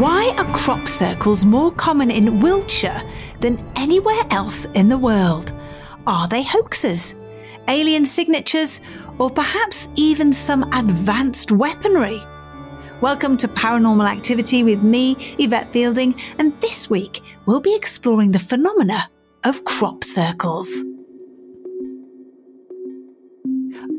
Why 0.00 0.34
are 0.38 0.56
crop 0.56 0.88
circles 0.88 1.44
more 1.44 1.70
common 1.72 2.10
in 2.10 2.40
Wiltshire 2.40 3.02
than 3.40 3.62
anywhere 3.76 4.22
else 4.30 4.64
in 4.64 4.88
the 4.88 4.96
world? 4.96 5.52
Are 6.06 6.26
they 6.26 6.42
hoaxes? 6.42 7.20
Alien 7.68 8.06
signatures? 8.06 8.80
Or 9.18 9.28
perhaps 9.28 9.90
even 9.96 10.32
some 10.32 10.62
advanced 10.72 11.52
weaponry? 11.52 12.18
Welcome 13.02 13.36
to 13.36 13.48
Paranormal 13.48 14.10
Activity 14.10 14.64
with 14.64 14.82
me, 14.82 15.18
Yvette 15.38 15.68
Fielding, 15.68 16.18
and 16.38 16.58
this 16.62 16.88
week 16.88 17.20
we'll 17.44 17.60
be 17.60 17.74
exploring 17.74 18.32
the 18.32 18.38
phenomena 18.38 19.06
of 19.44 19.62
crop 19.66 20.02
circles. 20.02 20.82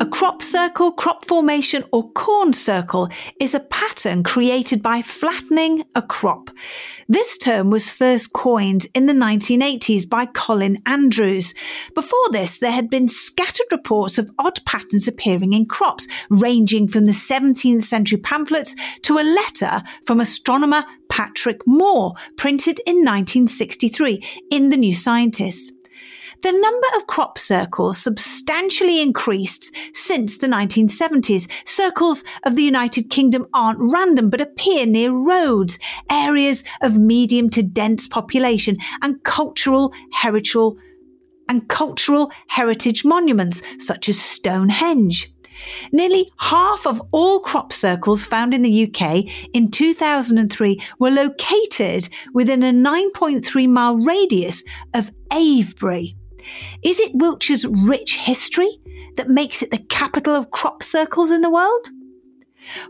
A 0.02 0.06
crop 0.08 0.42
circle, 0.42 0.92
crop 0.92 1.28
formation, 1.28 1.84
or 1.92 2.10
corn 2.14 2.54
circle 2.54 3.08
is 3.40 3.54
a 3.54 3.60
pattern 3.60 4.24
created 4.24 4.82
by 4.82 5.04
flattening 5.04 5.84
a 5.94 6.02
crop. 6.02 6.50
This 7.08 7.38
term 7.38 7.70
was 7.70 7.92
first 7.92 8.34
coined 8.34 8.88
in 8.96 9.06
the 9.06 9.14
1980s 9.14 10.10
by 10.10 10.26
Colin 10.26 10.82
Andrews. 10.88 11.54
Before 11.94 12.32
this, 12.32 12.58
there 12.58 12.72
had 12.72 12.90
been 12.90 13.10
scattered 13.10 13.68
reports 13.72 14.18
of 14.18 14.32
odd 14.40 14.66
patterns 14.66 15.08
appearing 15.08 15.54
in 15.54 15.68
crops, 15.68 16.08
ranging 16.32 16.88
from 16.88 17.06
the 17.06 17.12
17th 17.12 17.84
century 17.84 18.18
pamphlets 18.18 18.76
to 19.04 19.20
a 19.20 19.30
letter 19.36 19.84
from 20.08 20.20
astronomer 20.20 20.84
Patrick 21.10 21.62
Moore, 21.68 22.16
printed 22.38 22.80
in 22.88 23.06
1963 23.06 24.48
in 24.50 24.72
The 24.72 24.78
New 24.78 24.96
Scientist 24.96 25.74
the 26.42 26.52
number 26.52 26.88
of 26.95 27.08
crop 27.08 27.38
circles 27.38 27.97
substantially 27.97 29.02
increased 29.02 29.75
since 29.94 30.38
the 30.38 30.48
1970s. 30.48 31.50
Circles 31.67 32.23
of 32.44 32.56
the 32.56 32.64
United 32.64 33.09
Kingdom 33.09 33.48
aren't 33.53 33.80
random, 33.94 34.30
but 34.30 34.42
appear 34.42 34.86
near 34.86 35.11
roads, 35.11 35.78
areas 36.09 36.64
of 36.81 36.98
medium 36.98 37.50
to 37.52 37.61
dense 37.61 38.08
population, 38.08 38.78
and 39.02 39.23
cultural 39.23 39.93
heritage 40.11 40.77
and 41.49 41.67
cultural 41.67 42.32
heritage 42.48 43.04
monuments 43.04 43.61
such 43.77 44.08
as 44.08 44.20
Stonehenge. 44.20 45.33
Nearly 45.92 46.30
half 46.39 46.87
of 46.87 47.02
all 47.11 47.42
crop 47.42 47.73
circles 47.73 48.26
found 48.26 48.54
in 48.54 48.61
the 48.61 48.86
UK 48.86 49.26
in 49.54 49.70
2003 49.70 50.82
were 50.98 51.11
located 51.11 52.08
within 52.33 52.64
a 52.64 52.71
9.3 52.71 53.70
mile 53.70 53.98
radius 53.98 54.64
of 54.93 55.11
Avebury. 55.32 56.16
Is 56.84 57.00
it 57.00 57.16
Wiltshire's 57.16 57.66
rich 57.88 58.18
history 58.18 58.80
that 59.18 59.30
makes 59.30 59.62
it 59.62 59.72
the 59.72 59.78
capital 59.78 60.36
of 60.36 60.52
crop 60.52 60.84
circles 60.84 61.32
in 61.32 61.42
the 61.42 61.50
world? 61.50 61.90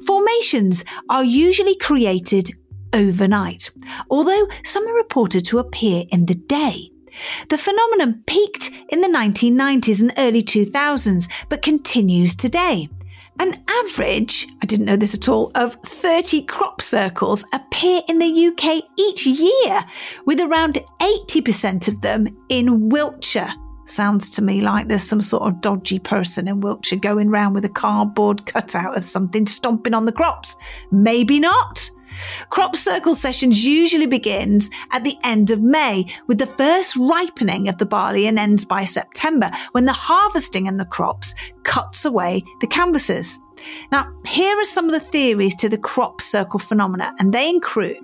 Formations 0.05 0.83
are 1.09 1.23
usually 1.23 1.75
created 1.75 2.51
overnight, 2.93 3.71
although 4.09 4.47
some 4.63 4.87
are 4.87 4.95
reported 4.95 5.45
to 5.45 5.59
appear 5.59 6.03
in 6.11 6.25
the 6.25 6.35
day. 6.35 6.91
The 7.49 7.57
phenomenon 7.57 8.23
peaked 8.25 8.71
in 8.89 9.01
the 9.01 9.07
1990s 9.07 10.01
and 10.01 10.13
early 10.17 10.41
2000s, 10.41 11.29
but 11.49 11.61
continues 11.61 12.35
today. 12.35 12.89
An 13.39 13.63
average, 13.67 14.47
I 14.61 14.65
didn't 14.65 14.85
know 14.85 14.97
this 14.97 15.15
at 15.15 15.27
all, 15.27 15.51
of 15.55 15.75
30 15.83 16.43
crop 16.43 16.81
circles 16.81 17.45
appear 17.53 18.01
in 18.07 18.19
the 18.19 18.47
UK 18.47 18.83
each 18.97 19.25
year, 19.25 19.83
with 20.25 20.39
around 20.39 20.83
80% 20.99 21.87
of 21.87 22.01
them 22.01 22.27
in 22.49 22.89
Wiltshire. 22.89 23.53
Sounds 23.91 24.29
to 24.29 24.41
me 24.41 24.61
like 24.61 24.87
there's 24.87 25.03
some 25.03 25.21
sort 25.21 25.43
of 25.43 25.59
dodgy 25.59 25.99
person 25.99 26.47
in 26.47 26.61
Wiltshire 26.61 26.97
going 26.97 27.29
round 27.29 27.53
with 27.53 27.65
a 27.65 27.69
cardboard 27.69 28.45
cutout 28.45 28.95
of 28.95 29.03
something 29.03 29.45
stomping 29.45 29.93
on 29.93 30.05
the 30.05 30.13
crops. 30.13 30.55
Maybe 30.91 31.41
not. 31.41 31.89
Crop 32.51 32.77
circle 32.77 33.15
sessions 33.15 33.65
usually 33.65 34.05
begins 34.05 34.69
at 34.93 35.03
the 35.03 35.17
end 35.25 35.51
of 35.51 35.61
May 35.61 36.05
with 36.27 36.37
the 36.37 36.45
first 36.45 36.95
ripening 36.95 37.67
of 37.67 37.79
the 37.79 37.85
barley 37.85 38.27
and 38.27 38.39
ends 38.39 38.63
by 38.63 38.85
September 38.85 39.51
when 39.73 39.83
the 39.83 39.91
harvesting 39.91 40.67
in 40.67 40.77
the 40.77 40.85
crops 40.85 41.35
cuts 41.63 42.05
away 42.05 42.45
the 42.61 42.67
canvases. 42.67 43.39
Now, 43.91 44.07
here 44.25 44.57
are 44.57 44.63
some 44.63 44.85
of 44.85 44.93
the 44.93 45.01
theories 45.01 45.55
to 45.57 45.67
the 45.67 45.77
crop 45.77 46.21
circle 46.21 46.59
phenomena, 46.59 47.13
and 47.19 47.33
they 47.33 47.49
include 47.49 47.97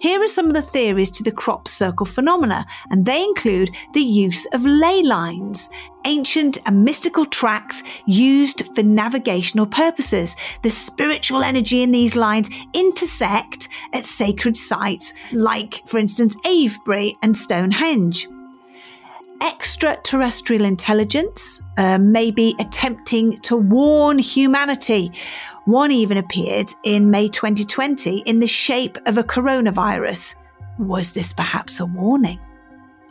here 0.00 0.22
are 0.22 0.26
some 0.26 0.46
of 0.46 0.54
the 0.54 0.62
theories 0.62 1.10
to 1.12 1.22
the 1.22 1.30
crop 1.30 1.68
circle 1.68 2.06
phenomena, 2.06 2.64
and 2.90 3.04
they 3.04 3.22
include 3.22 3.70
the 3.92 4.00
use 4.00 4.46
of 4.46 4.64
ley 4.64 5.02
lines, 5.02 5.68
ancient 6.06 6.56
and 6.64 6.82
mystical 6.84 7.26
tracks 7.26 7.82
used 8.06 8.74
for 8.74 8.82
navigational 8.82 9.66
purposes. 9.66 10.36
The 10.62 10.70
spiritual 10.70 11.42
energy 11.42 11.82
in 11.82 11.92
these 11.92 12.16
lines 12.16 12.48
intersect 12.72 13.68
at 13.92 14.06
sacred 14.06 14.56
sites, 14.56 15.12
like, 15.32 15.86
for 15.86 15.98
instance, 15.98 16.34
Avebury 16.46 17.14
and 17.22 17.36
Stonehenge 17.36 18.26
extraterrestrial 19.42 20.64
intelligence, 20.64 21.62
uh, 21.78 21.98
maybe 21.98 22.54
attempting 22.58 23.40
to 23.40 23.56
warn 23.56 24.18
humanity. 24.18 25.12
One 25.70 25.92
even 25.92 26.16
appeared 26.16 26.68
in 26.82 27.12
May 27.12 27.28
2020 27.28 28.24
in 28.26 28.40
the 28.40 28.46
shape 28.48 28.98
of 29.06 29.18
a 29.18 29.22
coronavirus. 29.22 30.34
Was 30.80 31.12
this 31.12 31.32
perhaps 31.32 31.78
a 31.78 31.86
warning? 31.86 32.40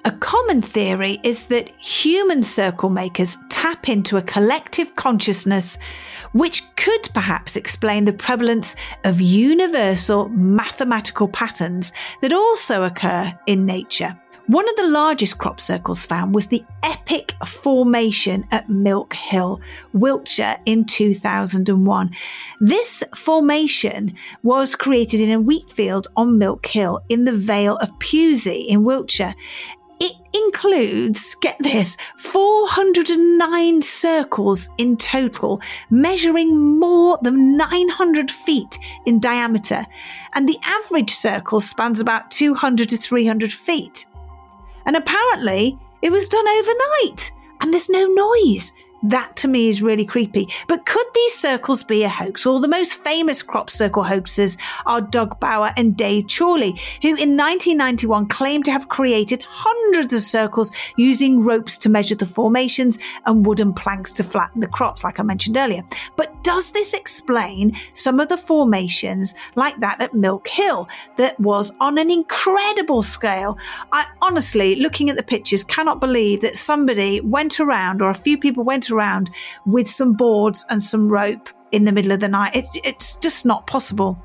A 0.04 0.12
common 0.12 0.62
theory 0.62 1.22
is 1.24 1.46
that 1.46 1.70
human 1.80 2.44
circle 2.44 2.90
makers 2.90 3.38
tap 3.48 3.88
into 3.88 4.18
a 4.18 4.22
collective 4.22 4.94
consciousness 4.98 5.78
which 6.34 6.64
could 6.76 7.08
perhaps 7.14 7.56
explain 7.56 8.04
the 8.04 8.12
prevalence 8.12 8.76
of 9.06 9.22
universal 9.22 10.28
mathematical 10.28 11.30
patterns 11.30 11.94
that 12.20 12.34
also 12.34 12.84
occur 12.84 13.34
in 13.48 13.66
nature. 13.66 14.20
One 14.50 14.68
of 14.68 14.76
the 14.78 14.88
largest 14.88 15.38
crop 15.38 15.60
circles 15.60 16.08
found 16.08 16.34
was 16.34 16.48
the 16.48 16.66
Epic 16.82 17.36
Formation 17.46 18.48
at 18.50 18.68
Milk 18.68 19.14
Hill, 19.14 19.62
Wiltshire 19.94 20.58
in 20.66 20.86
2001. 20.86 22.10
This 22.60 23.04
formation 23.14 24.16
was 24.42 24.76
created 24.76 25.22
in 25.22 25.30
a 25.30 25.40
wheat 25.40 25.70
field 25.70 26.08
on 26.18 26.40
Milk 26.40 26.66
Hill 26.66 27.00
in 27.10 27.26
the 27.26 27.32
Vale 27.32 27.78
of 27.78 27.92
Pewsey 28.00 28.62
in 28.62 28.84
Wiltshire. 28.84 29.36
It 30.00 30.16
includes, 30.34 31.36
get 31.42 31.58
this, 31.60 31.96
409 32.18 33.84
circles 33.84 34.68
in 34.80 34.98
total, 34.98 35.62
measuring 35.92 36.80
more 36.80 37.20
than 37.22 37.56
900 37.56 38.32
feet 38.32 38.80
in 39.06 39.20
diameter, 39.20 39.86
and 40.34 40.50
the 40.50 40.58
average 40.64 41.12
circle 41.12 41.62
spans 41.62 42.00
about 42.00 42.32
200 42.32 42.90
to 42.90 42.98
300 42.98 43.54
feet. 43.54 44.08
And 44.86 44.96
apparently, 44.96 45.78
it 46.02 46.12
was 46.12 46.30
done 46.30 46.48
overnight, 46.48 47.32
and 47.62 47.74
there's 47.74 47.90
no 47.90 48.06
noise. 48.06 48.74
That 49.04 49.36
to 49.38 49.48
me 49.48 49.70
is 49.70 49.82
really 49.82 50.06
creepy. 50.06 50.48
But 50.68 50.86
could 50.86 51.06
these 51.16 51.34
circles 51.34 51.84
be 51.84 52.04
a 52.04 52.10
hoax? 52.10 52.46
Well, 52.46 52.60
the 52.60 52.68
most 52.68 53.04
famous 53.04 53.42
crop 53.42 53.70
circle 53.70 54.04
hoaxers 54.04 54.58
are 54.86 55.02
Doug 55.02 55.40
Bower 55.40 55.74
and 55.78 55.96
Dave 55.96 56.28
Chorley, 56.28 56.72
who 57.02 57.10
in 57.10 57.38
1991 57.38 58.28
claimed 58.28 58.66
to 58.66 58.72
have 58.72 58.90
created 58.90 59.44
hundreds 59.44 60.14
of 60.14 60.22
circles 60.22 60.72
using 60.98 61.44
ropes 61.44 61.78
to 61.80 61.90
measure 61.90 62.16
the 62.16 62.26
formations 62.26 63.00
and 63.26 63.46
wooden 63.46 63.74
planks 63.74 64.12
to 64.14 64.24
flatten 64.24 64.60
the 64.60 64.68
crops, 64.68 65.04
like 65.04 65.20
I 65.20 65.24
mentioned 65.24 65.56
earlier. 65.56 65.84
But 66.16 66.44
does 66.44 66.72
this 66.72 66.94
explain 66.94 67.78
some 67.94 68.20
of 68.20 68.28
the 68.28 68.38
formations 68.38 69.34
like 69.56 69.80
that 69.80 70.02
at 70.02 70.14
Milk 70.14 70.48
Hill 70.48 70.90
that 71.18 71.40
was 71.40 71.74
on 71.80 71.98
an 71.98 72.12
incredible 72.12 73.02
scale? 73.04 73.58
I 73.92 74.06
honestly, 74.22 74.76
looking 74.76 75.10
at 75.10 75.16
the 75.16 75.24
pictures, 75.24 75.64
cannot 75.64 76.00
believe 76.00 76.42
that 76.42 76.58
somebody 76.58 77.22
went 77.22 77.60
around 77.60 78.02
or 78.02 78.10
a 78.10 78.16
few 78.16 78.38
people 78.38 78.64
went 78.64 78.89
around 78.92 79.30
with 79.66 79.90
some 79.90 80.14
boards 80.14 80.66
and 80.70 80.84
some 80.84 81.12
rope 81.12 81.50
in 81.72 81.86
the 81.86 81.92
middle 81.92 82.12
of 82.12 82.20
the 82.20 82.28
night. 82.28 82.56
It, 82.56 82.66
it's 82.74 83.16
just 83.18 83.46
not 83.46 83.68
possible. 83.68 84.24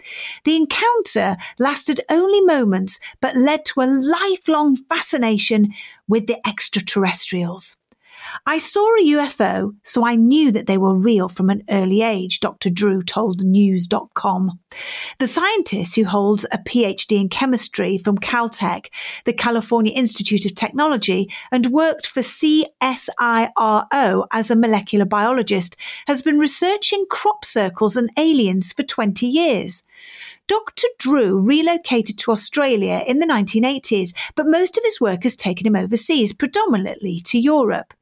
The 0.44 0.56
encounter 0.56 1.38
lasted 1.58 2.02
only 2.10 2.42
moments 2.42 3.00
but 3.22 3.36
led 3.36 3.64
to 3.66 3.80
a 3.80 3.86
lifelong 3.86 4.76
fascination 4.76 5.72
with 6.08 6.26
the 6.26 6.46
extraterrestrials. 6.46 7.78
I 8.46 8.58
saw 8.58 8.86
a 8.96 9.04
UFO, 9.04 9.74
so 9.84 10.04
I 10.04 10.14
knew 10.14 10.50
that 10.52 10.66
they 10.66 10.78
were 10.78 10.94
real 10.94 11.28
from 11.28 11.50
an 11.50 11.62
early 11.70 12.02
age, 12.02 12.40
Dr. 12.40 12.70
Drew 12.70 13.02
told 13.02 13.42
News.com. 13.42 14.58
The 15.18 15.26
scientist 15.26 15.96
who 15.96 16.04
holds 16.04 16.46
a 16.52 16.58
PhD 16.58 17.20
in 17.20 17.28
chemistry 17.28 17.98
from 17.98 18.18
Caltech, 18.18 18.86
the 19.24 19.32
California 19.32 19.92
Institute 19.92 20.46
of 20.46 20.54
Technology, 20.54 21.30
and 21.50 21.66
worked 21.66 22.06
for 22.06 22.20
CSIRO 22.20 22.66
as 24.30 24.50
a 24.50 24.56
molecular 24.56 25.06
biologist, 25.06 25.76
has 26.06 26.22
been 26.22 26.38
researching 26.38 27.06
crop 27.10 27.44
circles 27.44 27.96
and 27.96 28.10
aliens 28.16 28.72
for 28.72 28.82
20 28.82 29.26
years. 29.26 29.84
Dr. 30.48 30.88
Drew 30.98 31.38
relocated 31.38 32.18
to 32.18 32.32
Australia 32.32 33.04
in 33.06 33.18
the 33.20 33.26
1980s, 33.26 34.14
but 34.34 34.46
most 34.46 34.76
of 34.76 34.84
his 34.84 35.00
work 35.00 35.22
has 35.22 35.36
taken 35.36 35.66
him 35.66 35.76
overseas, 35.76 36.32
predominantly 36.32 37.20
to 37.20 37.38
Europe. 37.38 37.94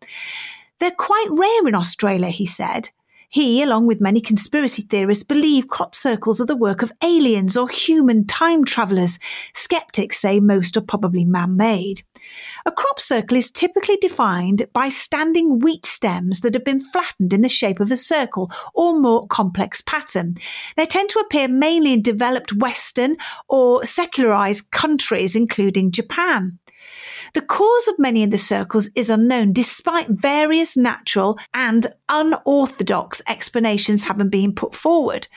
They're 0.78 0.90
quite 0.92 1.26
rare 1.30 1.68
in 1.68 1.74
Australia, 1.74 2.28
he 2.28 2.46
said. 2.46 2.90
He, 3.28 3.62
along 3.62 3.86
with 3.86 4.00
many 4.00 4.20
conspiracy 4.20 4.82
theorists, 4.82 5.24
believe 5.24 5.68
crop 5.68 5.94
circles 5.94 6.40
are 6.40 6.46
the 6.46 6.56
work 6.56 6.82
of 6.82 6.92
aliens 7.02 7.56
or 7.56 7.68
human 7.68 8.26
time 8.26 8.64
travelers. 8.64 9.18
Skeptics 9.54 10.18
say 10.18 10.40
most 10.40 10.76
are 10.76 10.82
probably 10.82 11.24
man 11.24 11.56
made. 11.56 12.02
A 12.64 12.72
crop 12.72 13.00
circle 13.00 13.36
is 13.36 13.50
typically 13.50 13.96
defined 13.96 14.66
by 14.72 14.88
standing 14.88 15.58
wheat 15.58 15.84
stems 15.86 16.40
that 16.40 16.54
have 16.54 16.64
been 16.64 16.80
flattened 16.80 17.32
in 17.32 17.42
the 17.42 17.48
shape 17.48 17.80
of 17.80 17.90
a 17.92 17.96
circle 17.96 18.50
or 18.74 18.98
more 18.98 19.26
complex 19.26 19.80
pattern. 19.80 20.34
They 20.76 20.86
tend 20.86 21.10
to 21.10 21.18
appear 21.18 21.48
mainly 21.48 21.92
in 21.92 22.02
developed 22.02 22.52
Western 22.52 23.16
or 23.48 23.84
secularized 23.84 24.70
countries, 24.70 25.36
including 25.36 25.90
Japan. 25.90 26.58
The 27.36 27.42
cause 27.42 27.86
of 27.88 27.98
many 27.98 28.24
of 28.24 28.30
the 28.30 28.38
circles 28.38 28.88
is 28.94 29.10
unknown, 29.10 29.52
despite 29.52 30.08
various 30.08 30.74
natural 30.74 31.38
and 31.52 31.86
unorthodox 32.08 33.20
explanations 33.28 34.04
having 34.04 34.30
been 34.30 34.54
put 34.54 34.74
forward. 34.74 35.28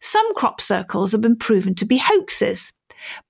Some 0.00 0.34
crop 0.34 0.62
circles 0.62 1.12
have 1.12 1.20
been 1.20 1.36
proven 1.36 1.74
to 1.74 1.84
be 1.84 1.98
hoaxes. 1.98 2.72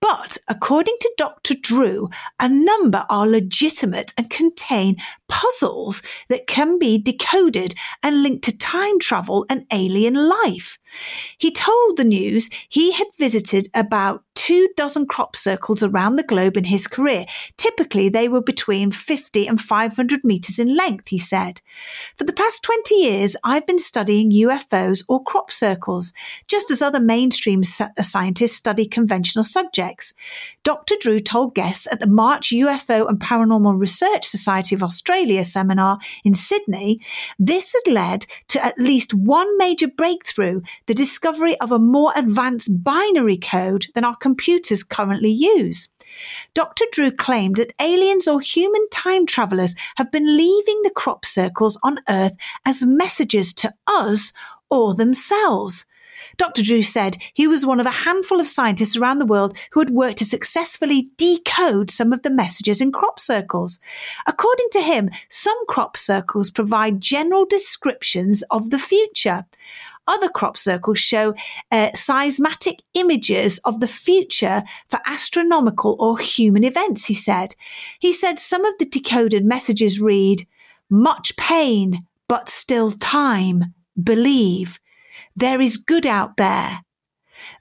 But 0.00 0.38
according 0.46 0.94
to 1.00 1.14
Dr. 1.18 1.54
Drew, 1.60 2.10
a 2.38 2.48
number 2.48 3.04
are 3.10 3.26
legitimate 3.26 4.12
and 4.16 4.30
contain 4.30 4.98
puzzles 5.28 6.00
that 6.28 6.46
can 6.46 6.78
be 6.78 6.98
decoded 6.98 7.74
and 8.04 8.22
linked 8.22 8.44
to 8.44 8.56
time 8.56 9.00
travel 9.00 9.46
and 9.50 9.66
alien 9.72 10.14
life. 10.14 10.78
He 11.38 11.50
told 11.50 11.96
the 11.96 12.04
news 12.04 12.50
he 12.68 12.92
had 12.92 13.06
visited 13.18 13.68
about 13.74 14.24
two 14.34 14.68
dozen 14.76 15.06
crop 15.06 15.36
circles 15.36 15.84
around 15.84 16.16
the 16.16 16.22
globe 16.22 16.56
in 16.56 16.64
his 16.64 16.88
career. 16.88 17.26
Typically, 17.56 18.08
they 18.08 18.28
were 18.28 18.42
between 18.42 18.90
50 18.90 19.46
and 19.46 19.60
500 19.60 20.24
meters 20.24 20.58
in 20.58 20.76
length, 20.76 21.08
he 21.08 21.18
said. 21.18 21.60
For 22.16 22.24
the 22.24 22.32
past 22.32 22.64
20 22.64 22.94
years, 22.96 23.36
I've 23.44 23.66
been 23.66 23.78
studying 23.78 24.32
UFOs 24.32 25.04
or 25.08 25.22
crop 25.22 25.52
circles, 25.52 26.12
just 26.48 26.72
as 26.72 26.82
other 26.82 26.98
mainstream 26.98 27.60
uh, 27.60 28.02
scientists 28.02 28.56
study 28.56 28.84
conventional 28.84 29.44
subjects. 29.44 30.14
Dr. 30.64 30.96
Drew 31.00 31.20
told 31.20 31.54
guests 31.54 31.86
at 31.92 32.00
the 32.00 32.08
March 32.08 32.50
UFO 32.50 33.08
and 33.08 33.20
Paranormal 33.20 33.78
Research 33.78 34.24
Society 34.24 34.74
of 34.74 34.82
Australia 34.82 35.44
seminar 35.44 35.98
in 36.24 36.34
Sydney, 36.34 37.00
this 37.38 37.74
had 37.74 37.92
led 37.92 38.26
to 38.48 38.64
at 38.64 38.78
least 38.78 39.14
one 39.14 39.56
major 39.58 39.88
breakthrough 39.88 40.62
the 40.86 40.94
discovery 40.94 41.58
of 41.60 41.72
a 41.72 41.78
more 41.78 42.12
advanced 42.16 42.82
binary 42.82 43.36
code 43.36 43.86
than 43.94 44.04
our 44.04 44.16
computers 44.16 44.84
currently 44.84 45.30
use. 45.30 45.88
Dr. 46.54 46.84
Drew 46.92 47.10
claimed 47.10 47.56
that 47.56 47.74
aliens 47.80 48.28
or 48.28 48.40
human 48.40 48.88
time 48.90 49.26
travelers 49.26 49.74
have 49.96 50.10
been 50.10 50.36
leaving 50.36 50.82
the 50.82 50.90
crop 50.90 51.24
circles 51.24 51.78
on 51.82 51.98
Earth 52.08 52.36
as 52.64 52.84
messages 52.84 53.54
to 53.54 53.72
us 53.86 54.32
or 54.70 54.94
themselves. 54.94 55.86
Dr. 56.36 56.62
Drew 56.62 56.82
said 56.82 57.16
he 57.34 57.46
was 57.46 57.66
one 57.66 57.80
of 57.80 57.86
a 57.86 57.90
handful 57.90 58.40
of 58.40 58.48
scientists 58.48 58.96
around 58.96 59.18
the 59.18 59.26
world 59.26 59.56
who 59.72 59.80
had 59.80 59.90
worked 59.90 60.18
to 60.18 60.24
successfully 60.24 61.10
decode 61.16 61.90
some 61.90 62.12
of 62.12 62.22
the 62.22 62.30
messages 62.30 62.80
in 62.80 62.92
crop 62.92 63.20
circles. 63.20 63.80
According 64.26 64.68
to 64.72 64.80
him, 64.80 65.10
some 65.28 65.66
crop 65.66 65.96
circles 65.96 66.50
provide 66.50 67.00
general 67.00 67.44
descriptions 67.44 68.42
of 68.50 68.70
the 68.70 68.78
future. 68.78 69.44
Other 70.06 70.28
crop 70.28 70.56
circles 70.56 70.98
show 70.98 71.34
uh, 71.70 71.90
images 72.94 73.58
of 73.58 73.80
the 73.80 73.86
future 73.88 74.62
for 74.88 74.98
astronomical 75.06 75.96
or 76.00 76.18
human 76.18 76.64
events, 76.64 77.06
he 77.06 77.14
said. 77.14 77.54
He 78.00 78.10
said 78.12 78.38
some 78.38 78.64
of 78.64 78.76
the 78.78 78.84
decoded 78.84 79.44
messages 79.44 80.00
read, 80.00 80.46
much 80.90 81.36
pain, 81.36 82.06
but 82.28 82.48
still 82.48 82.90
time. 82.90 83.74
Believe. 84.02 84.80
There 85.36 85.60
is 85.60 85.76
good 85.76 86.06
out 86.06 86.36
there. 86.36 86.80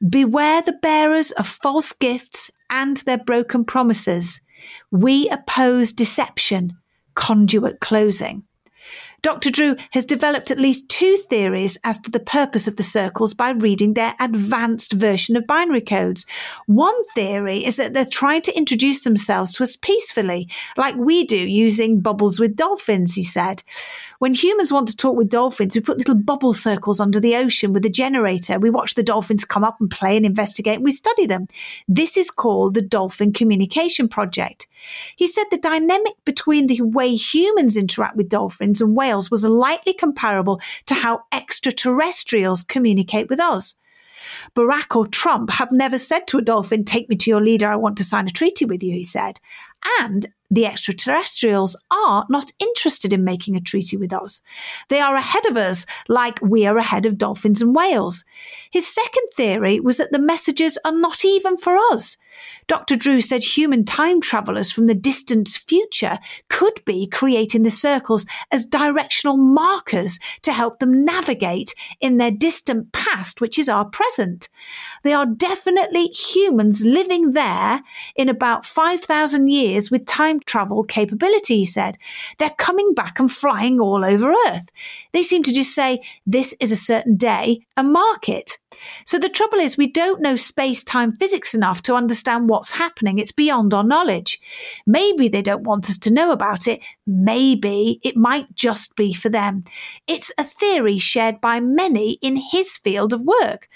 Beware 0.08 0.62
the 0.62 0.74
bearers 0.82 1.32
of 1.32 1.48
false 1.48 1.94
gifts 1.94 2.50
and 2.70 2.98
their 2.98 3.18
broken 3.18 3.66
promises. 3.66 4.42
We 4.90 5.30
oppose 5.30 5.94
deception. 5.94 6.78
Conduit 7.16 7.82
closing. 7.82 8.44
Dr. 9.24 9.52
Drew 9.52 9.76
has 9.92 10.04
developed 10.04 10.50
at 10.50 10.60
least 10.60 10.90
two 10.90 11.16
theories 11.30 11.78
as 11.84 12.00
to 12.00 12.10
the 12.12 12.20
purpose 12.20 12.68
of 12.68 12.76
the 12.76 12.84
circles 12.84 13.36
by 13.36 13.52
reading 13.52 13.94
their 13.94 14.16
advanced 14.20 14.94
version 14.94 15.36
of 15.36 15.46
binary 15.46 15.82
codes. 15.82 16.26
One 16.66 17.06
theory 17.14 17.64
is 17.64 17.76
that 17.76 17.94
they're 17.94 18.06
trying 18.06 18.42
to 18.44 18.58
introduce 18.58 19.02
themselves 19.02 19.54
to 19.54 19.64
us 19.64 19.76
peacefully, 19.76 20.50
like 20.76 20.96
we 20.96 21.24
do 21.24 21.38
using 21.38 22.00
bubbles 22.00 22.40
with 22.40 22.56
dolphins, 22.56 23.14
he 23.14 23.24
said. 23.24 23.62
When 24.22 24.36
humans 24.36 24.72
want 24.72 24.88
to 24.90 24.96
talk 24.96 25.18
with 25.18 25.30
dolphins, 25.30 25.74
we 25.74 25.82
put 25.82 25.98
little 25.98 26.14
bubble 26.14 26.54
circles 26.54 27.00
under 27.00 27.20
the 27.20 27.36
ocean 27.36 27.74
with 27.74 27.84
a 27.88 27.90
generator. 27.90 28.60
We 28.60 28.70
watch 28.70 28.94
the 28.94 29.02
dolphins 29.02 29.46
come 29.46 29.64
up 29.64 29.82
and 29.82 29.90
play 29.90 30.16
and 30.16 30.28
investigate 30.28 30.76
and 30.76 30.84
we 30.84 30.92
study 30.92 31.26
them. 31.26 31.48
This 31.88 32.18
is 32.18 32.30
called 32.30 32.76
the 32.76 32.84
Dolphin 32.84 33.34
Communication 33.34 34.08
Project. 34.08 34.68
He 35.16 35.26
said 35.26 35.46
the 35.50 35.58
dynamic 35.58 36.14
between 36.24 36.68
the 36.68 36.82
way 36.84 37.16
humans 37.16 37.76
interact 37.76 38.16
with 38.16 38.30
dolphins 38.30 38.80
and 38.80 38.96
whales 38.96 39.32
was 39.32 39.44
likely 39.44 39.94
comparable 39.94 40.62
to 40.86 40.94
how 40.94 41.24
extraterrestrials 41.32 42.62
communicate 42.62 43.28
with 43.28 43.40
us. 43.40 43.80
Barack 44.56 44.96
or 44.96 45.08
Trump 45.08 45.50
have 45.50 45.72
never 45.72 45.98
said 45.98 46.28
to 46.28 46.38
a 46.38 46.44
dolphin, 46.44 46.86
Take 46.86 47.10
me 47.10 47.16
to 47.16 47.32
your 47.32 47.42
leader, 47.42 47.68
I 47.68 47.76
want 47.76 47.98
to 47.98 48.04
sign 48.04 48.28
a 48.28 48.30
treaty 48.30 48.66
with 48.66 48.84
you, 48.84 48.94
he 48.94 49.04
said. 49.04 49.40
And 50.00 50.28
the 50.52 50.66
extraterrestrials 50.66 51.76
are 51.90 52.26
not 52.30 52.52
interested 52.60 53.14
in 53.14 53.24
making 53.24 53.56
a 53.56 53.62
treaty 53.62 53.96
with 53.96 54.12
us. 54.12 54.44
They 54.90 55.00
are 55.00 55.16
ahead 55.16 55.46
of 55.48 55.56
us, 55.56 55.86
like 56.10 56.40
we 56.42 56.66
are 56.68 56.78
ahead 56.78 57.06
of 57.06 57.18
dolphins 57.18 57.62
and 57.62 57.74
whales. 57.74 58.26
His 58.70 58.86
second 58.86 59.24
theory 59.36 59.80
was 59.80 59.98
that 59.98 60.12
the 60.12 60.20
messages 60.20 60.78
are 60.84 60.92
not 60.92 61.24
even 61.24 61.56
for 61.56 61.78
us. 61.92 62.18
Dr. 62.68 62.96
Drew 62.96 63.22
said 63.22 63.44
human 63.44 63.84
time 63.84 64.22
travelers 64.22 64.72
from 64.72 64.88
the 64.88 64.96
distant 64.96 65.50
future 65.50 66.20
could 66.50 66.84
be 66.86 67.08
creating 67.08 67.64
the 67.64 67.72
circles 67.72 68.26
as 68.52 68.66
directional 68.66 69.38
markers 69.38 70.20
to 70.44 70.54
help 70.54 70.80
them 70.80 71.04
navigate 71.04 71.74
in 72.00 72.18
their 72.18 72.32
distant 72.32 72.92
past, 72.92 73.42
which 73.42 73.60
is 73.60 73.68
our 73.68 73.86
present. 73.86 74.48
They 75.04 75.14
are 75.14 75.26
definitely 75.26 76.08
humans 76.08 76.86
living 76.86 77.32
there 77.32 77.82
in 78.16 78.30
about 78.30 78.66
5,000 78.66 79.48
years 79.48 79.92
with 79.92 80.06
time 80.06 80.40
travel 80.42 80.84
capability, 80.84 81.58
he 81.58 81.66
said. 81.66 81.98
They're 82.38 82.52
coming 82.58 82.94
back 82.94 83.20
and 83.20 83.32
flying 83.32 83.80
all 83.80 84.06
over 84.06 84.34
Earth. 84.48 84.70
They 85.12 85.24
seem 85.24 85.44
to 85.44 85.54
just 85.54 85.76
say, 85.76 86.02
this 86.26 86.56
is 86.60 86.72
a 86.72 86.76
certain 86.78 87.18
day 87.18 87.66
and 87.76 87.92
mark 87.92 88.30
it. 88.30 88.58
So 89.06 89.20
the 89.20 89.30
trouble 89.30 89.60
is, 89.60 89.78
we 89.78 89.88
don't 89.88 90.22
know 90.22 90.36
space 90.36 90.84
time 90.84 91.12
physics 91.12 91.54
enough 91.54 91.82
to 91.84 91.96
understand 91.96 92.21
what's 92.28 92.72
happening. 92.72 93.20
It's 93.20 93.32
beyond 93.32 93.74
our 93.74 93.84
knowledge. 93.84 94.40
Maybe 94.86 95.28
they 95.28 95.42
don't 95.42 95.64
want 95.64 95.90
us 95.90 95.98
to 96.00 96.14
know 96.14 96.32
about 96.32 96.68
it. 96.68 96.82
Maybe 97.06 98.00
it 98.04 98.16
might 98.16 98.54
just 98.56 98.96
be 98.96 99.14
for 99.14 99.30
them. 99.30 99.64
It's 100.08 100.32
a 100.38 100.44
theory 100.44 100.98
shared 100.98 101.42
by 101.42 101.60
many 101.60 102.14
in 102.22 102.36
his 102.36 102.78
field 102.78 103.14
of 103.14 103.22
work. 103.24 103.70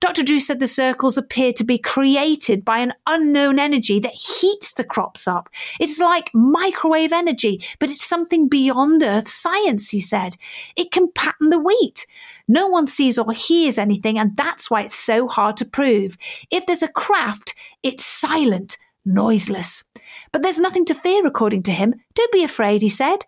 Dr. 0.00 0.24
Drew 0.24 0.40
said 0.40 0.58
the 0.58 0.66
circles 0.66 1.16
appear 1.16 1.52
to 1.52 1.62
be 1.62 1.78
created 1.78 2.64
by 2.64 2.78
an 2.78 2.92
unknown 3.06 3.60
energy 3.60 4.00
that 4.00 4.12
heats 4.12 4.74
the 4.74 4.82
crops 4.82 5.28
up. 5.28 5.48
It's 5.78 6.00
like 6.00 6.30
microwave 6.34 7.12
energy, 7.12 7.62
but 7.78 7.90
it's 7.90 8.04
something 8.04 8.48
beyond 8.48 9.02
Earth 9.04 9.28
science, 9.28 9.90
he 9.90 10.00
said. 10.00 10.36
It 10.74 10.90
can 10.90 11.12
pattern 11.12 11.50
the 11.50 11.60
wheat. 11.60 12.06
No 12.48 12.66
one 12.66 12.86
sees 12.86 13.18
or 13.18 13.32
hears 13.32 13.78
anything, 13.78 14.18
and 14.18 14.36
that's 14.36 14.70
why 14.70 14.82
it's 14.82 14.94
so 14.94 15.28
hard 15.28 15.56
to 15.58 15.64
prove. 15.64 16.16
If 16.50 16.66
there's 16.66 16.82
a 16.82 16.88
craft, 16.88 17.54
it's 17.82 18.04
silent, 18.04 18.76
noiseless. 19.04 19.84
But 20.32 20.42
there's 20.42 20.60
nothing 20.60 20.84
to 20.86 20.94
fear, 20.94 21.26
according 21.26 21.62
to 21.64 21.72
him. 21.72 21.94
Don't 22.14 22.32
be 22.32 22.44
afraid, 22.44 22.82
he 22.82 22.88
said. 22.88 23.24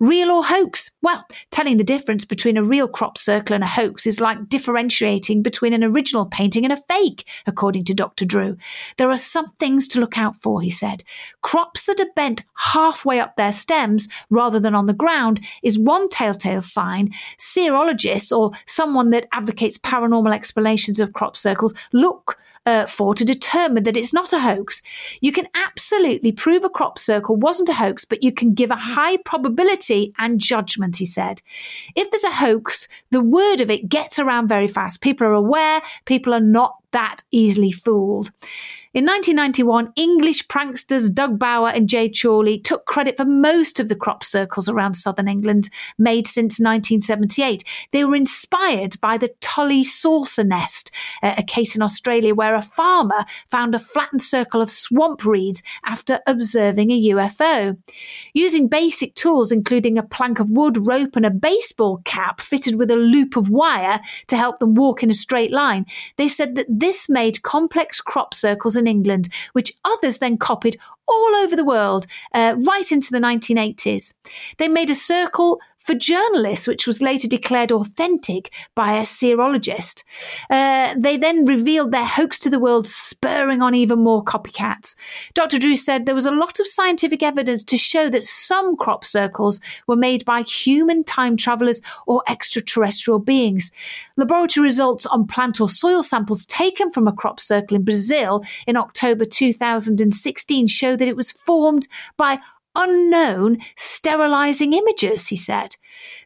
Real 0.00 0.32
or 0.32 0.42
hoax? 0.42 0.90
Well, 1.02 1.26
telling 1.50 1.76
the 1.76 1.84
difference 1.84 2.24
between 2.24 2.56
a 2.56 2.64
real 2.64 2.88
crop 2.88 3.18
circle 3.18 3.52
and 3.52 3.62
a 3.62 3.66
hoax 3.66 4.06
is 4.06 4.18
like 4.18 4.48
differentiating 4.48 5.42
between 5.42 5.74
an 5.74 5.84
original 5.84 6.24
painting 6.24 6.64
and 6.64 6.72
a 6.72 6.78
fake, 6.78 7.28
according 7.46 7.84
to 7.84 7.94
Dr. 7.94 8.24
Drew. 8.24 8.56
There 8.96 9.10
are 9.10 9.18
some 9.18 9.46
things 9.46 9.86
to 9.88 10.00
look 10.00 10.16
out 10.16 10.36
for, 10.36 10.62
he 10.62 10.70
said. 10.70 11.04
Crops 11.42 11.84
that 11.84 12.00
are 12.00 12.08
bent 12.16 12.44
halfway 12.56 13.20
up 13.20 13.36
their 13.36 13.52
stems 13.52 14.08
rather 14.30 14.58
than 14.58 14.74
on 14.74 14.86
the 14.86 14.94
ground 14.94 15.44
is 15.62 15.78
one 15.78 16.08
telltale 16.08 16.62
sign. 16.62 17.12
Cerealogists 17.38 18.32
or 18.32 18.52
someone 18.64 19.10
that 19.10 19.28
advocates 19.32 19.76
paranormal 19.76 20.34
explanations 20.34 20.98
of 20.98 21.12
crop 21.12 21.36
circles 21.36 21.74
look 21.92 22.38
uh, 22.66 22.86
for 22.86 23.14
to 23.14 23.24
determine 23.24 23.84
that 23.84 23.96
it's 23.96 24.12
not 24.12 24.32
a 24.32 24.40
hoax. 24.40 24.82
You 25.20 25.32
can 25.32 25.48
absolutely 25.54 26.32
prove 26.32 26.64
a 26.64 26.70
crop 26.70 26.98
circle 26.98 27.36
wasn't 27.36 27.68
a 27.68 27.74
hoax, 27.74 28.04
but 28.04 28.22
you 28.22 28.32
can 28.32 28.54
give 28.54 28.70
a 28.70 28.76
high 28.76 29.16
probability 29.18 29.89
and 30.18 30.40
judgment, 30.40 30.96
he 30.96 31.06
said. 31.06 31.42
If 31.94 32.10
there's 32.10 32.24
a 32.24 32.30
hoax, 32.30 32.88
the 33.10 33.20
word 33.20 33.60
of 33.60 33.70
it 33.70 33.88
gets 33.88 34.18
around 34.18 34.48
very 34.48 34.68
fast. 34.68 35.00
People 35.00 35.26
are 35.26 35.32
aware, 35.32 35.82
people 36.04 36.32
are 36.34 36.40
not 36.40 36.76
that 36.92 37.18
easily 37.30 37.72
fooled. 37.72 38.30
In 38.92 39.06
1991, 39.06 39.92
English 39.94 40.48
pranksters 40.48 41.14
Doug 41.14 41.38
Bower 41.38 41.68
and 41.68 41.88
Jay 41.88 42.10
Chorley 42.10 42.58
took 42.58 42.86
credit 42.86 43.16
for 43.16 43.24
most 43.24 43.78
of 43.78 43.88
the 43.88 43.94
crop 43.94 44.24
circles 44.24 44.68
around 44.68 44.94
southern 44.94 45.28
England 45.28 45.70
made 45.96 46.26
since 46.26 46.58
1978. 46.58 47.62
They 47.92 48.02
were 48.02 48.16
inspired 48.16 49.00
by 49.00 49.16
the 49.16 49.32
Tully 49.40 49.84
saucer 49.84 50.42
nest, 50.42 50.90
a 51.22 51.44
case 51.44 51.76
in 51.76 51.82
Australia 51.82 52.34
where 52.34 52.56
a 52.56 52.62
farmer 52.62 53.24
found 53.48 53.76
a 53.76 53.78
flattened 53.78 54.22
circle 54.22 54.60
of 54.60 54.70
swamp 54.70 55.24
reeds 55.24 55.62
after 55.84 56.18
observing 56.26 56.90
a 56.90 57.10
UFO. 57.10 57.78
Using 58.34 58.66
basic 58.66 59.14
tools, 59.14 59.52
including 59.52 59.98
a 59.98 60.02
plank 60.02 60.40
of 60.40 60.50
wood, 60.50 60.76
rope, 60.76 61.14
and 61.14 61.24
a 61.24 61.30
baseball 61.30 62.02
cap 62.04 62.40
fitted 62.40 62.74
with 62.74 62.90
a 62.90 62.96
loop 62.96 63.36
of 63.36 63.50
wire 63.50 64.00
to 64.26 64.36
help 64.36 64.58
them 64.58 64.74
walk 64.74 65.04
in 65.04 65.10
a 65.10 65.14
straight 65.14 65.52
line, 65.52 65.86
they 66.16 66.26
said 66.26 66.56
that 66.56 66.66
this 66.68 67.08
made 67.08 67.44
complex 67.44 68.00
crop 68.00 68.34
circles 68.34 68.79
England, 68.86 69.28
which 69.52 69.72
others 69.84 70.18
then 70.18 70.38
copied 70.38 70.76
all 71.06 71.34
over 71.36 71.56
the 71.56 71.64
world 71.64 72.06
uh, 72.34 72.54
right 72.58 72.90
into 72.92 73.10
the 73.10 73.18
1980s. 73.18 74.14
They 74.58 74.68
made 74.68 74.90
a 74.90 74.94
circle 74.94 75.60
for 75.90 75.96
journalists, 75.96 76.68
which 76.68 76.86
was 76.86 77.02
later 77.02 77.26
declared 77.26 77.72
authentic 77.72 78.52
by 78.76 78.92
a 78.92 79.02
cerealogist. 79.02 80.04
Uh, 80.48 80.94
they 80.96 81.16
then 81.16 81.44
revealed 81.46 81.90
their 81.90 82.04
hoax 82.04 82.38
to 82.38 82.48
the 82.48 82.60
world, 82.60 82.86
spurring 82.86 83.60
on 83.60 83.74
even 83.74 83.98
more 83.98 84.22
copycats. 84.22 84.94
Dr. 85.34 85.58
Drew 85.58 85.74
said 85.74 86.06
there 86.06 86.14
was 86.14 86.26
a 86.26 86.30
lot 86.30 86.60
of 86.60 86.66
scientific 86.68 87.24
evidence 87.24 87.64
to 87.64 87.76
show 87.76 88.08
that 88.08 88.22
some 88.22 88.76
crop 88.76 89.04
circles 89.04 89.60
were 89.88 89.96
made 89.96 90.24
by 90.24 90.42
human 90.42 91.02
time 91.02 91.36
travelers 91.36 91.82
or 92.06 92.22
extraterrestrial 92.28 93.18
beings. 93.18 93.72
Laboratory 94.16 94.62
results 94.62 95.06
on 95.06 95.26
plant 95.26 95.60
or 95.60 95.68
soil 95.68 96.04
samples 96.04 96.46
taken 96.46 96.92
from 96.92 97.08
a 97.08 97.12
crop 97.12 97.40
circle 97.40 97.76
in 97.76 97.82
Brazil 97.82 98.44
in 98.68 98.76
October 98.76 99.24
2016 99.24 100.68
show 100.68 100.94
that 100.94 101.08
it 101.08 101.16
was 101.16 101.32
formed 101.32 101.88
by 102.16 102.38
unknown 102.74 103.58
sterilizing 103.76 104.72
images, 104.72 105.28
he 105.28 105.36
said. 105.36 105.76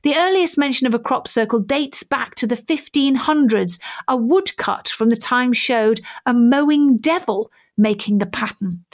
The 0.03 0.17
earliest 0.17 0.59
mention 0.59 0.87
of 0.87 0.95
a 0.95 0.99
crop 0.99 1.29
circle 1.29 1.61
dates 1.61 2.03
back 2.03 2.35
to 2.37 2.47
the 2.47 2.57
1500s. 2.57 3.81
A 4.09 4.17
woodcut 4.17 4.89
from 4.89 5.11
the 5.11 5.17
time 5.17 5.53
showed 5.53 6.01
a 6.27 6.35
mowing 6.35 6.99
devil 6.99 7.51
making 7.77 8.19
the 8.19 8.27
pattern. 8.27 8.85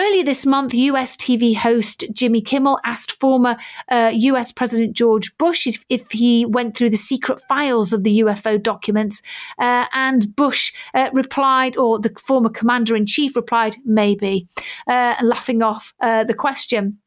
Earlier 0.00 0.22
this 0.22 0.46
month, 0.46 0.74
US 0.74 1.16
TV 1.16 1.56
host 1.56 2.04
Jimmy 2.12 2.40
Kimmel 2.40 2.78
asked 2.84 3.18
former 3.18 3.56
uh, 3.88 4.12
US 4.14 4.52
President 4.52 4.96
George 4.96 5.36
Bush 5.38 5.66
if, 5.66 5.84
if, 5.88 6.12
he 6.12 6.44
went 6.44 6.76
through 6.76 6.90
the 6.90 6.96
secret 6.96 7.40
files 7.48 7.92
of 7.92 8.04
the 8.04 8.20
UFO 8.20 8.62
documents. 8.62 9.22
Uh, 9.58 9.86
and 9.92 10.36
Bush 10.36 10.72
uh, 10.94 11.10
replied, 11.12 11.76
or 11.76 11.98
the 11.98 12.14
former 12.16 12.48
commander 12.48 12.94
in 12.94 13.06
chief 13.06 13.34
replied, 13.34 13.76
maybe, 13.84 14.46
uh, 14.86 15.16
laughing 15.20 15.62
off 15.62 15.92
uh, 16.00 16.22
the 16.22 16.34
question. 16.34 16.98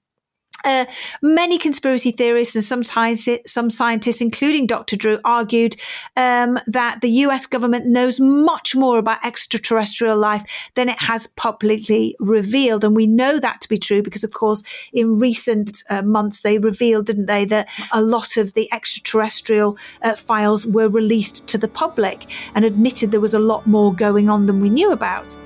Uh, 0.63 0.85
many 1.21 1.57
conspiracy 1.57 2.11
theorists 2.11 2.55
and 2.55 2.63
some 2.63 2.83
scientists, 2.83 3.51
some 3.51 3.69
scientists, 3.69 4.21
including 4.21 4.67
Dr. 4.67 4.95
Drew, 4.95 5.19
argued 5.25 5.75
um, 6.17 6.59
that 6.67 7.01
the 7.01 7.09
US 7.25 7.45
government 7.45 7.85
knows 7.85 8.19
much 8.19 8.75
more 8.75 8.97
about 8.97 9.25
extraterrestrial 9.25 10.17
life 10.17 10.43
than 10.75 10.89
it 10.89 10.99
has 10.99 11.27
publicly 11.27 12.15
revealed. 12.19 12.83
And 12.83 12.95
we 12.95 13.07
know 13.07 13.39
that 13.39 13.61
to 13.61 13.69
be 13.69 13.77
true 13.77 14.01
because, 14.01 14.23
of 14.23 14.33
course, 14.33 14.63
in 14.93 15.19
recent 15.19 15.83
uh, 15.89 16.01
months, 16.01 16.41
they 16.41 16.57
revealed, 16.57 17.05
didn't 17.07 17.25
they, 17.25 17.45
that 17.45 17.69
a 17.91 18.01
lot 18.01 18.37
of 18.37 18.53
the 18.53 18.71
extraterrestrial 18.73 19.77
uh, 20.01 20.15
files 20.15 20.65
were 20.65 20.89
released 20.89 21.47
to 21.47 21.57
the 21.57 21.67
public 21.67 22.29
and 22.55 22.65
admitted 22.65 23.11
there 23.11 23.19
was 23.19 23.33
a 23.33 23.39
lot 23.39 23.65
more 23.67 23.93
going 23.93 24.29
on 24.29 24.45
than 24.45 24.59
we 24.59 24.69
knew 24.69 24.91
about. 24.91 25.37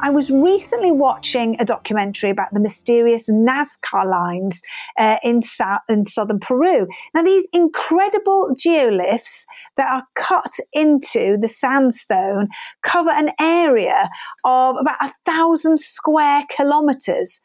I 0.00 0.10
was 0.10 0.30
recently 0.30 0.92
watching 0.92 1.56
a 1.60 1.64
documentary 1.64 2.30
about 2.30 2.52
the 2.52 2.60
mysterious 2.60 3.30
Nazca 3.30 4.04
lines 4.04 4.62
uh, 4.98 5.16
in, 5.22 5.42
South, 5.42 5.80
in 5.88 6.06
southern 6.06 6.40
Peru. 6.40 6.86
Now, 7.14 7.22
these 7.22 7.48
incredible 7.52 8.54
geoglyphs 8.58 9.44
that 9.76 9.90
are 9.90 10.06
cut 10.14 10.52
into 10.72 11.36
the 11.40 11.48
sandstone 11.48 12.48
cover 12.82 13.10
an 13.10 13.30
area 13.40 14.08
of 14.44 14.76
about 14.78 15.02
a 15.02 15.12
thousand 15.24 15.80
square 15.80 16.44
kilometers. 16.50 17.40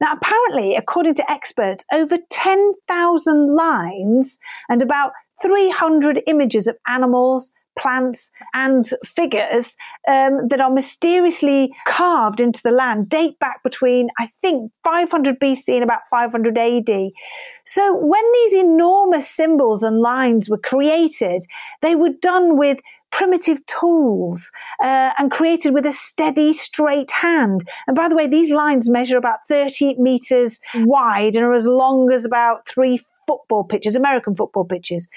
Now, 0.00 0.12
apparently, 0.12 0.74
according 0.74 1.14
to 1.14 1.30
experts, 1.30 1.84
over 1.92 2.18
10,000 2.30 3.54
lines 3.54 4.38
and 4.68 4.82
about 4.82 5.12
300 5.42 6.22
images 6.26 6.66
of 6.66 6.76
animals, 6.86 7.52
plants 7.76 8.32
and 8.54 8.84
figures 9.04 9.76
um, 10.08 10.48
that 10.48 10.60
are 10.60 10.70
mysteriously 10.70 11.74
carved 11.86 12.40
into 12.40 12.60
the 12.62 12.70
land 12.70 13.08
date 13.08 13.38
back 13.38 13.62
between, 13.62 14.08
I 14.18 14.26
think, 14.26 14.72
500 14.84 15.38
BC 15.38 15.74
and 15.74 15.82
about 15.82 16.00
500 16.10 16.56
AD. 16.56 17.10
So 17.64 17.96
when 17.96 18.32
these 18.32 18.54
enormous 18.54 19.28
symbols 19.28 19.82
and 19.82 20.00
lines 20.00 20.48
were 20.48 20.58
created, 20.58 21.42
they 21.82 21.96
were 21.96 22.12
done 22.20 22.58
with 22.58 22.80
primitive 23.12 23.64
tools 23.66 24.50
uh, 24.82 25.12
and 25.18 25.30
created 25.30 25.72
with 25.72 25.86
a 25.86 25.92
steady, 25.92 26.52
straight 26.52 27.10
hand. 27.10 27.62
And 27.86 27.96
by 27.96 28.08
the 28.08 28.16
way, 28.16 28.26
these 28.26 28.52
lines 28.52 28.90
measure 28.90 29.16
about 29.16 29.38
30 29.48 29.96
meters 29.98 30.60
wide 30.74 31.34
and 31.34 31.44
are 31.44 31.54
as 31.54 31.66
long 31.66 32.12
as 32.12 32.24
about 32.24 32.66
three 32.68 33.00
football 33.26 33.64
pitches, 33.64 33.96
American 33.96 34.34
football 34.34 34.64
pitches. 34.64 35.08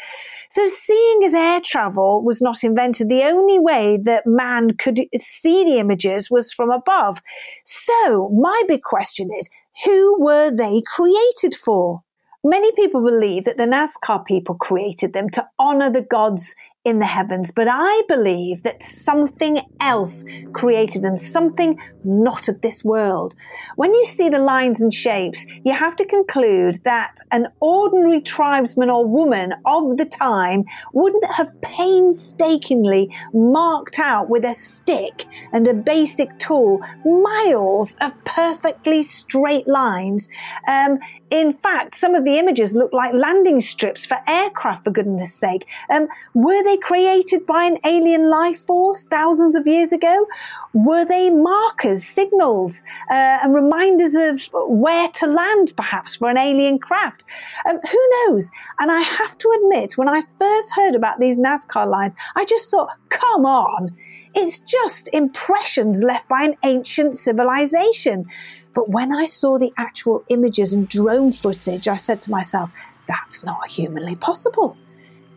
So, 0.49 0.67
seeing 0.67 1.23
as 1.23 1.33
air 1.33 1.61
travel 1.63 2.23
was 2.23 2.41
not 2.41 2.63
invented, 2.63 3.09
the 3.09 3.23
only 3.23 3.59
way 3.59 3.99
that 4.03 4.23
man 4.25 4.71
could 4.77 4.99
see 5.17 5.63
the 5.63 5.79
images 5.79 6.29
was 6.29 6.53
from 6.53 6.71
above. 6.71 7.21
So, 7.65 8.29
my 8.29 8.63
big 8.67 8.83
question 8.83 9.29
is 9.37 9.49
who 9.85 10.21
were 10.21 10.51
they 10.51 10.81
created 10.85 11.55
for? 11.55 12.01
Many 12.43 12.71
people 12.71 13.03
believe 13.03 13.43
that 13.43 13.57
the 13.57 13.65
Nazca 13.65 14.25
people 14.25 14.55
created 14.55 15.11
them 15.11 15.29
to 15.31 15.45
honor 15.59 15.89
the 15.89 16.01
gods 16.01 16.55
in 16.85 16.99
the 16.99 17.05
heavens, 17.05 17.51
but 17.51 17.67
I 17.69 18.03
believe 18.07 18.63
that 18.63 18.81
something 18.81 19.59
else 19.81 20.23
created 20.53 21.01
them, 21.01 21.17
something 21.17 21.77
not 22.05 22.47
of 22.47 22.61
this 22.61 22.85
world. 22.85 23.35
When 23.75 23.93
you 23.93 24.05
see 24.05 24.29
the 24.29 24.39
lines 24.39 24.81
and 24.81 24.93
shapes, 24.93 25.45
you 25.65 25.73
have 25.73 25.95
to 25.97 26.05
conclude 26.05 26.75
that 26.85 27.15
an 27.31 27.47
ordinary 27.59 28.21
tribesman 28.21 28.89
or 28.89 29.05
woman 29.05 29.53
of 29.65 29.97
the 29.97 30.05
time 30.05 30.63
wouldn't 30.93 31.25
have 31.25 31.61
painstakingly 31.61 33.13
marked 33.33 33.99
out 33.99 34.29
with 34.29 34.45
a 34.45 34.53
stick 34.53 35.25
and 35.51 35.67
a 35.67 35.73
basic 35.73 36.37
tool 36.39 36.79
miles 37.03 37.97
of 37.99 38.13
perfectly 38.23 39.03
straight 39.03 39.67
lines. 39.67 40.29
Um, 40.65 40.99
in 41.31 41.53
fact, 41.53 41.95
some 41.95 42.15
of 42.15 42.25
the 42.25 42.37
images 42.37 42.75
look 42.75 42.91
like 42.93 43.13
landing 43.13 43.59
strips 43.59 44.05
for 44.05 44.17
aircraft, 44.27 44.83
for 44.83 44.91
goodness 44.91 45.33
sake. 45.33 45.69
Um, 45.89 46.07
were 46.33 46.63
they 46.63 46.77
created 46.77 47.45
by 47.45 47.63
an 47.63 47.77
alien 47.85 48.29
life 48.29 48.65
force 48.65 49.05
thousands 49.05 49.55
of 49.55 49.67
years 49.67 49.93
ago? 49.93 50.25
Were 50.73 51.05
they 51.05 51.29
markers, 51.29 52.03
signals, 52.03 52.83
uh, 53.09 53.39
and 53.43 53.53
reminders 53.53 54.15
of 54.15 54.49
where 54.53 55.09
to 55.09 55.27
land, 55.27 55.73
perhaps, 55.75 56.17
for 56.17 56.29
an 56.29 56.37
alien 56.37 56.79
craft? 56.79 57.23
Um, 57.69 57.79
who 57.91 58.09
knows? 58.27 58.51
And 58.79 58.91
I 58.91 59.01
have 59.01 59.37
to 59.37 59.59
admit, 59.63 59.97
when 59.97 60.09
I 60.09 60.21
first 60.39 60.75
heard 60.75 60.95
about 60.95 61.19
these 61.19 61.39
Nazca 61.39 61.87
lines, 61.87 62.15
I 62.35 62.45
just 62.45 62.71
thought, 62.71 62.89
come 63.09 63.45
on, 63.45 63.95
it's 64.39 64.59
just 64.59 65.13
impressions 65.13 66.03
left 66.03 66.27
by 66.27 66.43
an 66.43 66.55
ancient 66.63 67.15
civilization. 67.15 68.25
But 68.73 68.89
when 68.89 69.13
I 69.13 69.25
saw 69.25 69.57
the 69.57 69.73
actual 69.77 70.23
images 70.29 70.73
and 70.73 70.87
drone 70.87 71.31
footage, 71.31 71.87
I 71.87 71.95
said 71.95 72.21
to 72.23 72.31
myself, 72.31 72.71
that's 73.07 73.43
not 73.43 73.67
humanly 73.67 74.15
possible. 74.15 74.77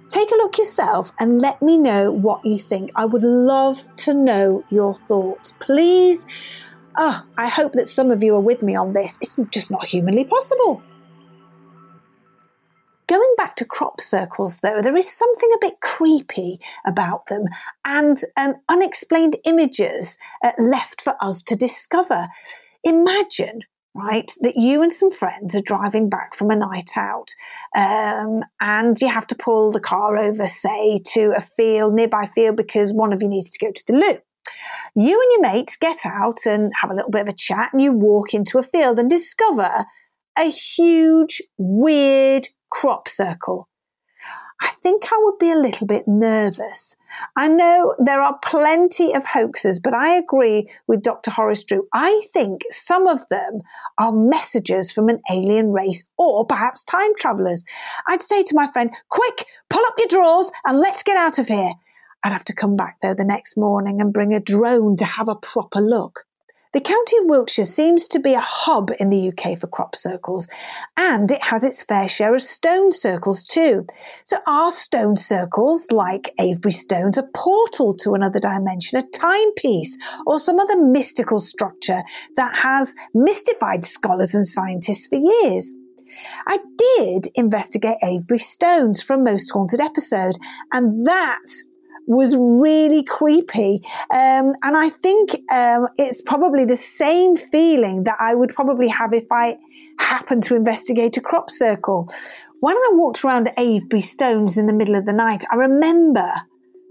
Take 0.09 0.31
a 0.31 0.37
look 0.37 0.59
yourself 0.59 1.11
and 1.19 1.41
let 1.41 1.63
me 1.63 1.79
know 1.79 2.11
what 2.11 2.45
you 2.45 2.59
think. 2.59 2.91
I 2.95 3.07
would 3.07 3.25
love 3.25 3.79
to 3.97 4.15
know 4.15 4.63
your 4.71 4.95
thoughts. 4.95 5.53
Please. 5.59 6.27
Oh, 6.97 7.23
I 7.39 7.49
hope 7.49 7.73
that 7.73 7.89
some 7.89 8.11
of 8.11 8.23
you 8.23 8.35
are 8.35 8.41
with 8.41 8.63
me 8.63 8.75
on 8.75 8.93
this. 8.93 9.19
It's 9.23 9.37
just 9.51 9.71
not 9.71 9.87
humanly 9.87 10.25
possible. 10.25 10.83
Going 13.07 13.35
back 13.37 13.57
to 13.57 13.65
crop 13.65 14.01
circles, 14.01 14.61
though, 14.61 14.81
there 14.81 14.97
is 14.97 15.11
something 15.11 15.51
a 15.55 15.59
bit 15.61 15.81
creepy 15.81 16.59
about 16.87 17.27
them 17.27 17.45
and 17.85 18.17
um, 18.37 18.55
unexplained 18.69 19.37
images 19.45 20.19
uh, 20.45 20.53
left 20.59 21.01
for 21.01 21.15
us 21.21 21.43
to 21.45 21.57
discover. 21.57 22.29
Imagine 22.85 23.63
right? 23.95 24.31
That 24.41 24.57
you 24.57 24.83
and 24.83 24.93
some 24.93 25.11
friends 25.11 25.55
are 25.55 25.63
driving 25.63 26.09
back 26.09 26.35
from 26.35 26.51
a 26.51 26.57
night 26.57 26.93
out, 26.97 27.29
um, 27.77 28.43
and 28.61 28.97
you 29.01 29.09
have 29.09 29.27
to 29.29 29.35
pull 29.35 29.71
the 29.71 29.81
car 29.81 30.17
over, 30.17 30.47
say, 30.47 31.01
to 31.13 31.33
a 31.37 31.41
field, 31.41 31.95
nearby 31.95 32.27
field, 32.27 32.57
because 32.57 32.93
one 32.93 33.13
of 33.13 33.23
you 33.23 33.29
needs 33.29 33.51
to 33.51 33.65
go 33.65 33.71
to 33.71 33.87
the 33.87 33.93
loo. 33.93 34.19
You 34.95 35.21
and 35.21 35.33
your 35.33 35.53
mates 35.53 35.77
get 35.77 36.07
out 36.07 36.47
and 36.47 36.73
have 36.81 36.91
a 36.91 36.95
little 36.95 37.11
bit 37.11 37.23
of 37.23 37.29
a 37.29 37.37
chat, 37.37 37.71
and 37.73 37.83
you 37.83 37.93
walk 37.93 38.35
into 38.35 38.59
a 38.59 38.63
field 38.63 38.99
and 38.99 39.11
discover 39.11 39.85
a 40.39 40.51
huge, 40.51 41.43
weird 41.59 42.49
crop 42.73 43.09
circle 43.09 43.69
I 44.63 44.69
think 44.81 45.13
I 45.13 45.19
would 45.25 45.39
be 45.39 45.51
a 45.51 45.59
little 45.59 45.89
bit 45.89 46.07
nervous. 46.07 46.95
I 47.37 47.49
know 47.49 47.97
there 47.99 48.21
are 48.21 48.39
plenty 48.45 49.13
of 49.13 49.27
hoaxes, 49.27 49.81
but 49.81 49.93
I 49.93 50.15
agree 50.15 50.69
with 50.87 51.03
Dr. 51.03 51.33
Horace 51.33 51.65
Drew. 51.65 51.89
I 51.93 52.23
think 52.33 52.63
some 52.71 53.09
of 53.09 53.27
them 53.29 53.63
are 53.99 54.13
messages 54.13 54.93
from 54.93 55.09
an 55.09 55.21
alien 55.33 55.73
race 55.73 56.09
or 56.17 56.47
perhaps 56.47 56.85
time 56.85 57.13
travelers. 57.17 57.65
I'd 58.07 58.23
say 58.23 58.45
to 58.45 58.55
my 58.55 58.69
friend, 58.69 58.93
quick, 59.09 59.45
pull 59.69 59.85
up 59.85 59.95
your 59.99 60.07
drawers 60.07 60.53
and 60.65 60.79
let's 60.79 61.03
get 61.03 61.17
out 61.17 61.41
of 61.41 61.49
here. 61.49 61.73
I'd 62.23 62.33
have 62.33 62.45
to 62.45 62.55
come 62.55 62.77
back 62.77 62.99
though 63.03 63.15
the 63.15 63.25
next 63.25 63.57
morning 63.57 64.01
and 64.01 64.13
bring 64.13 64.33
a 64.33 64.39
drone 64.39 64.95
to 64.99 65.05
have 65.05 65.29
a 65.29 65.35
proper 65.35 65.81
look. 65.81 66.25
The 66.73 66.81
county 66.81 67.19
of 67.19 67.27
Wiltshire 67.27 67.67
seems 67.67 68.09
to 68.09 68.19
be 68.19 68.33
a 68.33 68.41
hub 68.41 68.91
in 68.99 69.11
the 69.11 69.29
UK 69.29 69.59
for 69.59 69.67
crop 69.67 69.95
circles, 69.95 70.49
and 70.97 71.31
it 71.31 71.43
has 71.43 71.65
its 71.65 71.83
fair 71.83 72.09
share 72.09 72.35
of 72.35 72.41
stone 72.41 72.93
circles 72.93 73.45
too. 73.45 73.87
So, 74.25 74.39
are 74.47 74.71
stone 74.71 75.17
circles, 75.17 75.93
like 75.93 76.33
Avebury 76.41 76.73
stones, 76.73 77.19
a 77.19 77.29
portal 77.35 77.93
to 78.01 78.15
another 78.15 78.41
dimension, 78.41 78.99
a 78.99 79.09
timepiece, 79.11 79.99
or 80.27 80.39
some 80.39 80.59
other 80.59 80.83
mystical 80.83 81.41
structure 81.41 82.03
that 82.37 82.55
has 82.55 82.95
mystified 83.13 83.85
scholars 83.85 84.35
and 84.35 84.47
scientists 84.47 85.09
for 85.09 85.17
years? 85.17 85.75
I 86.47 86.59
did 86.79 87.29
investigate 87.35 87.99
Avebury 88.03 88.39
stones 88.39 89.03
a 89.11 89.19
most 89.19 89.51
haunted 89.51 89.83
episode, 89.83 90.37
and 90.73 91.05
that 91.05 91.41
was 92.07 92.37
really 92.37 93.03
creepy. 93.03 93.81
Um, 94.13 94.53
and 94.63 94.77
I 94.77 94.89
think 94.91 95.31
um, 95.53 95.89
it's 95.97 96.23
probably 96.23 96.65
the 96.65 96.77
same 96.77 97.37
feeling 97.37 98.05
that 98.05 98.17
I 98.21 98.35
would 98.35 98.51
probably 98.51 98.89
have 98.89 99.13
if 99.13 99.27
I 99.31 99.59
happened 99.99 100.43
to 100.45 100.57
investigate 100.57 101.17
a 101.17 101.21
crop 101.21 101.51
circle. 101.51 102.09
When 102.61 102.77
I 102.77 102.91
walked 102.93 103.25
around 103.25 103.51
Avebury 103.57 104.01
Stones 104.01 104.57
in 104.57 104.67
the 104.67 104.73
middle 104.73 104.95
of 104.95 105.07
the 105.07 105.13
night, 105.13 105.45
I 105.51 105.57
remember 105.57 106.33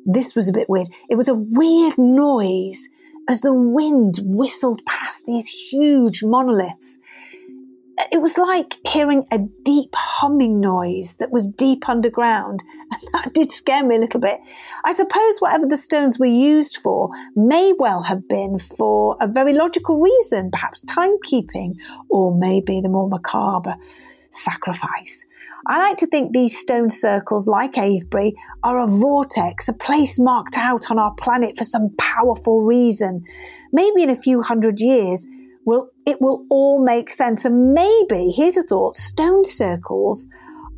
this 0.06 0.36
was 0.36 0.50
a 0.50 0.54
bit 0.54 0.70
weird. 0.70 0.90
It 1.10 1.16
was 1.16 1.28
a 1.28 1.36
weird 1.36 1.98
noise 1.98 2.90
as 3.30 3.42
the 3.42 3.54
wind 3.54 4.20
whistled 4.24 4.84
past 4.86 5.26
these 5.26 5.48
huge 5.48 6.24
monoliths 6.24 7.00
it 8.12 8.22
was 8.22 8.38
like 8.38 8.76
hearing 8.88 9.26
a 9.32 9.40
deep 9.64 9.94
humming 9.96 10.60
noise 10.60 11.18
that 11.18 11.32
was 11.32 11.48
deep 11.48 11.88
underground. 11.90 12.64
And 12.92 13.02
that 13.14 13.34
did 13.34 13.54
scare 13.54 13.86
me 13.86 13.96
a 13.96 14.00
little 14.00 14.20
bit. 14.20 14.42
I 14.84 14.92
suppose 14.92 15.40
whatever 15.40 15.66
the 15.66 15.78
stones 15.78 16.20
were 16.20 16.26
used 16.26 16.76
for 16.76 17.10
may 17.38 17.72
well 17.80 18.04
have 18.04 18.28
been 18.28 18.60
for 18.60 19.16
a 19.22 19.30
very 19.30 19.54
logical 19.54 20.02
reason, 20.02 20.52
perhaps 20.52 20.84
timekeeping, 20.84 21.76
or 22.10 22.38
maybe 22.38 22.82
the 22.82 22.90
more 22.90 23.08
macabre 23.08 23.78
sacrifice. 24.30 25.26
I 25.68 25.78
like 25.78 25.98
to 25.98 26.08
think 26.08 26.34
these 26.34 26.58
stone 26.58 26.90
circles, 26.90 27.48
like 27.48 27.78
Avebury, 27.78 28.34
are 28.64 28.80
a 28.80 28.88
vortex, 28.88 29.70
a 29.70 29.74
place 29.74 30.20
marked 30.20 30.58
out 30.58 30.90
on 30.90 30.98
our 30.98 31.14
planet 31.16 31.58
for 31.58 31.64
some 31.64 31.96
powerful 31.98 32.66
reason. 32.66 33.24
Maybe 33.72 34.04
in 34.04 34.10
a 34.10 34.16
few 34.16 34.42
hundred 34.42 34.80
years, 34.80 35.28
will 35.66 35.90
it 36.06 36.22
will 36.22 36.46
all 36.50 36.84
make 36.84 37.10
sense. 37.10 37.46
And 37.46 37.74
maybe, 37.74 38.32
here's 38.32 38.58
a 38.58 38.64
thought, 38.64 38.96
stone 38.96 39.46
circles 39.46 40.28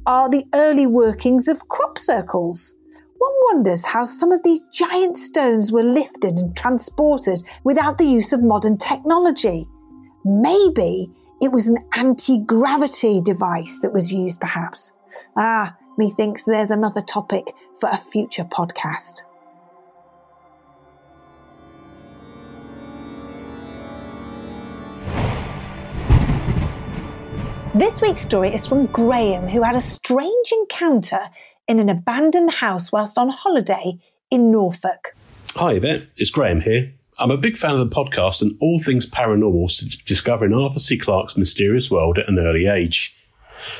are 0.06 0.30
the 0.30 0.46
early 0.54 0.86
workings 0.86 1.48
of 1.48 1.67
crop 1.69 1.98
circles. 1.98 2.76
One 3.17 3.34
wonders 3.54 3.86
how 3.86 4.04
some 4.04 4.32
of 4.32 4.43
these 4.43 4.63
giant 4.63 5.17
stones 5.17 5.72
were 5.72 5.84
lifted 5.84 6.39
and 6.39 6.56
transported 6.58 7.41
without 7.63 7.98
the 7.98 8.06
use 8.06 8.34
of 8.34 8.43
modern 8.43 8.78
technology. 8.78 9.65
Maybe 10.26 11.10
it 11.41 11.52
was 11.52 11.69
an 11.69 11.78
anti 11.96 12.39
gravity 12.39 13.22
device 13.22 13.80
that 13.82 13.93
was 13.93 14.13
used, 14.13 14.41
perhaps. 14.41 14.91
Ah, 15.38 15.76
methinks 15.98 16.43
there's 16.43 16.72
another 16.72 17.02
topic 17.02 17.54
for 17.80 17.89
a 17.89 17.98
future 17.98 18.46
podcast. 18.46 19.22
This 27.75 28.03
week's 28.03 28.21
story 28.21 28.53
is 28.53 28.67
from 28.67 28.86
Graham, 28.86 29.49
who 29.49 29.63
had 29.63 29.75
a 29.75 29.81
strange 29.81 30.51
encounter 30.51 31.21
in 31.67 31.79
an 31.79 31.89
abandoned 31.89 32.51
house 32.51 32.91
whilst 32.91 33.17
on 33.17 33.29
holiday 33.29 33.97
in 34.29 34.51
Norfolk. 34.51 35.15
Hi, 35.55 35.71
Yvette. 35.71 36.03
It's 36.15 36.29
Graham 36.29 36.62
here. 36.62 36.93
I'm 37.17 37.31
a 37.31 37.38
big 37.38 37.57
fan 37.57 37.71
of 37.71 37.79
the 37.79 37.95
podcast 37.95 38.43
and 38.43 38.55
all 38.62 38.77
things 38.77 39.09
paranormal 39.09 39.71
since 39.71 39.95
discovering 39.95 40.53
Arthur 40.53 40.79
C. 40.79 40.99
Clarke's 40.99 41.36
mysterious 41.36 41.89
world 41.89 42.19
at 42.19 42.29
an 42.29 42.38
early 42.38 42.67
age. 42.67 43.17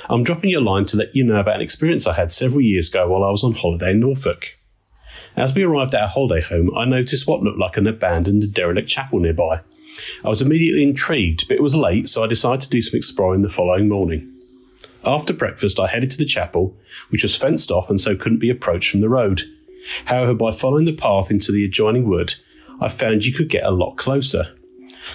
I'm 0.10 0.24
dropping 0.24 0.50
you 0.50 0.58
a 0.58 0.62
line 0.62 0.86
to 0.86 0.98
let 0.98 1.16
you 1.16 1.24
know 1.24 1.40
about 1.40 1.58
an 1.58 1.62
experience 1.62 2.08
I 2.08 2.14
had 2.14 2.32
several 2.32 2.62
years 2.62 2.90
ago 2.90 3.08
while 3.10 3.24
I 3.24 3.30
was 3.30 3.44
on 3.44 3.52
holiday 3.52 3.92
in 3.92 4.00
Norfolk. 4.00 4.58
As 5.36 5.54
we 5.54 5.62
arrived 5.62 5.94
at 5.94 6.02
our 6.02 6.08
holiday 6.08 6.42
home, 6.42 6.76
I 6.76 6.86
noticed 6.86 7.28
what 7.28 7.44
looked 7.44 7.60
like 7.60 7.78
an 7.78 7.86
abandoned 7.86 8.56
derelict 8.56 8.90
chapel 8.90 9.20
nearby. 9.20 9.62
I 10.24 10.30
was 10.30 10.42
immediately 10.42 10.84
intrigued, 10.84 11.48
but 11.48 11.58
it 11.58 11.64
was 11.64 11.76
late, 11.76 12.10
so 12.10 12.24
I 12.24 12.28
decided 12.28 12.62
to 12.62 12.70
do 12.70 12.82
some 12.82 12.98
exploring 12.98 13.42
the 13.42 13.50
following 13.50 13.88
morning. 13.88 14.30
After 15.06 15.34
breakfast, 15.34 15.80
I 15.80 15.88
headed 15.88 16.12
to 16.12 16.18
the 16.18 16.26
chapel, 16.26 16.78
which 17.10 17.24
was 17.24 17.36
fenced 17.36 17.72
off 17.72 17.90
and 17.90 18.00
so 18.00 18.16
couldn't 18.16 18.40
be 18.40 18.50
approached 18.50 18.92
from 18.92 19.02
the 19.02 19.10
road. 19.10 19.42
However, 20.06 20.34
by 20.34 20.52
following 20.52 20.86
the 20.86 20.94
path 20.94 21.30
into 21.30 21.52
the 21.52 21.66
adjoining 21.66 22.08
wood, 22.08 22.36
I 22.80 22.88
found 22.88 23.26
you 23.26 23.34
could 23.34 23.50
get 23.50 23.66
a 23.66 23.72
lot 23.72 23.98
closer. 23.98 24.56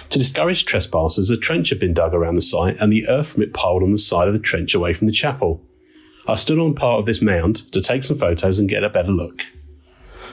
To 0.09 0.19
discourage 0.19 0.65
trespassers, 0.65 1.31
a 1.31 1.37
trench 1.37 1.69
had 1.69 1.79
been 1.79 1.93
dug 1.93 2.13
around 2.13 2.35
the 2.35 2.41
site 2.41 2.77
and 2.79 2.91
the 2.91 3.07
earth 3.07 3.33
from 3.33 3.43
it 3.43 3.53
piled 3.53 3.81
on 3.81 3.91
the 3.91 3.97
side 3.97 4.27
of 4.27 4.33
the 4.33 4.39
trench 4.39 4.75
away 4.75 4.93
from 4.93 5.07
the 5.07 5.13
chapel. 5.13 5.61
I 6.27 6.35
stood 6.35 6.59
on 6.59 6.75
part 6.75 6.99
of 6.99 7.05
this 7.07 7.21
mound 7.21 7.71
to 7.71 7.81
take 7.81 8.03
some 8.03 8.17
photos 8.17 8.59
and 8.59 8.69
get 8.69 8.83
a 8.83 8.89
better 8.89 9.11
look. 9.11 9.43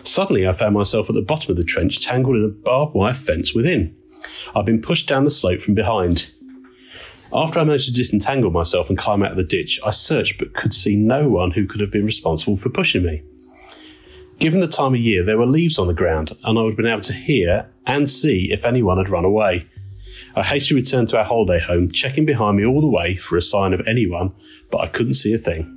Suddenly, 0.02 0.46
I 0.46 0.52
found 0.52 0.74
myself 0.74 1.08
at 1.08 1.14
the 1.14 1.22
bottom 1.22 1.50
of 1.50 1.56
the 1.56 1.64
trench, 1.64 2.04
tangled 2.04 2.36
in 2.36 2.44
a 2.44 2.48
barbed 2.48 2.94
wire 2.94 3.14
fence 3.14 3.54
within. 3.54 3.96
I'd 4.54 4.64
been 4.64 4.80
pushed 4.80 5.08
down 5.08 5.24
the 5.24 5.30
slope 5.30 5.60
from 5.60 5.74
behind. 5.74 6.30
After 7.32 7.58
I 7.58 7.64
managed 7.64 7.86
to 7.86 7.92
disentangle 7.92 8.50
myself 8.50 8.88
and 8.88 8.96
climb 8.96 9.22
out 9.22 9.32
of 9.32 9.36
the 9.36 9.44
ditch, 9.44 9.80
I 9.84 9.90
searched 9.90 10.38
but 10.38 10.54
could 10.54 10.72
see 10.72 10.96
no 10.96 11.28
one 11.28 11.50
who 11.50 11.66
could 11.66 11.80
have 11.80 11.90
been 11.90 12.06
responsible 12.06 12.56
for 12.56 12.70
pushing 12.70 13.04
me. 13.04 13.22
Given 14.38 14.60
the 14.60 14.68
time 14.68 14.94
of 14.94 15.00
year, 15.00 15.24
there 15.24 15.38
were 15.38 15.46
leaves 15.46 15.78
on 15.78 15.86
the 15.86 15.94
ground, 15.94 16.32
and 16.44 16.58
I 16.58 16.62
would 16.62 16.70
have 16.70 16.76
been 16.76 16.86
able 16.86 17.00
to 17.02 17.12
hear 17.12 17.68
and 17.86 18.10
see 18.10 18.50
if 18.52 18.64
anyone 18.64 18.98
had 18.98 19.08
run 19.08 19.24
away. 19.24 19.66
I 20.34 20.42
hastily 20.42 20.80
returned 20.80 21.08
to 21.10 21.18
our 21.18 21.24
holiday 21.24 21.58
home, 21.58 21.90
checking 21.90 22.26
behind 22.26 22.58
me 22.58 22.66
all 22.66 22.80
the 22.80 22.86
way 22.86 23.16
for 23.16 23.36
a 23.36 23.42
sign 23.42 23.72
of 23.72 23.80
anyone, 23.86 24.32
but 24.70 24.82
I 24.82 24.88
couldn't 24.88 25.14
see 25.14 25.32
a 25.32 25.38
thing. 25.38 25.75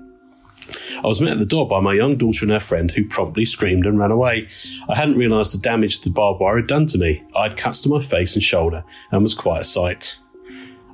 I 1.03 1.07
was 1.07 1.21
met 1.21 1.33
at 1.33 1.39
the 1.39 1.45
door 1.45 1.67
by 1.67 1.79
my 1.79 1.93
young 1.93 2.17
daughter 2.17 2.43
and 2.43 2.51
her 2.51 2.59
friend, 2.59 2.91
who 2.91 3.05
promptly 3.05 3.45
screamed 3.45 3.85
and 3.85 3.97
ran 3.97 4.11
away. 4.11 4.47
I 4.89 4.95
hadn't 4.95 5.17
realised 5.17 5.53
the 5.53 5.59
damage 5.59 6.01
the 6.01 6.09
barbed 6.09 6.41
wire 6.41 6.57
had 6.57 6.67
done 6.67 6.87
to 6.87 6.97
me. 6.97 7.23
I 7.35 7.43
had 7.43 7.57
cuts 7.57 7.81
to 7.81 7.89
my 7.89 8.01
face 8.01 8.35
and 8.35 8.43
shoulder 8.43 8.83
and 9.11 9.23
was 9.23 9.33
quite 9.33 9.61
a 9.61 9.63
sight. 9.63 10.17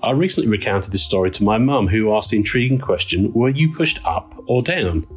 I 0.03 0.11
recently 0.11 0.49
recounted 0.49 0.91
this 0.91 1.03
story 1.03 1.31
to 1.31 1.43
my 1.43 1.57
mum, 1.57 1.87
who 1.87 2.13
asked 2.13 2.29
the 2.29 2.37
intriguing 2.37 2.79
question 2.79 3.33
Were 3.33 3.49
you 3.49 3.73
pushed 3.73 3.99
up 4.05 4.35
or 4.45 4.61
down? 4.61 5.07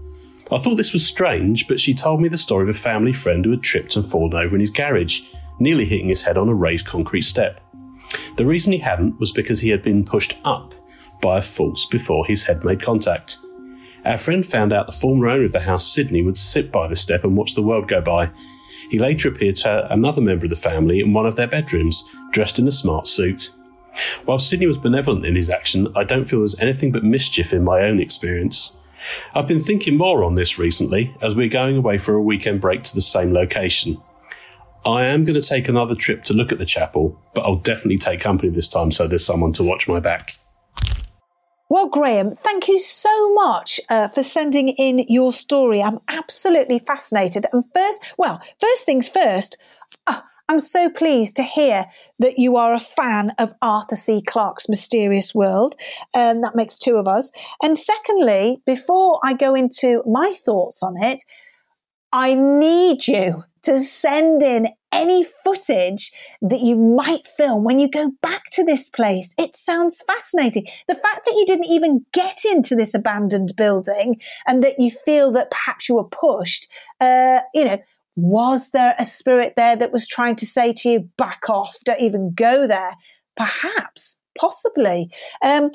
I 0.51 0.57
thought 0.57 0.77
this 0.77 0.95
was 0.95 1.07
strange, 1.07 1.69
but 1.69 1.79
she 1.79 1.93
told 1.93 2.23
me 2.23 2.29
the 2.31 2.39
story 2.39 2.63
of 2.63 2.75
a 2.75 2.79
family 2.79 3.13
friend 3.13 3.45
who 3.45 3.51
had 3.51 3.63
tripped 3.63 3.97
and 3.97 4.07
fallen 4.07 4.33
over 4.33 4.57
in 4.57 4.61
his 4.61 4.71
garage, 4.71 5.21
nearly 5.61 5.85
hitting 5.85 6.09
his 6.09 6.23
head 6.23 6.39
on 6.39 6.49
a 6.49 6.55
raised 6.55 6.87
concrete 6.87 7.23
step. 7.23 7.61
The 8.37 8.47
reason 8.47 8.73
he 8.73 8.79
hadn't 8.79 9.21
was 9.21 9.33
because 9.33 9.61
he 9.61 9.69
had 9.69 9.83
been 9.83 10.05
pushed 10.05 10.37
up 10.45 10.75
by 11.21 11.39
a 11.39 11.43
force 11.43 11.85
before 11.85 12.25
his 12.25 12.45
head 12.45 12.65
made 12.65 12.81
contact. 12.81 13.39
Our 14.05 14.19
friend 14.19 14.47
found 14.47 14.73
out 14.73 14.87
the 14.87 14.93
former 14.93 15.29
owner 15.29 15.45
of 15.45 15.53
the 15.53 15.61
house, 15.61 15.87
Sydney, 15.87 16.23
would 16.23 16.39
sit 16.39 16.71
by 16.71 16.89
the 16.89 16.97
step 16.97 17.25
and 17.25 17.37
watch 17.37 17.55
the 17.55 17.63
world 17.63 17.89
go 17.89 18.01
by. 18.01 18.31
He 18.91 18.99
later 18.99 19.29
appeared 19.29 19.57
to 19.57 19.93
another 19.93 20.21
member 20.21 20.47
of 20.47 20.51
the 20.51 20.57
family 20.57 21.01
in 21.01 21.13
one 21.13 21.27
of 21.27 21.37
their 21.37 21.47
bedrooms, 21.47 22.05
dressed 22.33 22.59
in 22.59 22.69
a 22.69 22.73
smart 22.73 23.07
suit. 23.07 23.51
While 24.25 24.39
Sydney 24.39 24.67
was 24.67 24.79
benevolent 24.79 25.27
in 25.27 25.35
his 25.35 25.51
action, 25.51 25.89
I 25.97 26.05
don't 26.05 26.25
feel 26.25 26.41
there's 26.41 26.59
anything 26.61 26.93
but 26.93 27.05
mischief 27.05 27.53
in 27.53 27.65
my 27.65 27.83
own 27.83 28.01
experience. 28.01 28.77
I've 29.35 29.49
been 29.49 29.61
thinking 29.61 29.97
more 29.97 30.23
on 30.25 30.35
this 30.35 30.59
recently 30.59 31.15
as 31.21 31.35
we're 31.35 31.49
going 31.49 31.77
away 31.77 31.99
for 31.99 32.15
a 32.15 32.23
weekend 32.23 32.61
break 32.61 32.83
to 32.85 32.95
the 32.95 33.01
same 33.01 33.33
location. 33.33 34.01
I 34.87 35.05
am 35.05 35.25
going 35.25 35.41
to 35.41 35.47
take 35.47 35.69
another 35.69 35.95
trip 35.95 36.25
to 36.25 36.35
look 36.35 36.53
at 36.53 36.59
the 36.59 36.65
chapel, 36.65 37.21
but 37.35 37.45
I'll 37.45 37.57
definitely 37.57 37.99
take 37.99 38.21
company 38.21 38.51
this 38.51 38.69
time 38.69 38.91
so 38.91 39.07
there's 39.07 39.25
someone 39.25 39.53
to 39.55 39.65
watch 39.65 39.89
my 39.89 40.01
back. 40.01 40.35
Well, 41.71 41.89
Graham, 41.89 42.31
thank 42.35 42.69
you 42.69 42.79
so 42.79 43.33
much 43.35 43.81
uh, 43.91 44.09
for 44.09 44.23
sending 44.23 44.69
in 44.71 45.01
your 45.09 45.33
story. 45.33 45.83
I'm 45.83 45.99
absolutely 46.09 46.79
fascinated. 46.79 47.47
And 47.53 47.65
first, 47.75 48.15
well, 48.17 48.41
first 48.61 48.87
things 48.87 49.09
first, 49.09 49.57
uh, 50.07 50.21
I'm 50.49 50.61
so 50.61 50.89
pleased 50.89 51.37
to 51.37 51.43
hear 51.43 51.87
that 52.21 52.39
you 52.39 52.57
are 52.57 52.73
a 52.73 52.81
fan 52.81 53.33
of 53.39 53.53
Arthur 53.61 53.97
C. 53.97 54.23
Clarke's 54.23 54.69
Mysterious 54.69 55.35
World. 55.35 55.75
Um, 56.17 56.41
that 56.41 56.55
makes 56.57 56.79
two 56.79 56.97
of 56.97 57.07
us. 57.07 57.31
And 57.63 57.79
secondly, 57.79 58.63
before 58.65 59.21
I 59.23 59.35
go 59.35 59.55
into 59.55 60.03
my 60.07 60.33
thoughts 60.45 60.83
on 60.83 60.97
it, 61.03 61.23
I 62.13 62.35
need 62.35 63.07
you 63.09 63.45
to 63.63 63.79
send 63.79 64.43
in 64.43 64.69
any 64.93 65.25
footage 65.45 66.11
that 66.43 66.61
you 66.61 66.77
might 66.77 67.27
film 67.27 67.65
when 67.65 67.79
you 67.79 67.91
go 67.91 68.11
back 68.23 68.45
to 68.53 68.65
this 68.65 68.89
place. 68.89 69.35
It 69.39 69.57
sounds 69.57 70.03
fascinating. 70.03 70.67
The 70.89 70.95
fact 70.95 71.25
that 71.25 71.35
you 71.37 71.45
didn't 71.47 71.67
even 71.67 72.05
get 72.13 72.39
into 72.45 72.75
this 72.75 72.95
abandoned 72.95 73.53
building 73.57 74.21
and 74.47 74.63
that 74.63 74.79
you 74.79 74.91
feel 74.91 75.31
that 75.33 75.51
perhaps 75.51 75.89
you 75.89 75.97
were 75.97 76.05
pushed, 76.05 76.69
uh, 77.01 77.41
you 77.55 77.65
know, 77.65 77.79
was 78.17 78.71
there 78.71 78.95
a 78.99 79.05
spirit 79.05 79.55
there 79.57 79.77
that 79.77 79.93
was 79.93 80.09
trying 80.09 80.37
to 80.37 80.47
say 80.47 80.73
to 80.73 80.89
you, 80.89 81.09
back 81.17 81.49
off, 81.49 81.77
don't 81.85 82.01
even 82.01 82.33
go 82.35 82.67
there? 82.67 82.97
Perhaps, 83.37 84.19
possibly. 84.37 85.11
Um, 85.43 85.71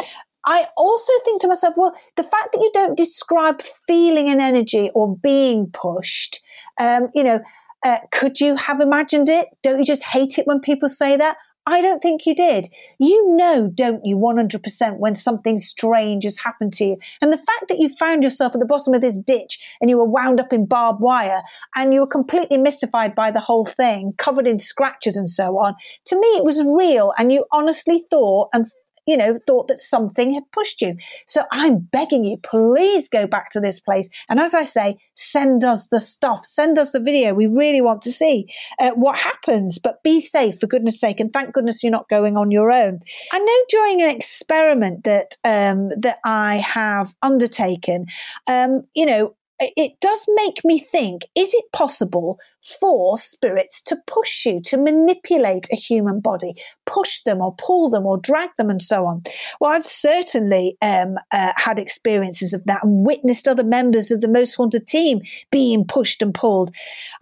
I 0.46 0.66
also 0.76 1.14
think 1.24 1.42
to 1.42 1.48
myself, 1.48 1.76
well, 1.78 1.96
the 2.18 2.24
fact 2.24 2.52
that 2.52 2.62
you 2.62 2.70
don't 2.74 2.98
describe 2.98 3.62
feeling 3.62 4.30
an 4.30 4.42
energy 4.42 4.90
or 4.94 5.16
being 5.16 5.70
pushed, 5.72 6.42
um, 6.80 7.08
you 7.16 7.24
know, 7.24 7.40
uh, 7.84 8.00
could 8.12 8.40
you 8.40 8.56
have 8.56 8.80
imagined 8.80 9.30
it? 9.30 9.48
Don't 9.62 9.80
you 9.80 9.86
just 9.86 10.04
hate 10.04 10.38
it 10.38 10.48
when 10.48 10.60
people 10.60 10.90
say 10.90 11.18
that? 11.18 11.38
I 11.66 11.82
don't 11.82 12.02
think 12.02 12.26
you 12.26 12.36
did. 12.36 12.68
You 13.00 13.36
know, 13.36 13.72
don't 13.74 14.06
you, 14.06 14.18
100% 14.18 14.98
when 14.98 15.16
something 15.16 15.58
strange 15.58 16.26
has 16.26 16.38
happened 16.38 16.74
to 16.74 16.84
you. 16.84 16.98
And 17.22 17.32
the 17.32 17.38
fact 17.38 17.70
that 17.70 17.80
you 17.80 17.88
found 17.88 18.22
yourself 18.22 18.54
at 18.54 18.60
the 18.60 18.66
bottom 18.66 18.94
of 18.94 19.02
this 19.02 19.18
ditch 19.18 19.78
and 19.80 19.90
you 19.90 19.98
were 19.98 20.04
wound 20.04 20.42
up 20.42 20.52
in 20.52 20.66
barbed 20.66 21.00
wire 21.00 21.42
and 21.76 21.94
you 21.94 22.02
were 22.02 22.08
completely 22.08 22.58
mystified 22.58 23.16
by 23.16 23.32
the 23.32 23.40
whole 23.40 23.66
thing, 23.66 24.14
covered 24.18 24.48
in 24.48 24.60
scratches 24.60 25.16
and 25.16 25.30
so 25.30 25.58
on, 25.58 25.76
to 26.06 26.20
me, 26.20 26.28
it 26.28 26.44
was 26.44 26.62
real. 26.66 27.14
And 27.18 27.32
you 27.32 27.46
honestly 27.54 28.04
thought 28.10 28.50
and 28.54 28.68
you 29.06 29.18
know, 29.18 29.38
thought 29.46 29.68
that 29.68 29.80
something 29.80 30.34
had 30.34 30.52
pushed 30.52 30.82
you. 30.82 30.96
So 31.28 31.44
I'm 31.52 31.80
begging 31.80 32.24
you, 32.24 32.38
please 32.44 33.10
go 33.10 33.28
back 33.28 33.50
to 33.52 33.60
this 33.60 33.80
place. 33.80 34.10
And 34.30 34.40
as 34.40 34.54
I 34.54 34.64
say, 34.64 34.98
send 35.16 35.64
us 35.64 35.88
the 35.88 36.00
stuff, 36.00 36.44
send 36.44 36.78
us 36.78 36.92
the 36.92 37.00
video. 37.00 37.34
We 37.34 37.48
really 37.48 37.82
want 37.82 38.02
to 38.04 38.12
see 38.12 38.48
uh, 38.80 38.92
what 38.92 39.18
happens, 39.18 39.80
but 39.80 40.04
be 40.04 40.20
safe 40.22 40.60
for 40.60 40.68
goodness 40.68 41.00
sake. 41.00 41.20
And 41.20 41.32
thank 41.32 41.54
goodness 41.54 41.84
you're 41.84 41.92
not 41.92 42.10
going 42.10 42.38
on 42.38 42.52
your 42.52 42.72
own. 42.72 43.00
I 43.32 43.40
know 43.40 43.66
during 43.70 44.02
an 44.02 44.10
experiment 44.10 45.04
that, 45.04 45.38
um, 45.44 45.90
that 46.00 46.20
I 46.24 46.58
have 46.58 47.14
undertaken, 47.22 48.08
um, 48.48 48.84
you 48.96 49.06
know, 49.06 49.36
it 49.60 49.94
does 50.02 50.26
make 50.36 50.66
me 50.66 50.80
think 50.80 51.24
is 51.36 51.54
it 51.54 51.66
possible 51.72 52.38
for 52.64 53.18
spirits 53.18 53.82
to 53.84 53.98
push 54.08 54.46
you, 54.46 54.62
to 54.62 54.78
manipulate 54.78 55.68
a 55.72 55.76
human 55.76 56.20
body, 56.20 56.54
push 56.86 57.22
them 57.22 57.42
or 57.42 57.56
pull 57.56 57.90
them 57.90 58.06
or 58.06 58.18
drag 58.18 58.50
them 58.58 58.70
and 58.70 58.82
so 58.82 59.06
on? 59.06 59.22
Well, 59.60 59.72
I've 59.72 59.86
certainly 59.86 60.78
um, 60.82 61.16
uh, 61.32 61.54
had 61.56 61.80
experiences 61.80 62.54
of 62.54 62.64
that 62.66 62.84
and 62.84 63.06
witnessed 63.06 63.48
other 63.48 63.64
members 63.64 64.12
of 64.12 64.22
the 64.22 64.28
Most 64.28 64.56
Haunted 64.56 64.88
team 64.88 65.22
being 65.52 65.86
pushed 65.86 66.22
and 66.22 66.34
pulled. 66.34 66.72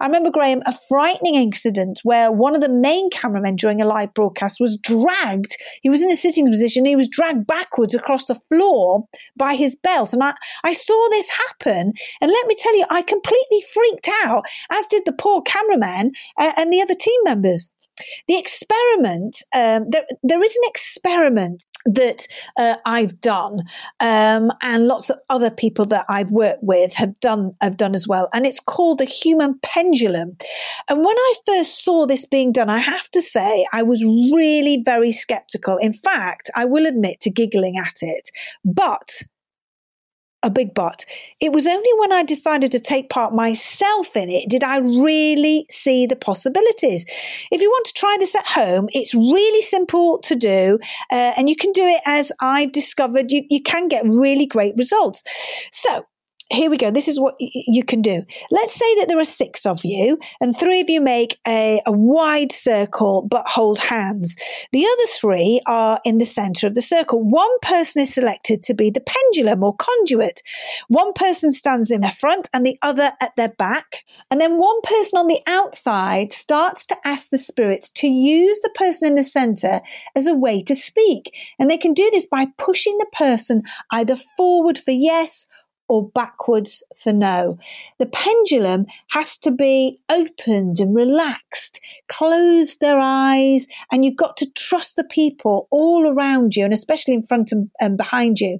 I 0.00 0.06
remember, 0.06 0.30
Graham, 0.30 0.62
a 0.66 0.74
frightening 0.88 1.34
incident 1.34 2.00
where 2.02 2.30
one 2.30 2.54
of 2.54 2.60
the 2.60 2.68
main 2.68 3.10
cameramen 3.10 3.56
during 3.56 3.80
a 3.80 3.86
live 3.86 4.14
broadcast 4.14 4.60
was 4.60 4.76
dragged. 4.76 5.56
He 5.82 5.90
was 5.90 6.02
in 6.02 6.10
a 6.10 6.16
sitting 6.16 6.48
position. 6.48 6.84
He 6.84 6.96
was 6.96 7.08
dragged 7.08 7.46
backwards 7.46 7.94
across 7.94 8.26
the 8.26 8.34
floor 8.34 9.06
by 9.36 9.54
his 9.54 9.74
belt. 9.74 10.12
And 10.12 10.22
I, 10.22 10.34
I 10.64 10.72
saw 10.72 11.08
this 11.10 11.30
happen 11.30 11.92
and 12.20 12.30
let 12.30 12.46
me 12.46 12.54
tell 12.58 12.76
you, 12.76 12.86
I 12.90 13.02
completely 13.02 13.62
freaked 13.72 14.08
out, 14.24 14.44
as 14.70 14.86
did 14.86 15.04
the 15.04 15.12
poor 15.12 15.31
cameraman 15.40 16.12
uh, 16.36 16.52
and 16.56 16.70
the 16.72 16.82
other 16.82 16.94
team 16.94 17.18
members. 17.24 17.72
The 18.26 18.38
experiment, 18.38 19.36
um, 19.54 19.88
there, 19.90 20.04
there 20.22 20.42
is 20.42 20.56
an 20.56 20.62
experiment 20.68 21.64
that 21.84 22.26
uh, 22.56 22.76
I've 22.84 23.20
done, 23.20 23.62
um, 24.00 24.50
and 24.62 24.86
lots 24.86 25.10
of 25.10 25.18
other 25.28 25.50
people 25.50 25.84
that 25.86 26.06
I've 26.08 26.30
worked 26.30 26.62
with 26.62 26.94
have 26.94 27.18
done 27.20 27.52
have 27.60 27.76
done 27.76 27.94
as 27.94 28.06
well, 28.08 28.28
and 28.32 28.46
it's 28.46 28.60
called 28.60 28.98
the 28.98 29.04
human 29.04 29.58
pendulum. 29.62 30.36
And 30.88 30.98
when 30.98 31.16
I 31.16 31.34
first 31.46 31.84
saw 31.84 32.06
this 32.06 32.24
being 32.24 32.52
done, 32.52 32.70
I 32.70 32.78
have 32.78 33.08
to 33.10 33.20
say 33.20 33.66
I 33.72 33.82
was 33.82 34.04
really 34.04 34.82
very 34.84 35.12
skeptical. 35.12 35.76
In 35.76 35.92
fact, 35.92 36.50
I 36.56 36.64
will 36.64 36.86
admit 36.86 37.20
to 37.20 37.30
giggling 37.30 37.76
at 37.78 37.96
it, 38.00 38.30
but 38.64 39.22
a 40.42 40.50
big 40.50 40.74
but. 40.74 41.04
It 41.40 41.52
was 41.52 41.66
only 41.66 41.90
when 41.98 42.12
I 42.12 42.22
decided 42.22 42.72
to 42.72 42.80
take 42.80 43.10
part 43.10 43.34
myself 43.34 44.16
in 44.16 44.30
it 44.30 44.48
did 44.48 44.64
I 44.64 44.78
really 44.78 45.66
see 45.70 46.06
the 46.06 46.16
possibilities. 46.16 47.04
If 47.50 47.62
you 47.62 47.70
want 47.70 47.86
to 47.86 47.92
try 47.92 48.16
this 48.18 48.34
at 48.34 48.46
home, 48.46 48.88
it's 48.92 49.14
really 49.14 49.60
simple 49.62 50.18
to 50.20 50.34
do, 50.34 50.78
uh, 51.10 51.32
and 51.36 51.48
you 51.48 51.56
can 51.56 51.72
do 51.72 51.86
it 51.86 52.00
as 52.06 52.32
I've 52.40 52.72
discovered. 52.72 53.30
You, 53.30 53.44
you 53.50 53.62
can 53.62 53.88
get 53.88 54.04
really 54.04 54.46
great 54.46 54.74
results. 54.76 55.22
So, 55.72 56.04
here 56.52 56.70
we 56.70 56.76
go. 56.76 56.90
This 56.90 57.08
is 57.08 57.18
what 57.18 57.34
y- 57.40 57.50
you 57.52 57.82
can 57.82 58.02
do. 58.02 58.22
Let's 58.50 58.74
say 58.74 58.94
that 58.96 59.08
there 59.08 59.18
are 59.18 59.24
six 59.24 59.66
of 59.66 59.84
you, 59.84 60.18
and 60.40 60.56
three 60.56 60.80
of 60.80 60.90
you 60.90 61.00
make 61.00 61.38
a, 61.46 61.80
a 61.86 61.92
wide 61.92 62.52
circle 62.52 63.26
but 63.28 63.46
hold 63.48 63.78
hands. 63.78 64.36
The 64.72 64.84
other 64.84 65.06
three 65.08 65.60
are 65.66 66.00
in 66.04 66.18
the 66.18 66.26
center 66.26 66.66
of 66.66 66.74
the 66.74 66.82
circle. 66.82 67.22
One 67.22 67.58
person 67.60 68.02
is 68.02 68.14
selected 68.14 68.62
to 68.64 68.74
be 68.74 68.90
the 68.90 69.00
pendulum 69.04 69.62
or 69.62 69.74
conduit. 69.76 70.42
One 70.88 71.12
person 71.14 71.52
stands 71.52 71.90
in 71.90 72.00
the 72.00 72.10
front 72.10 72.48
and 72.52 72.66
the 72.66 72.78
other 72.82 73.12
at 73.20 73.34
their 73.36 73.50
back. 73.50 74.04
And 74.30 74.40
then 74.40 74.58
one 74.58 74.80
person 74.82 75.18
on 75.18 75.28
the 75.28 75.40
outside 75.46 76.32
starts 76.32 76.86
to 76.86 76.96
ask 77.04 77.30
the 77.30 77.38
spirits 77.38 77.90
to 77.90 78.08
use 78.08 78.60
the 78.60 78.72
person 78.74 79.08
in 79.08 79.14
the 79.14 79.22
center 79.22 79.80
as 80.14 80.26
a 80.26 80.34
way 80.34 80.62
to 80.62 80.74
speak. 80.74 81.36
And 81.58 81.70
they 81.70 81.78
can 81.78 81.94
do 81.94 82.08
this 82.12 82.26
by 82.26 82.46
pushing 82.58 82.96
the 82.98 83.10
person 83.12 83.62
either 83.90 84.16
forward 84.36 84.78
for 84.78 84.90
yes 84.90 85.46
or 85.88 86.08
backwards 86.08 86.82
for 86.96 87.12
no. 87.12 87.58
The 87.98 88.06
pendulum 88.06 88.86
has 89.08 89.36
to 89.38 89.50
be 89.50 89.98
opened 90.08 90.80
and 90.80 90.96
relaxed, 90.96 91.80
close 92.08 92.78
their 92.78 92.98
eyes, 92.98 93.68
and 93.90 94.04
you've 94.04 94.16
got 94.16 94.36
to 94.38 94.50
trust 94.52 94.96
the 94.96 95.04
people 95.04 95.68
all 95.70 96.06
around 96.06 96.56
you 96.56 96.64
and 96.64 96.72
especially 96.72 97.14
in 97.14 97.22
front 97.22 97.52
and, 97.52 97.70
and 97.80 97.96
behind 97.96 98.40
you. 98.40 98.58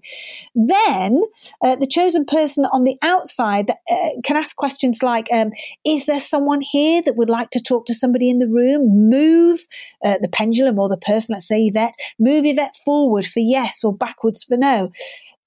Then 0.55 1.23
uh, 1.63 1.77
the 1.77 1.87
chosen 1.87 2.25
person 2.25 2.67
on 2.67 2.85
the 2.85 2.99
outside 3.03 3.71
uh, 3.71 4.09
can 4.25 4.37
ask 4.37 4.57
questions 4.57 5.03
like 5.03 5.29
um, 5.33 5.53
Is 5.85 6.07
there 6.07 6.21
someone 6.21 6.61
here 6.61 7.03
that 7.03 7.17
would 7.17 7.31
like 7.31 7.51
to 7.51 7.63
talk 7.63 7.87
to 7.87 7.95
somebody 7.95 8.31
in 8.31 8.39
the 8.39 8.49
room? 8.49 9.09
Move 9.09 9.61
uh, 10.05 10.19
the 10.21 10.29
pendulum 10.29 10.79
or 10.79 10.89
the 10.89 10.97
person, 10.97 11.33
let's 11.33 11.49
say 11.49 11.63
Yvette, 11.63 11.95
move 12.19 12.45
Yvette 12.45 12.75
forward 12.85 13.27
for 13.27 13.41
yes 13.41 13.85
or 13.85 13.95
backwards 13.95 14.45
for 14.45 14.57
no 14.57 14.91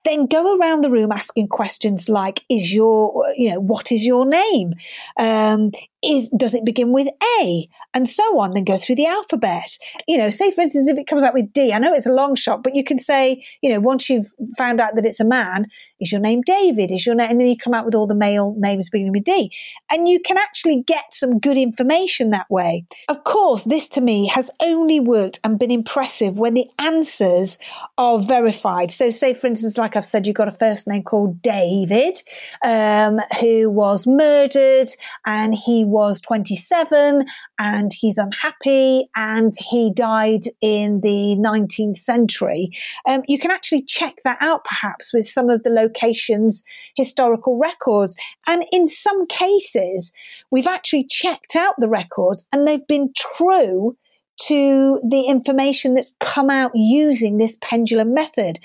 then 0.06 0.28
go 0.28 0.58
around 0.58 0.82
the 0.82 0.90
room 0.90 1.12
asking 1.12 1.48
questions 1.48 2.08
like 2.08 2.42
is 2.50 2.74
your 2.74 3.26
you 3.36 3.50
know 3.50 3.60
what 3.60 3.92
is 3.92 4.06
your 4.06 4.26
name 4.26 4.74
um, 5.18 5.72
is 6.06 6.30
does 6.30 6.54
it 6.54 6.66
begin 6.66 6.92
with 6.92 7.08
A 7.40 7.68
and 7.94 8.08
so 8.08 8.40
on, 8.40 8.52
then 8.52 8.64
go 8.64 8.78
through 8.78 8.96
the 8.96 9.08
alphabet. 9.08 9.78
You 10.08 10.18
know, 10.18 10.30
say 10.30 10.52
for 10.52 10.62
instance, 10.62 10.90
if 10.90 10.98
it 10.98 11.08
comes 11.08 11.24
out 11.24 11.34
with 11.34 11.52
D, 11.52 11.74
I 11.74 11.80
know 11.80 11.94
it's 11.94 12.08
a 12.08 12.14
long 12.14 12.36
shot, 12.36 12.64
but 12.64 12.76
you 12.76 12.84
can 12.84 12.98
say, 12.98 13.44
you 13.62 13.70
know, 13.70 13.80
once 13.80 14.10
you've 14.10 14.28
found 14.58 14.80
out 14.80 14.96
that 14.96 15.06
it's 15.06 15.20
a 15.20 15.26
man, 15.26 15.68
is 16.00 16.12
your 16.12 16.22
name 16.22 16.42
David? 16.46 16.92
Is 16.92 17.06
your 17.06 17.16
name, 17.16 17.30
and 17.30 17.40
then 17.40 17.48
you 17.48 17.58
come 17.58 17.74
out 17.74 17.86
with 17.86 17.96
all 17.96 18.08
the 18.08 18.16
male 18.16 18.54
names 18.58 18.90
beginning 18.90 19.14
with 19.14 19.24
D, 19.24 19.52
and 19.92 20.08
you 20.08 20.20
can 20.20 20.38
actually 20.38 20.84
get 20.84 21.14
some 21.14 21.40
good 21.40 21.58
information 21.58 22.32
that 22.32 22.50
way. 22.50 22.86
Of 23.10 23.24
course, 23.24 23.64
this 23.64 23.90
to 23.90 24.02
me 24.02 24.28
has 24.28 24.52
only 24.62 25.00
worked 25.00 25.40
and 25.44 25.58
been 25.58 25.72
impressive 25.72 26.38
when 26.38 26.54
the 26.54 26.70
answers 26.80 27.60
are 27.98 28.20
verified. 28.20 28.92
So, 28.92 29.10
say 29.10 29.34
for 29.34 29.48
instance, 29.48 29.78
like 29.78 29.96
I've 29.96 30.06
said, 30.06 30.28
you've 30.28 30.36
got 30.36 30.48
a 30.48 30.52
first 30.52 30.88
name 30.88 31.04
called 31.04 31.42
David, 31.42 32.22
um, 32.64 33.20
who 33.40 33.70
was 33.70 34.06
murdered, 34.06 34.90
and 35.26 35.56
he 35.56 35.86
was 35.86 36.22
27 36.22 37.26
and 37.60 37.92
he's 37.94 38.18
unhappy 38.18 39.10
and 39.16 39.54
he 39.70 39.92
died 39.94 40.42
in 40.62 41.02
the 41.02 41.36
19th 41.40 41.98
century. 41.98 42.70
Um, 43.08 43.24
you 43.28 43.40
can 43.40 43.52
actually 43.52 43.84
check 43.84 44.16
that 44.24 44.38
out 44.42 44.64
perhaps 44.66 45.14
with 45.14 45.28
some 45.28 45.50
of 45.50 45.64
the 45.64 45.70
location's 45.70 46.64
historical 46.96 47.60
records. 47.60 48.16
And 48.48 48.66
in 48.72 48.88
some 48.88 49.26
cases, 49.28 50.12
we've 50.52 50.68
actually 50.68 51.06
checked 51.06 51.56
out 51.56 51.76
the 51.78 51.90
records 51.90 52.46
and 52.52 52.68
they've 52.68 52.88
been 52.88 53.12
true 53.16 53.96
to 54.38 55.00
the 55.08 55.24
information 55.28 55.94
that's 55.94 56.16
come 56.20 56.50
out 56.50 56.72
using 56.74 57.38
this 57.38 57.58
pendulum 57.62 58.14
method 58.14 58.60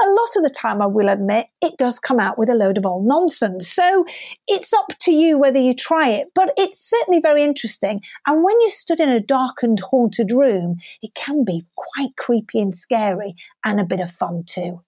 a 0.00 0.08
lot 0.08 0.36
of 0.36 0.42
the 0.42 0.50
time, 0.50 0.82
I 0.82 0.86
will 0.86 1.08
admit, 1.08 1.46
it 1.62 1.78
does 1.78 1.98
come 1.98 2.20
out 2.20 2.38
with 2.38 2.48
a 2.48 2.54
load 2.54 2.78
of 2.78 2.86
old 2.86 3.06
nonsense. 3.06 3.68
So 3.68 4.04
it's 4.46 4.72
up 4.72 4.88
to 5.00 5.12
you 5.12 5.38
whether 5.38 5.58
you 5.58 5.74
try 5.74 6.10
it, 6.10 6.28
but 6.34 6.52
it's 6.56 6.88
certainly 6.88 7.20
very 7.20 7.42
interesting. 7.42 8.00
And 8.26 8.44
when 8.44 8.60
you're 8.60 8.70
stood 8.70 9.00
in 9.00 9.08
a 9.08 9.20
darkened, 9.20 9.80
haunted 9.80 10.30
room, 10.32 10.76
it 11.02 11.14
can 11.14 11.44
be 11.44 11.62
quite 11.74 12.16
creepy 12.16 12.60
and 12.60 12.74
scary 12.74 13.34
and 13.64 13.80
a 13.80 13.84
bit 13.84 14.00
of 14.00 14.10
fun 14.10 14.44
too. 14.46 14.82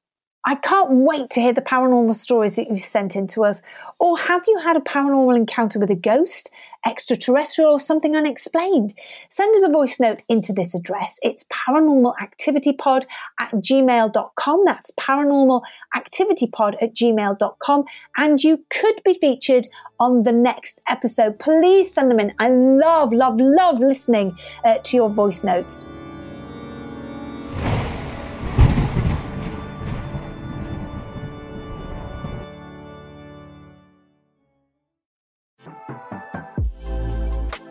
I 0.48 0.54
can't 0.54 0.88
wait 0.90 1.28
to 1.30 1.42
hear 1.42 1.52
the 1.52 1.61
paranormal 1.61 2.14
stories 2.14 2.56
that 2.56 2.70
you've 2.70 2.80
sent 2.80 3.16
in 3.16 3.26
to 3.28 3.44
us. 3.44 3.62
Or 4.00 4.16
have 4.16 4.44
you 4.48 4.56
had 4.56 4.78
a 4.78 4.80
paranormal 4.80 5.37
encounter 5.37 5.78
with 5.78 5.90
a 5.90 5.94
ghost, 5.94 6.50
extraterrestrial, 6.87 7.72
or 7.72 7.78
something 7.78 8.16
unexplained? 8.16 8.94
Send 9.28 9.54
us 9.54 9.62
a 9.62 9.68
voice 9.68 10.00
note 10.00 10.22
into 10.26 10.54
this 10.54 10.74
address. 10.74 11.20
It's 11.22 11.44
paranormalactivitypod 11.52 13.04
at 13.38 13.50
gmail.com. 13.56 14.64
That's 14.64 14.90
paranormalactivitypod 14.92 16.82
at 16.82 16.94
gmail.com. 16.94 17.84
And 18.16 18.42
you 18.42 18.64
could 18.70 19.02
be 19.04 19.18
featured 19.20 19.68
on 20.00 20.22
the 20.22 20.32
next 20.32 20.80
episode. 20.88 21.38
Please 21.38 21.92
send 21.92 22.11
them 22.11 22.20
in. 22.20 22.32
I 22.38 22.48
love, 22.48 23.12
love, 23.12 23.38
love 23.38 23.80
listening 23.80 24.38
uh, 24.64 24.78
to 24.78 24.96
your 24.96 25.11
voice 25.11 25.44
notes. 25.44 25.87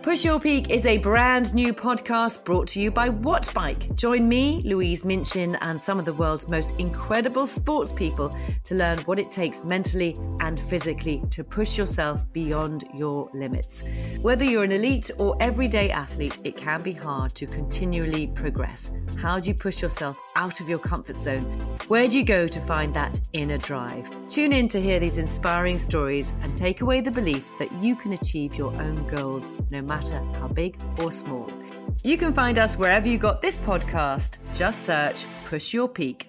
Push 0.07 0.23
Your 0.23 0.39
Peak 0.39 0.69
is 0.69 0.85
a 0.85 0.99
brand 0.99 1.53
new 1.53 1.73
podcast 1.73 2.45
brought 2.45 2.69
to 2.69 2.79
you 2.79 2.89
by 2.89 3.09
Wattbike. 3.09 3.93
Join 3.95 4.29
me, 4.29 4.61
Louise 4.63 5.03
Minchin, 5.03 5.55
and 5.55 5.79
some 5.79 5.99
of 5.99 6.05
the 6.05 6.13
world's 6.13 6.47
most 6.47 6.71
incredible 6.79 7.45
sports 7.45 7.91
people 7.91 8.33
to 8.63 8.75
learn 8.75 8.99
what 8.99 9.19
it 9.19 9.29
takes 9.29 9.65
mentally 9.65 10.17
and 10.39 10.57
physically 10.57 11.21
to 11.31 11.43
push 11.43 11.77
yourself 11.77 12.23
beyond 12.31 12.85
your 12.93 13.29
limits. 13.33 13.83
Whether 14.21 14.45
you're 14.45 14.63
an 14.63 14.71
elite 14.71 15.11
or 15.17 15.35
everyday 15.41 15.89
athlete, 15.89 16.39
it 16.45 16.55
can 16.55 16.81
be 16.81 16.93
hard 16.93 17.35
to 17.35 17.45
continually 17.45 18.27
progress. 18.27 18.91
How 19.17 19.39
do 19.39 19.49
you 19.49 19.55
push 19.55 19.81
yourself 19.81 20.17
out 20.37 20.61
of 20.61 20.69
your 20.69 20.79
comfort 20.79 21.17
zone? 21.17 21.43
Where 21.89 22.07
do 22.07 22.17
you 22.17 22.23
go 22.23 22.47
to 22.47 22.59
find 22.61 22.93
that 22.93 23.19
inner 23.33 23.57
drive? 23.57 24.09
Tune 24.29 24.53
in 24.53 24.69
to 24.69 24.79
hear 24.79 25.01
these 25.01 25.17
inspiring 25.17 25.77
stories 25.77 26.33
and 26.43 26.55
take 26.55 26.79
away 26.79 27.01
the 27.01 27.11
belief 27.11 27.45
that 27.59 27.73
you 27.73 27.93
can 27.97 28.13
achieve 28.13 28.57
your 28.57 28.73
own 28.75 29.05
goals 29.09 29.51
no 29.69 29.81
matter 29.81 29.96
matter 29.97 30.21
how 30.39 30.47
big 30.47 30.77
or 31.01 31.11
small. 31.11 31.47
You 32.03 32.17
can 32.17 32.33
find 32.33 32.57
us 32.57 32.77
wherever 32.77 33.07
you 33.07 33.17
got 33.17 33.41
this 33.41 33.57
podcast. 33.57 34.37
Just 34.53 34.83
search 34.83 35.25
Push 35.49 35.73
Your 35.73 35.87
Peak. 35.87 36.27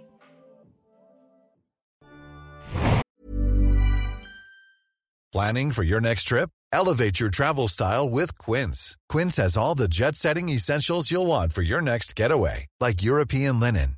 Planning 5.31 5.73
for 5.73 5.83
your 5.85 6.01
next 6.01 6.25
trip? 6.25 6.49
Elevate 6.73 7.21
your 7.21 7.31
travel 7.31 7.69
style 7.69 8.09
with 8.09 8.37
Quince. 8.39 8.97
Quince 9.13 9.37
has 9.37 9.57
all 9.57 9.75
the 9.75 9.89
jet 9.89 10.17
setting 10.17 10.49
essentials 10.49 11.11
you'll 11.11 11.27
want 11.27 11.53
for 11.53 11.63
your 11.63 11.83
next 11.83 12.17
getaway, 12.17 12.67
like 12.81 13.03
European 13.03 13.61
linen, 13.61 13.98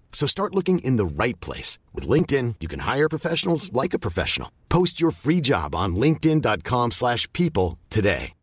So 0.11 0.27
start 0.27 0.53
looking 0.53 0.77
in 0.85 0.97
the 0.97 1.05
right 1.05 1.39
place. 1.39 1.79
With 1.95 2.07
LinkedIn, 2.07 2.57
you 2.59 2.67
can 2.67 2.81
hire 2.81 3.09
professionals 3.09 3.73
like 3.73 3.95
a 3.95 3.99
professional. 4.07 4.51
Post 4.69 5.01
your 5.01 5.09
free 5.09 5.41
job 5.41 5.73
on 5.73 5.95
linkedin.com 5.95 6.91
slash 6.91 7.27
people 7.33 7.79
today. 7.89 8.33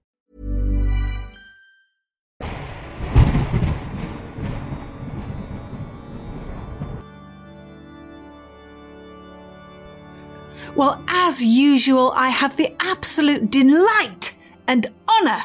Well, 10.74 11.02
as 11.08 11.44
usual, 11.44 12.12
I 12.14 12.28
have 12.28 12.56
the 12.56 12.72
absolute 12.80 13.50
delight 13.50 14.38
and 14.68 14.86
honour 15.08 15.42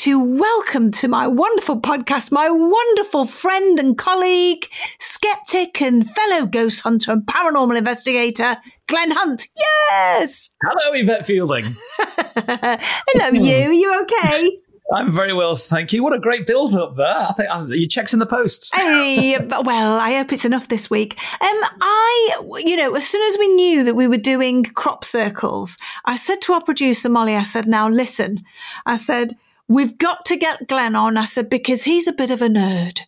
to 0.00 0.18
welcome 0.18 0.90
to 0.90 1.08
my 1.08 1.26
wonderful 1.26 1.78
podcast 1.78 2.32
my 2.32 2.48
wonderful 2.48 3.26
friend 3.26 3.78
and 3.78 3.98
colleague, 3.98 4.66
skeptic 4.98 5.82
and 5.82 6.10
fellow 6.10 6.46
ghost 6.46 6.80
hunter 6.80 7.12
and 7.12 7.22
paranormal 7.26 7.76
investigator, 7.76 8.56
Glenn 8.86 9.10
Hunt. 9.10 9.46
Yes! 9.58 10.54
Hello, 10.62 10.94
Yvette 10.98 11.26
Fielding. 11.26 11.74
Hello, 11.98 13.28
you. 13.32 13.68
Are 13.68 13.72
you 13.74 14.02
okay? 14.04 14.58
I'm 14.94 15.12
very 15.12 15.34
well, 15.34 15.54
thank 15.54 15.92
you. 15.92 16.02
What 16.02 16.14
a 16.14 16.18
great 16.18 16.46
build 16.46 16.74
up 16.74 16.96
there. 16.96 17.06
I 17.28 17.32
think 17.34 17.50
uh, 17.50 17.66
your 17.68 17.86
checks 17.86 18.14
in 18.14 18.20
the 18.20 18.26
post. 18.26 18.74
hey, 18.74 19.36
well, 19.38 19.98
I 19.98 20.16
hope 20.16 20.32
it's 20.32 20.46
enough 20.46 20.68
this 20.68 20.88
week. 20.88 21.20
Um, 21.42 21.60
I, 21.82 22.60
you 22.64 22.74
know, 22.74 22.94
as 22.94 23.06
soon 23.06 23.22
as 23.30 23.38
we 23.38 23.48
knew 23.48 23.84
that 23.84 23.94
we 23.94 24.08
were 24.08 24.16
doing 24.16 24.64
crop 24.64 25.04
circles, 25.04 25.76
I 26.06 26.16
said 26.16 26.40
to 26.42 26.54
our 26.54 26.62
producer 26.62 27.10
Molly, 27.10 27.36
I 27.36 27.42
said, 27.42 27.68
"Now 27.68 27.86
listen," 27.86 28.42
I 28.86 28.96
said 28.96 29.34
We've 29.70 29.96
got 29.98 30.24
to 30.24 30.36
get 30.36 30.66
Glenn 30.66 30.96
on. 30.96 31.16
I 31.16 31.26
said, 31.26 31.48
because 31.48 31.84
he's 31.84 32.08
a 32.08 32.12
bit 32.12 32.32
of 32.32 32.42
a 32.42 32.48
nerd. 32.48 33.02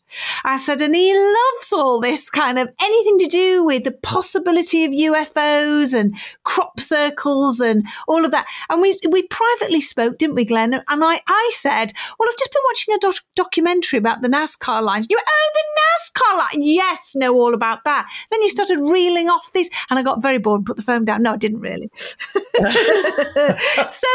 I 0.44 0.58
said, 0.58 0.80
and 0.80 0.94
he 0.94 1.12
loves 1.12 1.72
all 1.72 2.00
this 2.00 2.30
kind 2.30 2.56
of 2.56 2.72
anything 2.80 3.18
to 3.18 3.26
do 3.26 3.64
with 3.64 3.82
the 3.82 3.90
possibility 3.90 4.84
of 4.84 4.92
UFOs 4.92 5.92
and 5.92 6.14
crop 6.44 6.78
circles 6.78 7.58
and 7.58 7.84
all 8.06 8.24
of 8.24 8.30
that. 8.30 8.46
And 8.70 8.80
we, 8.80 8.96
we 9.10 9.26
privately 9.26 9.80
spoke, 9.80 10.18
didn't 10.18 10.36
we, 10.36 10.44
Glenn? 10.44 10.74
And 10.74 10.84
I, 11.02 11.20
I 11.26 11.50
said, 11.52 11.92
well, 12.18 12.28
I've 12.28 12.38
just 12.38 12.52
been 12.52 12.62
watching 12.66 12.94
a 12.94 12.98
doc- 12.98 13.26
documentary 13.34 13.98
about 13.98 14.22
the 14.22 14.28
Nazca 14.28 14.82
lines. 14.82 15.08
You 15.10 15.16
oh, 15.18 15.50
the 15.54 15.80
Nazca 15.80 16.38
line. 16.38 16.62
Yes, 16.62 17.16
know 17.16 17.34
all 17.34 17.54
about 17.54 17.82
that. 17.86 18.08
Then 18.30 18.40
you 18.42 18.50
started 18.50 18.78
reeling 18.78 19.28
off 19.28 19.52
these 19.52 19.68
and 19.90 19.98
I 19.98 20.02
got 20.02 20.22
very 20.22 20.38
bored 20.38 20.60
and 20.60 20.66
put 20.66 20.76
the 20.76 20.82
phone 20.82 21.04
down. 21.04 21.24
No, 21.24 21.32
I 21.32 21.38
didn't 21.38 21.60
really. 21.60 21.90
so 23.88 24.08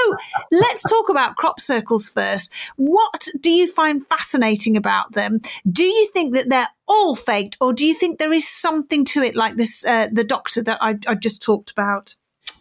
let's 0.52 0.84
talk 0.84 1.10
about 1.10 1.36
crop 1.36 1.60
circles 1.60 2.08
first 2.08 2.37
first. 2.38 2.54
What 2.76 3.28
do 3.40 3.52
you 3.52 3.72
find 3.72 4.06
fascinating 4.08 4.78
about 4.78 5.14
them? 5.14 5.42
Do 5.70 5.84
you 5.84 6.08
think 6.08 6.34
that 6.34 6.50
they're 6.50 6.70
all 6.88 7.16
faked, 7.16 7.58
or 7.60 7.74
do 7.74 7.86
you 7.86 7.94
think 7.94 8.20
there 8.20 8.34
is 8.34 8.48
something 8.48 9.06
to 9.06 9.24
it, 9.24 9.36
like 9.36 9.56
this, 9.56 9.86
uh, 9.86 10.08
the 10.12 10.24
doctor 10.24 10.64
that 10.64 10.78
I, 10.82 10.96
I 11.08 11.16
just 11.16 11.42
talked 11.42 11.72
about? 11.72 12.16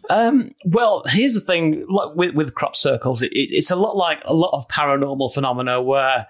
Um, 0.09 0.51
well, 0.65 1.03
here's 1.07 1.33
the 1.33 1.41
thing 1.41 1.85
with, 1.87 2.33
with 2.33 2.55
crop 2.55 2.75
circles, 2.75 3.21
it, 3.21 3.31
it's 3.33 3.71
a 3.71 3.75
lot 3.75 3.97
like 3.97 4.19
a 4.25 4.33
lot 4.33 4.51
of 4.53 4.67
paranormal 4.67 5.33
phenomena 5.33 5.81
where 5.81 6.27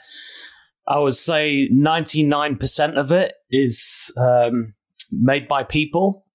I 0.88 1.00
would 1.00 1.16
say 1.16 1.70
99% 1.72 2.96
of 2.96 3.12
it 3.12 3.34
is 3.52 4.12
um, 4.18 4.74
made 5.12 5.48
by 5.48 5.64
people 5.64 6.27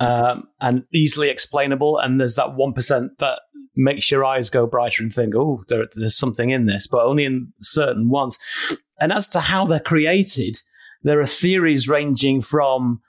um, 0.00 0.48
and 0.60 0.84
easily 0.92 1.28
explainable. 1.28 1.98
And 1.98 2.20
there's 2.20 2.36
that 2.36 2.56
1% 2.56 3.08
that 3.18 3.40
makes 3.76 4.10
your 4.10 4.24
eyes 4.24 4.50
go 4.50 4.66
brighter 4.66 5.02
and 5.02 5.12
think, 5.12 5.34
oh, 5.34 5.62
there, 5.68 5.84
there's 5.94 6.16
something 6.16 6.50
in 6.50 6.66
this, 6.66 6.86
but 6.86 7.04
only 7.04 7.24
in 7.24 7.52
certain 7.60 8.08
ones. 8.08 8.38
And 9.00 9.12
as 9.12 9.28
to 9.28 9.40
how 9.40 9.66
they're 9.66 9.80
created, 9.80 10.56
there 11.02 11.20
are 11.20 11.26
theories 11.26 11.88
ranging 11.88 12.40
from 12.40 13.00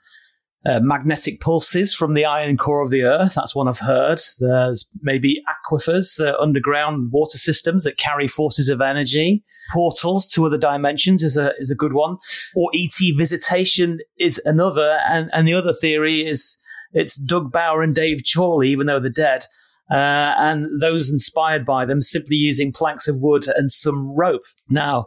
uh, 0.66 0.80
magnetic 0.80 1.40
pulses 1.40 1.94
from 1.94 2.14
the 2.14 2.24
iron 2.24 2.56
core 2.56 2.82
of 2.82 2.90
the 2.90 3.02
earth. 3.02 3.34
That's 3.34 3.54
one 3.54 3.68
I've 3.68 3.78
heard. 3.78 4.20
There's 4.40 4.88
maybe 5.00 5.40
aquifers, 5.48 6.20
uh, 6.20 6.36
underground 6.40 7.12
water 7.12 7.38
systems 7.38 7.84
that 7.84 7.98
carry 7.98 8.26
forces 8.26 8.68
of 8.68 8.80
energy. 8.80 9.44
Portals 9.72 10.26
to 10.28 10.44
other 10.44 10.58
dimensions 10.58 11.22
is 11.22 11.36
a 11.36 11.52
is 11.58 11.70
a 11.70 11.76
good 11.76 11.92
one. 11.92 12.16
Or 12.56 12.70
ET 12.74 12.98
visitation 13.16 14.00
is 14.18 14.40
another. 14.44 14.98
And 15.08 15.30
and 15.32 15.46
the 15.46 15.54
other 15.54 15.72
theory 15.72 16.26
is 16.26 16.58
it's 16.96 17.16
Doug 17.16 17.52
Bower 17.52 17.82
and 17.82 17.94
Dave 17.94 18.22
Chorley, 18.24 18.70
even 18.70 18.86
though 18.86 18.98
they're 18.98 19.10
dead, 19.10 19.44
uh, 19.90 20.34
and 20.38 20.80
those 20.80 21.12
inspired 21.12 21.64
by 21.64 21.84
them 21.84 22.02
simply 22.02 22.36
using 22.36 22.72
planks 22.72 23.06
of 23.06 23.20
wood 23.20 23.46
and 23.54 23.70
some 23.70 24.16
rope. 24.16 24.42
Now, 24.68 25.06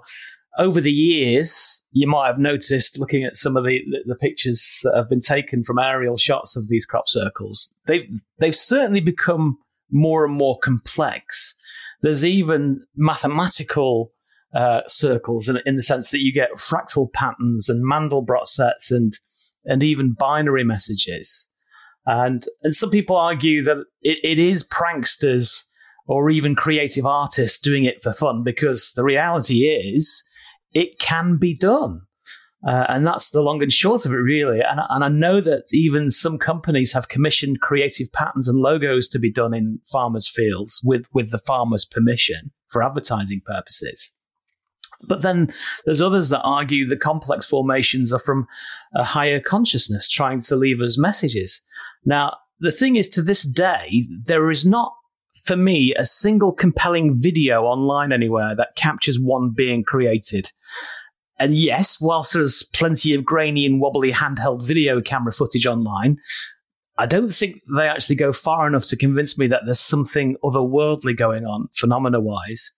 over 0.57 0.79
the 0.79 0.91
years, 0.91 1.81
you 1.91 2.07
might 2.07 2.27
have 2.27 2.37
noticed 2.37 2.99
looking 2.99 3.23
at 3.23 3.35
some 3.35 3.57
of 3.57 3.63
the, 3.63 3.79
the, 4.05 4.15
pictures 4.15 4.81
that 4.83 4.95
have 4.95 5.09
been 5.09 5.19
taken 5.19 5.63
from 5.63 5.79
aerial 5.79 6.17
shots 6.17 6.55
of 6.55 6.67
these 6.69 6.85
crop 6.85 7.07
circles, 7.07 7.71
they've, 7.87 8.21
they've 8.39 8.55
certainly 8.55 9.01
become 9.01 9.57
more 9.91 10.25
and 10.25 10.33
more 10.33 10.59
complex. 10.59 11.55
There's 12.01 12.23
even 12.23 12.81
mathematical 12.95 14.11
uh, 14.53 14.81
circles 14.87 15.49
in, 15.49 15.59
in 15.65 15.75
the 15.75 15.81
sense 15.81 16.11
that 16.11 16.21
you 16.21 16.33
get 16.33 16.57
fractal 16.57 17.11
patterns 17.11 17.67
and 17.67 17.83
Mandelbrot 17.83 18.47
sets 18.47 18.91
and 18.91 19.17
and 19.65 19.83
even 19.83 20.13
binary 20.13 20.63
messages. 20.63 21.49
And 22.05 22.43
and 22.63 22.73
some 22.73 22.89
people 22.89 23.15
argue 23.15 23.63
that 23.63 23.77
it, 24.01 24.19
it 24.23 24.39
is 24.39 24.67
pranksters 24.67 25.63
or 26.07 26.29
even 26.29 26.55
creative 26.55 27.05
artists 27.05 27.59
doing 27.59 27.85
it 27.85 28.01
for 28.01 28.13
fun 28.13 28.43
because 28.43 28.93
the 28.95 29.03
reality 29.03 29.67
is 29.67 30.23
it 30.73 30.99
can 30.99 31.37
be 31.37 31.55
done. 31.55 32.01
Uh, 32.67 32.85
and 32.89 33.07
that's 33.07 33.29
the 33.29 33.41
long 33.41 33.61
and 33.61 33.71
short 33.71 34.05
of 34.05 34.11
it, 34.11 34.15
really. 34.15 34.59
And, 34.59 34.81
and 34.89 35.03
I 35.03 35.07
know 35.07 35.39
that 35.39 35.67
even 35.71 36.11
some 36.11 36.37
companies 36.37 36.91
have 36.91 37.07
commissioned 37.07 37.61
creative 37.61 38.11
patterns 38.11 38.49
and 38.49 38.59
logos 38.59 39.07
to 39.09 39.19
be 39.19 39.31
done 39.31 39.53
in 39.53 39.79
farmers' 39.89 40.27
fields 40.27 40.81
with, 40.83 41.05
with 41.13 41.31
the 41.31 41.37
farmer's 41.37 41.85
permission 41.85 42.51
for 42.67 42.83
advertising 42.83 43.41
purposes. 43.45 44.11
But 45.01 45.21
then 45.21 45.47
there's 45.85 46.01
others 46.01 46.29
that 46.29 46.41
argue 46.41 46.85
the 46.85 46.97
complex 46.97 47.45
formations 47.45 48.11
are 48.11 48.19
from 48.19 48.45
a 48.93 49.05
higher 49.05 49.39
consciousness 49.39 50.09
trying 50.09 50.41
to 50.41 50.57
leave 50.57 50.81
us 50.81 50.97
messages. 50.97 51.61
Now, 52.05 52.37
the 52.59 52.71
thing 52.71 52.95
is, 52.95 53.09
to 53.09 53.21
this 53.21 53.43
day, 53.43 54.05
there 54.25 54.51
is 54.51 54.65
not, 54.65 54.93
for 55.43 55.55
me, 55.55 55.93
a 55.95 56.05
single 56.05 56.51
compelling 56.51 57.19
video 57.19 57.63
online 57.63 58.11
anywhere 58.11 58.55
that 58.55 58.75
captures 58.75 59.19
one 59.19 59.51
being 59.55 59.83
created. 59.83 60.51
And 61.37 61.55
yes, 61.55 62.01
whilst 62.01 62.33
there's 62.33 62.63
plenty 62.73 63.13
of 63.13 63.23
grainy 63.23 63.65
and 63.65 63.79
wobbly 63.79 64.11
handheld 64.11 64.65
video 64.65 65.01
camera 65.01 65.31
footage 65.31 65.65
online, 65.65 66.17
I 66.97 67.05
don't 67.05 67.33
think 67.33 67.61
they 67.77 67.87
actually 67.87 68.17
go 68.17 68.33
far 68.33 68.67
enough 68.67 68.85
to 68.87 68.97
convince 68.97 69.37
me 69.37 69.47
that 69.47 69.61
there's 69.63 69.79
something 69.79 70.35
otherworldly 70.43 71.15
going 71.15 71.45
on, 71.45 71.69
phenomena 71.73 72.19
wise. 72.19 72.73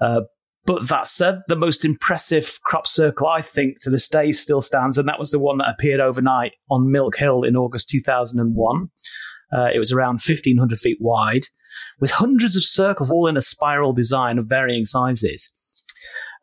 Uh, 0.00 0.22
but 0.68 0.88
that 0.88 1.08
said, 1.08 1.40
the 1.48 1.56
most 1.56 1.82
impressive 1.86 2.58
crop 2.62 2.86
circle, 2.86 3.26
I 3.26 3.40
think, 3.40 3.80
to 3.80 3.88
this 3.88 4.06
day 4.06 4.32
still 4.32 4.60
stands, 4.60 4.98
and 4.98 5.08
that 5.08 5.18
was 5.18 5.30
the 5.30 5.38
one 5.38 5.56
that 5.58 5.70
appeared 5.70 5.98
overnight 5.98 6.52
on 6.70 6.92
Milk 6.92 7.16
Hill 7.16 7.42
in 7.42 7.56
August 7.56 7.88
2001. 7.88 8.90
Uh, 9.50 9.70
it 9.72 9.78
was 9.78 9.92
around 9.92 10.20
1,500 10.20 10.78
feet 10.78 10.98
wide, 11.00 11.44
with 12.00 12.10
hundreds 12.10 12.54
of 12.54 12.64
circles, 12.64 13.10
all 13.10 13.26
in 13.26 13.38
a 13.38 13.40
spiral 13.40 13.94
design 13.94 14.36
of 14.36 14.44
varying 14.44 14.84
sizes. 14.84 15.50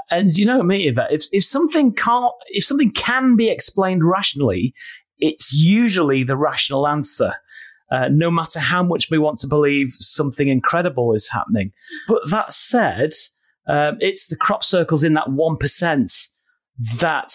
And 0.10 0.36
you 0.36 0.44
know 0.44 0.64
me, 0.64 0.88
if, 0.88 0.98
if 1.32 1.46
something 1.46 1.94
can't, 1.94 2.34
if 2.48 2.66
something 2.66 2.90
can 2.94 3.36
be 3.36 3.52
explained 3.52 4.04
rationally, 4.04 4.74
it's 5.20 5.54
usually 5.54 6.24
the 6.24 6.36
rational 6.36 6.88
answer. 6.88 7.36
Uh, 7.92 8.10
no 8.10 8.32
matter 8.32 8.60
how 8.60 8.82
much 8.82 9.12
we 9.12 9.20
want 9.20 9.38
to 9.38 9.48
believe 9.48 9.96
something 10.00 10.48
incredible 10.48 11.14
is 11.14 11.30
happening. 11.30 11.72
But 12.08 12.28
that 12.32 12.52
said, 12.52 13.12
um, 13.68 13.98
it's 14.00 14.28
the 14.28 14.36
crop 14.36 14.64
circles 14.64 15.04
in 15.04 15.14
that 15.14 15.28
1% 15.28 16.28
that 17.00 17.34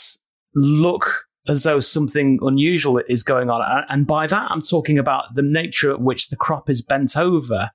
look 0.55 1.27
as 1.49 1.62
though 1.62 1.81
something 1.81 2.38
unusual 2.43 3.01
is 3.09 3.23
going 3.23 3.51
on. 3.51 3.85
And 3.88 4.07
by 4.07 4.27
that, 4.27 4.51
I'm 4.51 4.61
talking 4.61 4.99
about 4.99 5.35
the 5.35 5.43
nature 5.43 5.90
at 5.90 6.01
which 6.01 6.29
the 6.29 6.37
crop 6.37 6.69
is 6.69 6.83
bent 6.83 7.16
over. 7.16 7.71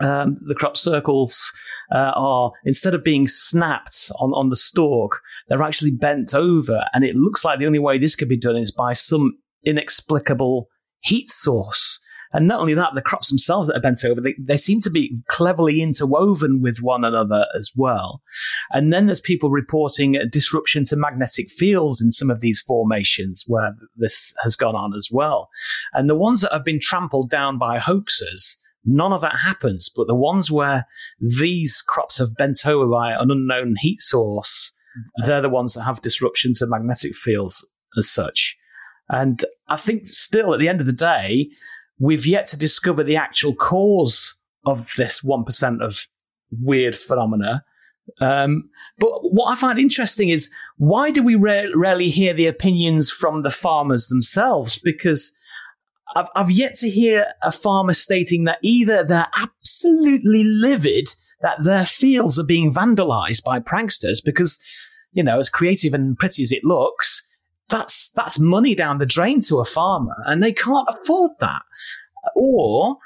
Um, 0.00 0.38
the 0.40 0.54
crop 0.54 0.78
circles 0.78 1.52
uh, 1.94 2.12
are, 2.16 2.52
instead 2.64 2.94
of 2.94 3.04
being 3.04 3.28
snapped 3.28 4.10
on, 4.18 4.30
on 4.32 4.48
the 4.48 4.56
stalk, 4.56 5.20
they're 5.48 5.62
actually 5.62 5.90
bent 5.90 6.34
over. 6.34 6.86
And 6.94 7.04
it 7.04 7.16
looks 7.16 7.44
like 7.44 7.58
the 7.58 7.66
only 7.66 7.78
way 7.78 7.98
this 7.98 8.16
could 8.16 8.28
be 8.28 8.38
done 8.38 8.56
is 8.56 8.72
by 8.72 8.94
some 8.94 9.38
inexplicable 9.64 10.68
heat 11.00 11.28
source. 11.28 12.00
And 12.32 12.46
not 12.46 12.60
only 12.60 12.74
that, 12.74 12.94
the 12.94 13.02
crops 13.02 13.28
themselves 13.28 13.68
that 13.68 13.76
are 13.76 13.80
bent 13.80 14.04
over, 14.04 14.20
they, 14.20 14.34
they 14.38 14.56
seem 14.56 14.80
to 14.80 14.90
be 14.90 15.18
cleverly 15.26 15.82
interwoven 15.82 16.60
with 16.62 16.78
one 16.80 17.04
another 17.04 17.46
as 17.56 17.72
well. 17.74 18.22
And 18.70 18.92
then 18.92 19.06
there's 19.06 19.20
people 19.20 19.50
reporting 19.50 20.16
a 20.16 20.26
disruption 20.26 20.84
to 20.84 20.96
magnetic 20.96 21.50
fields 21.50 22.00
in 22.00 22.12
some 22.12 22.30
of 22.30 22.40
these 22.40 22.60
formations 22.60 23.44
where 23.46 23.74
this 23.96 24.32
has 24.42 24.54
gone 24.54 24.76
on 24.76 24.94
as 24.94 25.08
well. 25.10 25.48
And 25.92 26.08
the 26.08 26.14
ones 26.14 26.40
that 26.42 26.52
have 26.52 26.64
been 26.64 26.80
trampled 26.80 27.30
down 27.30 27.58
by 27.58 27.78
hoaxers, 27.78 28.56
none 28.84 29.12
of 29.12 29.22
that 29.22 29.40
happens. 29.40 29.90
But 29.94 30.06
the 30.06 30.14
ones 30.14 30.50
where 30.50 30.86
these 31.20 31.82
crops 31.82 32.18
have 32.18 32.36
bent 32.36 32.64
over 32.64 32.86
by 32.86 33.12
an 33.12 33.30
unknown 33.30 33.74
heat 33.80 34.00
source, 34.00 34.72
mm-hmm. 34.96 35.26
they're 35.26 35.42
the 35.42 35.48
ones 35.48 35.74
that 35.74 35.82
have 35.82 36.00
disruption 36.02 36.52
to 36.54 36.66
magnetic 36.66 37.14
fields. 37.14 37.66
as 37.96 38.08
such. 38.08 38.56
And 39.08 39.44
I 39.68 39.76
think 39.76 40.06
still 40.06 40.54
at 40.54 40.60
the 40.60 40.68
end 40.68 40.80
of 40.80 40.86
the 40.86 40.92
day, 40.92 41.50
we've 42.00 42.26
yet 42.26 42.46
to 42.48 42.58
discover 42.58 43.04
the 43.04 43.14
actual 43.14 43.54
cause 43.54 44.34
of 44.66 44.90
this 44.96 45.20
1% 45.20 45.80
of 45.80 46.06
weird 46.50 46.96
phenomena. 46.96 47.62
Um, 48.20 48.64
but 48.98 49.10
what 49.22 49.52
I 49.52 49.54
find 49.54 49.78
interesting 49.78 50.30
is 50.30 50.50
why 50.78 51.10
do 51.10 51.22
we 51.22 51.36
ra- 51.36 51.70
rarely 51.74 52.08
hear 52.08 52.34
the 52.34 52.46
opinions 52.46 53.10
from 53.10 53.42
the 53.42 53.50
farmers 53.50 54.08
themselves? 54.08 54.78
Because 54.82 55.32
I've, 56.16 56.28
I've 56.34 56.50
yet 56.50 56.74
to 56.76 56.90
hear 56.90 57.26
a 57.42 57.52
farmer 57.52 57.92
stating 57.92 58.44
that 58.44 58.58
either 58.62 59.04
they're 59.04 59.28
absolutely 59.36 60.42
livid 60.42 61.08
that 61.42 61.62
their 61.62 61.86
fields 61.86 62.38
are 62.38 62.44
being 62.44 62.72
vandalized 62.72 63.44
by 63.44 63.60
pranksters 63.60 64.18
because, 64.24 64.58
you 65.12 65.22
know, 65.22 65.38
as 65.38 65.48
creative 65.48 65.94
and 65.94 66.18
pretty 66.18 66.42
as 66.42 66.52
it 66.52 66.64
looks, 66.64 67.26
that's 67.70 68.10
that's 68.14 68.38
money 68.38 68.74
down 68.74 68.98
the 68.98 69.06
drain 69.06 69.40
to 69.42 69.60
a 69.60 69.64
farmer, 69.64 70.16
and 70.26 70.42
they 70.42 70.52
can't 70.52 70.88
afford 70.88 71.32
that. 71.40 71.62
Or 72.34 72.98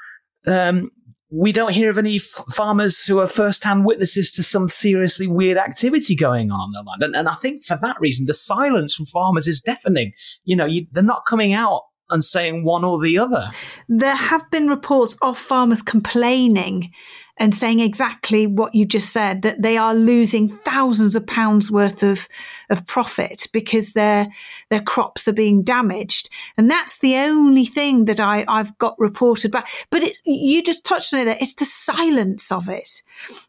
um, 0.47 0.91
we 1.31 1.51
don't 1.51 1.73
hear 1.73 1.89
of 1.89 1.97
any 1.97 2.17
f- 2.17 2.43
farmers 2.53 3.05
who 3.05 3.19
are 3.19 3.27
first-hand 3.27 3.85
witnesses 3.85 4.31
to 4.33 4.43
some 4.43 4.67
seriously 4.67 5.27
weird 5.27 5.57
activity 5.57 6.15
going 6.15 6.51
on 6.51 6.59
on 6.59 6.71
their 6.73 6.83
land, 6.83 7.03
and, 7.03 7.15
and 7.15 7.29
I 7.29 7.35
think 7.35 7.63
for 7.63 7.77
that 7.81 7.99
reason, 7.99 8.25
the 8.25 8.33
silence 8.33 8.95
from 8.95 9.05
farmers 9.05 9.47
is 9.47 9.61
deafening. 9.61 10.11
You 10.43 10.55
know, 10.55 10.65
you, 10.65 10.87
they're 10.91 11.03
not 11.03 11.25
coming 11.25 11.53
out 11.53 11.81
and 12.09 12.23
saying 12.23 12.63
one 12.63 12.83
or 12.83 13.01
the 13.01 13.17
other. 13.17 13.49
There 13.89 14.15
have 14.15 14.49
been 14.51 14.67
reports 14.67 15.17
of 15.21 15.37
farmers 15.37 15.81
complaining 15.81 16.91
and 17.37 17.53
saying 17.53 17.79
exactly 17.79 18.47
what 18.47 18.73
you 18.73 18.85
just 18.85 19.11
said 19.11 19.41
that 19.41 19.61
they 19.61 19.77
are 19.77 19.93
losing 19.93 20.49
thousands 20.49 21.15
of 21.15 21.27
pounds 21.27 21.69
worth 21.69 22.03
of 22.03 22.27
of 22.69 22.85
profit 22.87 23.47
because 23.51 23.93
their 23.93 24.27
their 24.69 24.81
crops 24.81 25.27
are 25.27 25.33
being 25.33 25.61
damaged. 25.61 26.29
And 26.57 26.69
that's 26.69 26.99
the 26.99 27.15
only 27.17 27.65
thing 27.65 28.05
that 28.05 28.19
I 28.19 28.45
I've 28.47 28.77
got 28.77 28.97
reported 28.99 29.51
back. 29.51 29.69
But 29.89 30.03
it's 30.03 30.21
you 30.25 30.63
just 30.63 30.85
touched 30.85 31.13
on 31.13 31.21
it 31.21 31.25
there. 31.25 31.37
It's 31.39 31.55
the 31.55 31.65
silence 31.65 32.51
of 32.51 32.69
it. 32.69 33.03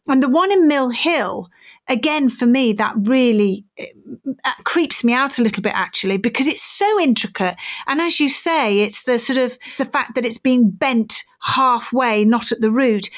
And 0.06 0.22
the 0.22 0.28
one 0.28 0.52
in 0.52 0.68
Mill 0.68 0.90
Hill 0.90 1.48
again, 1.88 2.28
for 2.28 2.46
me, 2.46 2.72
that 2.74 2.94
really 3.02 3.64
uh, 3.78 4.52
creeps 4.64 5.04
me 5.04 5.12
out 5.12 5.38
a 5.38 5.42
little 5.42 5.62
bit 5.62 5.74
actually, 5.74 6.16
because 6.16 6.46
it's 6.46 6.62
so 6.62 7.00
intricate. 7.00 7.56
And 7.86 8.00
as 8.00 8.20
you 8.20 8.28
say, 8.28 8.80
it's 8.80 9.04
the 9.04 9.18
sort 9.18 9.38
of, 9.38 9.58
it's 9.64 9.76
the 9.76 9.84
fact 9.84 10.14
that 10.14 10.24
it's 10.24 10.38
being 10.38 10.70
bent 10.70 11.24
halfway, 11.46 12.24
not 12.24 12.52
at 12.52 12.60
the 12.60 12.70
root. 12.70 13.08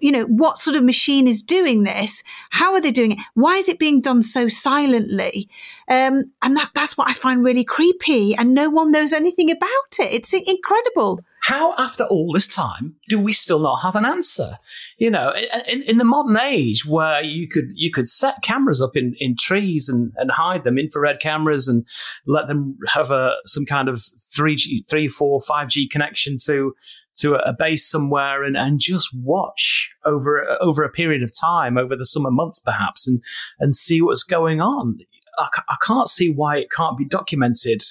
You 0.00 0.12
know, 0.12 0.24
what 0.24 0.58
sort 0.58 0.76
of 0.76 0.84
machine 0.84 1.26
is 1.26 1.42
doing 1.42 1.82
this? 1.82 2.22
How 2.50 2.72
are 2.72 2.80
they 2.80 2.92
doing 2.92 3.12
it? 3.12 3.18
Why 3.34 3.56
is 3.56 3.68
it 3.68 3.78
being 3.78 4.00
done 4.00 4.22
so 4.22 4.48
silently? 4.48 5.48
Um, 5.88 6.32
and 6.42 6.56
that, 6.56 6.70
that's 6.74 6.96
what 6.96 7.10
I 7.10 7.12
find 7.12 7.44
really 7.44 7.64
creepy. 7.64 8.34
And 8.34 8.54
no 8.54 8.70
one 8.70 8.90
knows 8.90 9.12
anything 9.12 9.50
about 9.50 9.98
it. 9.98 10.12
It's 10.12 10.32
incredible. 10.32 11.20
How, 11.44 11.74
after 11.76 12.04
all 12.04 12.32
this 12.32 12.46
time, 12.46 12.94
do 13.08 13.18
we 13.18 13.32
still 13.32 13.58
not 13.58 13.82
have 13.82 13.96
an 13.96 14.04
answer? 14.04 14.58
You 14.98 15.10
know, 15.10 15.34
in, 15.68 15.82
in 15.82 15.98
the 15.98 16.04
modern 16.04 16.38
age 16.38 16.86
where 16.86 17.20
you 17.20 17.48
could 17.48 17.72
you 17.74 17.90
could 17.90 18.06
set 18.06 18.44
cameras 18.44 18.80
up 18.80 18.96
in, 18.96 19.16
in 19.18 19.34
trees 19.36 19.88
and, 19.88 20.12
and 20.18 20.30
hide 20.30 20.62
them, 20.62 20.78
infrared 20.78 21.18
cameras, 21.18 21.66
and 21.66 21.84
let 22.26 22.46
them 22.46 22.78
have 22.94 23.10
a 23.10 23.34
some 23.44 23.66
kind 23.66 23.88
of 23.88 24.04
three 24.20 24.54
G, 24.54 24.84
three, 24.88 25.08
four, 25.08 25.40
five 25.40 25.66
G 25.66 25.88
connection 25.88 26.36
to 26.44 26.76
to 27.22 27.36
a 27.36 27.52
base 27.52 27.88
somewhere 27.88 28.44
and, 28.44 28.56
and 28.56 28.78
just 28.78 29.08
watch 29.14 29.92
over 30.04 30.44
over 30.60 30.82
a 30.82 30.90
period 30.90 31.22
of 31.22 31.32
time, 31.38 31.78
over 31.78 31.96
the 31.96 32.04
summer 32.04 32.30
months 32.30 32.60
perhaps, 32.60 33.06
and 33.06 33.22
and 33.58 33.74
see 33.74 34.02
what's 34.02 34.22
going 34.22 34.60
on. 34.60 34.98
I, 35.38 35.48
I 35.68 35.76
can't 35.84 36.08
see 36.08 36.30
why 36.30 36.58
it 36.58 36.70
can't 36.70 36.98
be 36.98 37.06
documented 37.06 37.82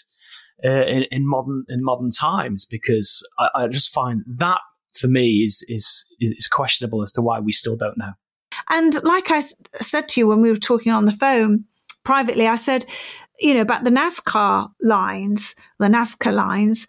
uh, 0.63 0.85
in, 0.85 1.05
in, 1.11 1.27
modern 1.27 1.65
in 1.69 1.83
modern 1.83 2.11
times 2.11 2.65
because 2.65 3.27
I, 3.39 3.63
I 3.63 3.67
just 3.67 3.91
find 3.91 4.23
that 4.27 4.59
for 4.93 5.07
me 5.07 5.43
is 5.45 5.65
is 5.67 6.05
is 6.19 6.47
questionable 6.47 7.01
as 7.01 7.11
to 7.13 7.21
why 7.21 7.39
we 7.39 7.51
still 7.51 7.75
don't 7.75 7.97
know. 7.97 8.13
And 8.69 9.01
like 9.03 9.31
I 9.31 9.39
said 9.39 10.09
to 10.09 10.19
you 10.19 10.27
when 10.27 10.41
we 10.41 10.49
were 10.49 10.57
talking 10.57 10.91
on 10.91 11.05
the 11.05 11.13
phone 11.13 11.65
privately, 12.03 12.47
I 12.47 12.57
said, 12.57 12.85
you 13.39 13.53
know, 13.53 13.61
about 13.61 13.85
the 13.85 13.89
Nazca 13.89 14.69
lines, 14.81 15.55
the 15.79 15.87
Nazca 15.87 16.33
lines 16.33 16.85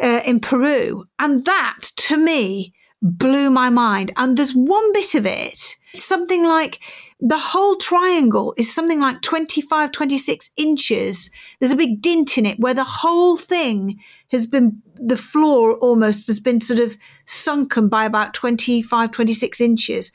uh, 0.00 0.22
in 0.24 0.40
Peru, 0.40 1.06
and 1.18 1.44
that 1.44 1.80
to 1.96 2.16
me 2.16 2.72
blew 3.02 3.50
my 3.50 3.70
mind. 3.70 4.12
And 4.16 4.36
there's 4.36 4.54
one 4.54 4.92
bit 4.92 5.14
of 5.14 5.26
it, 5.26 5.76
something 5.94 6.44
like 6.44 6.80
the 7.20 7.38
whole 7.38 7.76
triangle 7.76 8.54
is 8.56 8.72
something 8.72 9.00
like 9.00 9.20
25, 9.22 9.92
26 9.92 10.50
inches. 10.56 11.30
There's 11.58 11.72
a 11.72 11.76
big 11.76 12.00
dint 12.00 12.38
in 12.38 12.46
it 12.46 12.58
where 12.58 12.74
the 12.74 12.84
whole 12.84 13.36
thing 13.36 14.00
has 14.30 14.46
been, 14.46 14.82
the 14.94 15.16
floor 15.16 15.74
almost 15.76 16.26
has 16.28 16.40
been 16.40 16.60
sort 16.60 16.80
of 16.80 16.96
sunken 17.26 17.88
by 17.88 18.04
about 18.04 18.34
25, 18.34 19.10
26 19.10 19.60
inches 19.60 20.12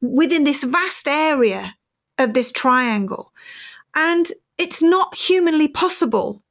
within 0.00 0.44
this 0.44 0.62
vast 0.62 1.08
area 1.08 1.76
of 2.18 2.32
this 2.32 2.52
triangle. 2.52 3.32
And 3.94 4.30
it's 4.58 4.82
not 4.82 5.14
humanly 5.14 5.68
possible 5.68 6.42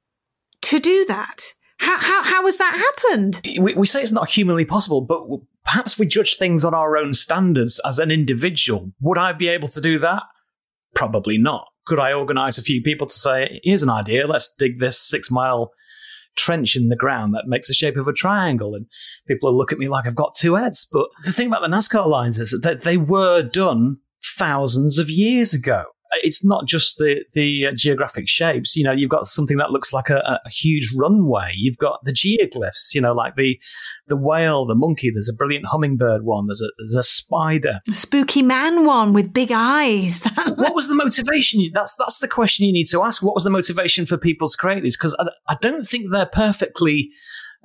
to 0.61 0.79
do 0.79 1.05
that. 1.05 1.53
How, 1.77 1.97
how, 1.97 2.23
how 2.23 2.45
has 2.45 2.57
that 2.57 2.73
happened? 2.73 3.41
We, 3.59 3.73
we 3.73 3.87
say 3.87 4.01
it's 4.01 4.11
not 4.11 4.29
humanly 4.29 4.65
possible, 4.65 5.01
but 5.01 5.21
perhaps 5.65 5.99
we 5.99 6.05
judge 6.05 6.37
things 6.37 6.63
on 6.63 6.73
our 6.73 6.97
own 6.97 7.13
standards 7.13 7.79
as 7.85 7.99
an 7.99 8.11
individual. 8.11 8.91
Would 9.01 9.17
I 9.17 9.33
be 9.33 9.49
able 9.49 9.67
to 9.69 9.81
do 9.81 9.99
that? 9.99 10.23
Probably 10.93 11.37
not. 11.37 11.67
Could 11.85 11.99
I 11.99 12.13
organize 12.13 12.57
a 12.57 12.63
few 12.63 12.81
people 12.81 13.07
to 13.07 13.13
say, 13.13 13.59
here's 13.63 13.83
an 13.83 13.89
idea, 13.89 14.27
let's 14.27 14.53
dig 14.57 14.79
this 14.79 14.99
six 14.99 15.29
mile 15.29 15.71
trench 16.35 16.75
in 16.75 16.89
the 16.89 16.95
ground 16.95 17.33
that 17.33 17.47
makes 17.47 17.67
the 17.67 17.73
shape 17.73 17.97
of 17.97 18.07
a 18.07 18.13
triangle? 18.13 18.73
And 18.73 18.87
people 19.27 19.51
will 19.51 19.57
look 19.57 19.71
at 19.71 19.77
me 19.77 19.87
like 19.87 20.07
I've 20.07 20.15
got 20.15 20.33
two 20.35 20.55
heads. 20.55 20.87
But 20.91 21.07
the 21.25 21.33
thing 21.33 21.47
about 21.47 21.61
the 21.61 21.67
Nazca 21.67 22.07
lines 22.07 22.39
is 22.39 22.57
that 22.63 22.83
they 22.83 22.97
were 22.97 23.43
done 23.43 23.97
thousands 24.37 24.97
of 24.97 25.09
years 25.09 25.53
ago 25.53 25.83
it's 26.23 26.43
not 26.43 26.67
just 26.67 26.97
the 26.97 27.23
the 27.33 27.67
uh, 27.67 27.71
geographic 27.75 28.27
shapes. 28.27 28.75
You 28.75 28.83
know, 28.83 28.91
you've 28.91 29.09
got 29.09 29.27
something 29.27 29.57
that 29.57 29.71
looks 29.71 29.93
like 29.93 30.09
a, 30.09 30.39
a, 30.45 30.49
huge 30.49 30.93
runway. 30.95 31.53
You've 31.55 31.77
got 31.77 31.99
the 32.03 32.11
geoglyphs. 32.11 32.93
You 32.93 33.01
know, 33.01 33.13
like 33.13 33.35
the 33.35 33.59
the 34.07 34.17
whale, 34.17 34.65
the 34.65 34.75
monkey. 34.75 35.11
There's 35.11 35.29
a 35.29 35.35
brilliant 35.35 35.65
hummingbird 35.67 36.23
one. 36.23 36.47
There's 36.47 36.61
a 36.61 36.69
there's 36.77 36.95
a 36.95 37.03
spider, 37.03 37.79
a 37.89 37.95
spooky 37.95 38.41
man 38.41 38.85
one 38.85 39.13
with 39.13 39.33
big 39.33 39.51
eyes. 39.53 40.23
what 40.55 40.75
was 40.75 40.87
the 40.87 40.95
motivation? 40.95 41.69
That's 41.73 41.95
that's 41.95 42.19
the 42.19 42.27
question 42.27 42.65
you 42.65 42.73
need 42.73 42.87
to 42.87 43.03
ask. 43.03 43.23
What 43.23 43.35
was 43.35 43.43
the 43.43 43.49
motivation 43.49 44.05
for 44.05 44.17
people 44.17 44.47
to 44.47 44.57
create 44.57 44.83
these? 44.83 44.97
Because 44.97 45.15
I, 45.19 45.27
I 45.47 45.57
don't 45.61 45.83
think 45.83 46.11
they're 46.11 46.25
perfectly 46.25 47.11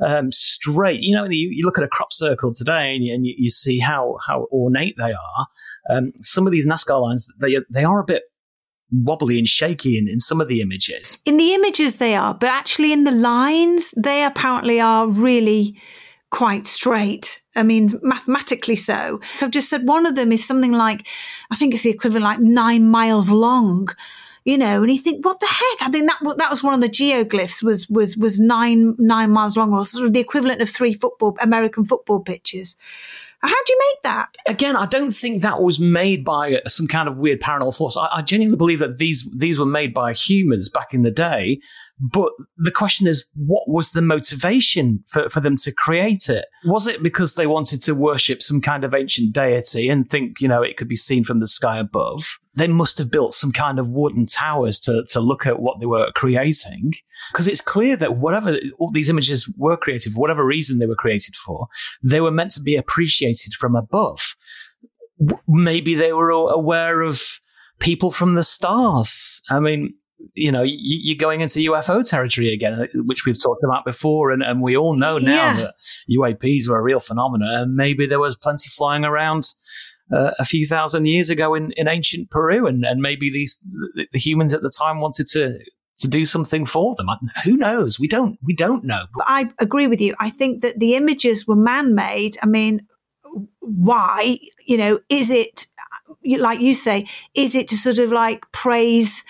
um, 0.04 0.32
straight. 0.32 1.00
You 1.02 1.14
know, 1.14 1.24
you, 1.24 1.50
you, 1.52 1.64
look 1.64 1.78
at 1.78 1.84
a 1.84 1.88
crop 1.88 2.12
circle 2.12 2.52
today 2.54 2.94
and 2.94 3.04
you, 3.04 3.14
and 3.14 3.26
you, 3.26 3.34
you 3.36 3.50
see 3.50 3.78
how 3.78 4.18
how 4.26 4.46
ornate 4.52 4.96
they 4.96 5.12
are. 5.12 5.46
Um, 5.90 6.12
some 6.16 6.46
of 6.46 6.52
these 6.52 6.66
Nazca 6.66 7.00
lines, 7.00 7.28
they 7.40 7.56
they 7.70 7.84
are 7.84 8.00
a 8.00 8.04
bit 8.04 8.22
wobbly 8.92 9.38
and 9.38 9.48
shaky 9.48 9.96
in, 9.98 10.08
in 10.08 10.20
some 10.20 10.40
of 10.40 10.48
the 10.48 10.60
images. 10.60 11.18
In 11.24 11.36
the 11.36 11.54
images, 11.54 11.96
they 11.96 12.14
are, 12.14 12.34
but 12.34 12.50
actually 12.50 12.92
in 12.92 13.04
the 13.04 13.12
lines, 13.12 13.92
they 13.96 14.24
apparently 14.24 14.80
are 14.80 15.08
really 15.08 15.76
quite 16.30 16.66
straight. 16.66 17.42
I 17.56 17.62
mean, 17.62 17.90
mathematically 18.02 18.76
so. 18.76 19.20
I've 19.40 19.50
just 19.50 19.68
said 19.68 19.86
one 19.86 20.06
of 20.06 20.14
them 20.14 20.32
is 20.32 20.44
something 20.44 20.72
like, 20.72 21.06
I 21.50 21.56
think 21.56 21.74
it's 21.74 21.82
the 21.82 21.90
equivalent 21.90 22.24
like 22.24 22.40
nine 22.40 22.88
miles 22.88 23.30
long. 23.30 23.88
You 24.44 24.56
know, 24.56 24.82
and 24.82 24.90
you 24.90 24.98
think, 24.98 25.22
what 25.22 25.38
the 25.38 25.46
heck? 25.46 25.86
I 25.86 25.90
think 25.90 26.08
that 26.08 26.36
that 26.38 26.50
was 26.50 26.62
one 26.62 26.72
of 26.72 26.80
the 26.80 26.88
geoglyphs 26.88 27.62
was 27.62 27.90
was 27.90 28.16
was 28.16 28.40
nine 28.40 28.96
nine 28.98 29.30
miles 29.30 29.54
long, 29.54 29.74
or 29.74 29.84
sort 29.84 30.06
of 30.06 30.14
the 30.14 30.20
equivalent 30.20 30.62
of 30.62 30.70
three 30.70 30.94
football 30.94 31.36
American 31.42 31.84
football 31.84 32.20
pitches. 32.20 32.78
How 33.42 33.48
do 33.48 33.72
you 33.72 33.78
make 33.78 34.02
that? 34.02 34.28
Again, 34.46 34.76
I 34.76 34.84
don't 34.84 35.12
think 35.12 35.42
that 35.42 35.62
was 35.62 35.78
made 35.78 36.24
by 36.24 36.60
some 36.66 36.86
kind 36.86 37.08
of 37.08 37.16
weird 37.16 37.40
paranormal 37.40 37.76
force. 37.76 37.96
I, 37.96 38.08
I 38.16 38.22
genuinely 38.22 38.58
believe 38.58 38.80
that 38.80 38.98
these 38.98 39.26
these 39.34 39.58
were 39.58 39.66
made 39.66 39.94
by 39.94 40.12
humans 40.12 40.68
back 40.68 40.92
in 40.92 41.02
the 41.02 41.10
day. 41.10 41.60
But 42.00 42.32
the 42.56 42.70
question 42.70 43.06
is, 43.06 43.26
what 43.34 43.68
was 43.68 43.90
the 43.90 44.00
motivation 44.00 45.04
for, 45.06 45.28
for 45.28 45.40
them 45.40 45.56
to 45.58 45.72
create 45.72 46.30
it? 46.30 46.46
Was 46.64 46.86
it 46.86 47.02
because 47.02 47.34
they 47.34 47.46
wanted 47.46 47.82
to 47.82 47.94
worship 47.94 48.42
some 48.42 48.62
kind 48.62 48.84
of 48.84 48.94
ancient 48.94 49.34
deity 49.34 49.90
and 49.90 50.08
think, 50.08 50.40
you 50.40 50.48
know, 50.48 50.62
it 50.62 50.78
could 50.78 50.88
be 50.88 50.96
seen 50.96 51.24
from 51.24 51.40
the 51.40 51.46
sky 51.46 51.78
above? 51.78 52.38
They 52.54 52.68
must 52.68 52.96
have 52.98 53.10
built 53.10 53.34
some 53.34 53.52
kind 53.52 53.78
of 53.78 53.90
wooden 53.90 54.24
towers 54.24 54.80
to, 54.80 55.04
to 55.10 55.20
look 55.20 55.44
at 55.44 55.60
what 55.60 55.78
they 55.78 55.86
were 55.86 56.10
creating. 56.14 56.92
Because 57.32 57.46
it's 57.46 57.60
clear 57.60 57.96
that 57.96 58.16
whatever 58.16 58.56
all 58.78 58.90
these 58.90 59.10
images 59.10 59.52
were 59.58 59.76
created, 59.76 60.14
for 60.14 60.20
whatever 60.20 60.44
reason 60.44 60.78
they 60.78 60.86
were 60.86 60.96
created 60.96 61.36
for, 61.36 61.68
they 62.02 62.22
were 62.22 62.30
meant 62.30 62.52
to 62.52 62.62
be 62.62 62.76
appreciated 62.76 63.52
from 63.52 63.76
above. 63.76 64.36
Maybe 65.46 65.94
they 65.94 66.14
were 66.14 66.30
aware 66.30 67.02
of 67.02 67.22
people 67.78 68.10
from 68.10 68.34
the 68.34 68.44
stars. 68.44 69.42
I 69.50 69.60
mean, 69.60 69.94
you 70.34 70.52
know, 70.52 70.62
you, 70.62 71.14
are 71.14 71.18
going 71.18 71.40
into 71.40 71.60
UFO 71.70 72.08
territory 72.08 72.52
again, 72.52 72.74
uh, 72.74 72.86
which 73.04 73.24
we've 73.24 73.40
talked 73.40 73.64
about 73.64 73.84
before, 73.84 74.30
and, 74.30 74.42
and 74.42 74.62
we 74.62 74.76
all 74.76 74.94
know 74.94 75.18
now 75.18 75.34
yeah. 75.34 75.54
that 75.54 75.74
UAPs 76.10 76.68
were 76.68 76.78
a 76.78 76.82
real 76.82 77.00
phenomenon, 77.00 77.48
and 77.48 77.74
maybe 77.74 78.06
there 78.06 78.20
was 78.20 78.36
plenty 78.36 78.68
flying 78.68 79.04
around 79.04 79.52
uh, 80.12 80.32
a 80.38 80.44
few 80.44 80.66
thousand 80.66 81.06
years 81.06 81.30
ago 81.30 81.54
in, 81.54 81.72
in 81.72 81.88
ancient 81.88 82.30
Peru, 82.30 82.66
and, 82.66 82.84
and 82.84 83.00
maybe 83.00 83.30
these 83.30 83.58
the, 83.94 84.06
the 84.12 84.18
humans 84.18 84.54
at 84.54 84.62
the 84.62 84.70
time 84.70 85.00
wanted 85.00 85.26
to 85.28 85.58
to 85.98 86.08
do 86.08 86.24
something 86.24 86.64
for 86.64 86.94
them. 86.96 87.08
Who 87.44 87.56
knows? 87.56 88.00
We 88.00 88.08
don't 88.08 88.38
we 88.42 88.54
don't 88.54 88.84
know. 88.84 89.04
But 89.14 89.24
I 89.28 89.50
agree 89.58 89.86
with 89.86 90.00
you. 90.00 90.14
I 90.18 90.30
think 90.30 90.62
that 90.62 90.78
the 90.78 90.94
images 90.94 91.46
were 91.46 91.56
man-made. 91.56 92.36
I 92.42 92.46
mean, 92.46 92.86
why? 93.60 94.38
You 94.66 94.78
know, 94.78 95.00
is 95.08 95.30
it 95.30 95.66
like 96.24 96.60
you 96.60 96.74
say? 96.74 97.06
Is 97.34 97.54
it 97.54 97.68
to 97.68 97.76
sort 97.76 97.98
of 97.98 98.12
like 98.12 98.50
praise? 98.52 99.22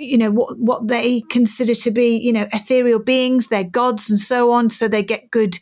You 0.00 0.16
know 0.16 0.30
what 0.30 0.58
what 0.58 0.88
they 0.88 1.20
consider 1.30 1.74
to 1.74 1.90
be 1.90 2.16
you 2.16 2.32
know 2.32 2.48
ethereal 2.52 2.98
beings 2.98 3.48
they're 3.48 3.64
gods 3.64 4.10
and 4.10 4.18
so 4.18 4.50
on 4.50 4.70
so 4.70 4.88
they 4.88 5.02
get 5.02 5.30
good 5.30 5.58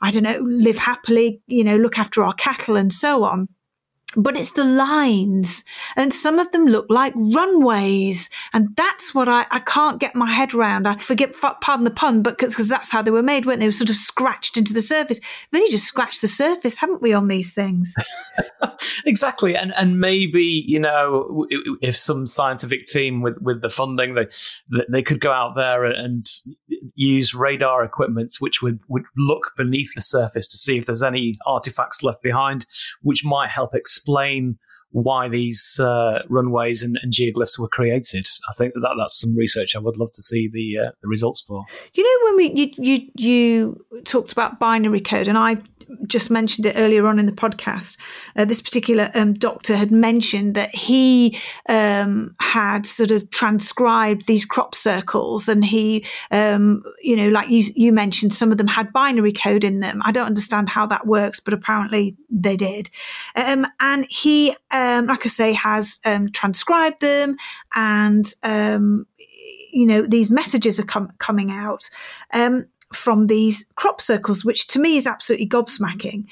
i 0.00 0.10
don't 0.10 0.22
know 0.22 0.38
live 0.38 0.78
happily 0.78 1.40
you 1.46 1.62
know 1.62 1.76
look 1.76 1.98
after 1.98 2.24
our 2.24 2.34
cattle 2.34 2.76
and 2.76 2.92
so 2.92 3.22
on 3.22 3.48
but 4.14 4.36
it's 4.36 4.52
the 4.52 4.64
lines 4.64 5.64
and 5.96 6.14
some 6.14 6.38
of 6.38 6.50
them 6.52 6.64
look 6.64 6.86
like 6.88 7.12
runways 7.16 8.30
and 8.52 8.68
that's 8.76 9.14
what 9.14 9.28
I, 9.28 9.46
I 9.50 9.58
can't 9.58 9.98
get 9.98 10.14
my 10.14 10.30
head 10.30 10.54
around 10.54 10.86
i 10.86 10.96
forget 10.96 11.34
pardon 11.60 11.84
the 11.84 11.90
pun 11.90 12.22
but 12.22 12.38
because 12.38 12.68
that's 12.68 12.90
how 12.90 13.02
they 13.02 13.10
were 13.10 13.22
made 13.22 13.46
weren't 13.46 13.58
they? 13.58 13.66
were 13.66 13.72
sort 13.72 13.90
of 13.90 13.96
scratched 13.96 14.56
into 14.56 14.72
the 14.72 14.82
surface. 14.82 15.20
We've 15.50 15.60
only 15.60 15.70
just 15.70 15.86
scratched 15.86 16.20
the 16.20 16.28
surface 16.28 16.78
haven't 16.78 17.02
we 17.02 17.12
on 17.12 17.28
these 17.28 17.52
things? 17.52 17.96
Exactly 19.04 19.56
and 19.56 19.74
and 19.74 20.00
maybe 20.00 20.64
you 20.66 20.78
know 20.78 21.46
if 21.80 21.96
some 21.96 22.26
scientific 22.26 22.86
team 22.86 23.22
with 23.22 23.38
with 23.40 23.62
the 23.62 23.70
funding 23.70 24.14
they 24.14 24.26
they 24.88 25.02
could 25.02 25.20
go 25.20 25.32
out 25.32 25.54
there 25.54 25.84
and 25.84 26.26
use 26.94 27.34
radar 27.34 27.84
equipment 27.84 28.34
which 28.38 28.62
would 28.62 28.80
would 28.88 29.04
look 29.16 29.52
beneath 29.56 29.94
the 29.94 30.00
surface 30.00 30.46
to 30.48 30.56
see 30.58 30.76
if 30.76 30.86
there's 30.86 31.02
any 31.02 31.38
artifacts 31.46 32.02
left 32.02 32.22
behind 32.22 32.66
which 33.02 33.24
might 33.24 33.50
help 33.50 33.74
explain 33.74 33.95
explain 33.96 34.58
why 34.90 35.28
these 35.28 35.78
uh, 35.80 36.22
runways 36.28 36.82
and, 36.82 36.98
and, 37.02 37.12
geoglyphs 37.12 37.58
were 37.58 37.68
created. 37.68 38.26
I 38.50 38.54
think 38.54 38.74
that 38.74 38.94
that's 38.98 39.20
some 39.20 39.36
research 39.36 39.76
I 39.76 39.78
would 39.78 39.96
love 39.96 40.10
to 40.12 40.22
see 40.22 40.48
the 40.50 40.86
uh, 40.86 40.90
the 41.02 41.08
results 41.08 41.42
for. 41.42 41.64
You 41.94 42.02
know, 42.02 42.28
when 42.28 42.36
we 42.36 42.52
you, 42.54 42.70
you 42.78 43.10
you 43.16 44.02
talked 44.04 44.32
about 44.32 44.58
binary 44.58 45.00
code, 45.00 45.28
and 45.28 45.36
I 45.36 45.58
just 46.06 46.30
mentioned 46.30 46.66
it 46.66 46.76
earlier 46.76 47.06
on 47.06 47.18
in 47.18 47.26
the 47.26 47.32
podcast. 47.32 47.98
Uh, 48.34 48.44
this 48.44 48.60
particular 48.60 49.10
um, 49.14 49.32
doctor 49.34 49.76
had 49.76 49.90
mentioned 49.90 50.54
that 50.54 50.74
he 50.74 51.38
um, 51.68 52.34
had 52.40 52.86
sort 52.86 53.10
of 53.10 53.30
transcribed 53.30 54.26
these 54.26 54.44
crop 54.44 54.74
circles, 54.74 55.48
and 55.48 55.64
he, 55.64 56.04
um, 56.30 56.82
you 57.00 57.16
know, 57.16 57.28
like 57.28 57.48
you 57.48 57.64
you 57.74 57.92
mentioned, 57.92 58.34
some 58.34 58.50
of 58.50 58.58
them 58.58 58.66
had 58.66 58.92
binary 58.92 59.32
code 59.32 59.64
in 59.64 59.80
them. 59.80 60.02
I 60.04 60.12
don't 60.12 60.26
understand 60.26 60.68
how 60.68 60.86
that 60.86 61.06
works, 61.06 61.40
but 61.40 61.54
apparently 61.54 62.16
they 62.30 62.56
did. 62.56 62.90
Um, 63.34 63.66
and 63.80 64.06
he, 64.08 64.54
um, 64.86 65.06
like 65.06 65.26
I 65.26 65.28
say, 65.28 65.52
has 65.52 66.00
um, 66.04 66.30
transcribed 66.30 67.00
them, 67.00 67.36
and 67.74 68.26
you 69.72 69.86
know 69.86 70.02
these 70.02 70.30
messages 70.30 70.78
are 70.80 70.84
com- 70.84 71.12
coming 71.18 71.50
out. 71.50 71.90
Um, 72.32 72.66
from 72.92 73.26
these 73.26 73.66
crop 73.74 74.00
circles, 74.00 74.44
which 74.44 74.68
to 74.68 74.78
me 74.78 74.96
is 74.96 75.08
absolutely 75.08 75.48
gobsmacking. 75.48 76.24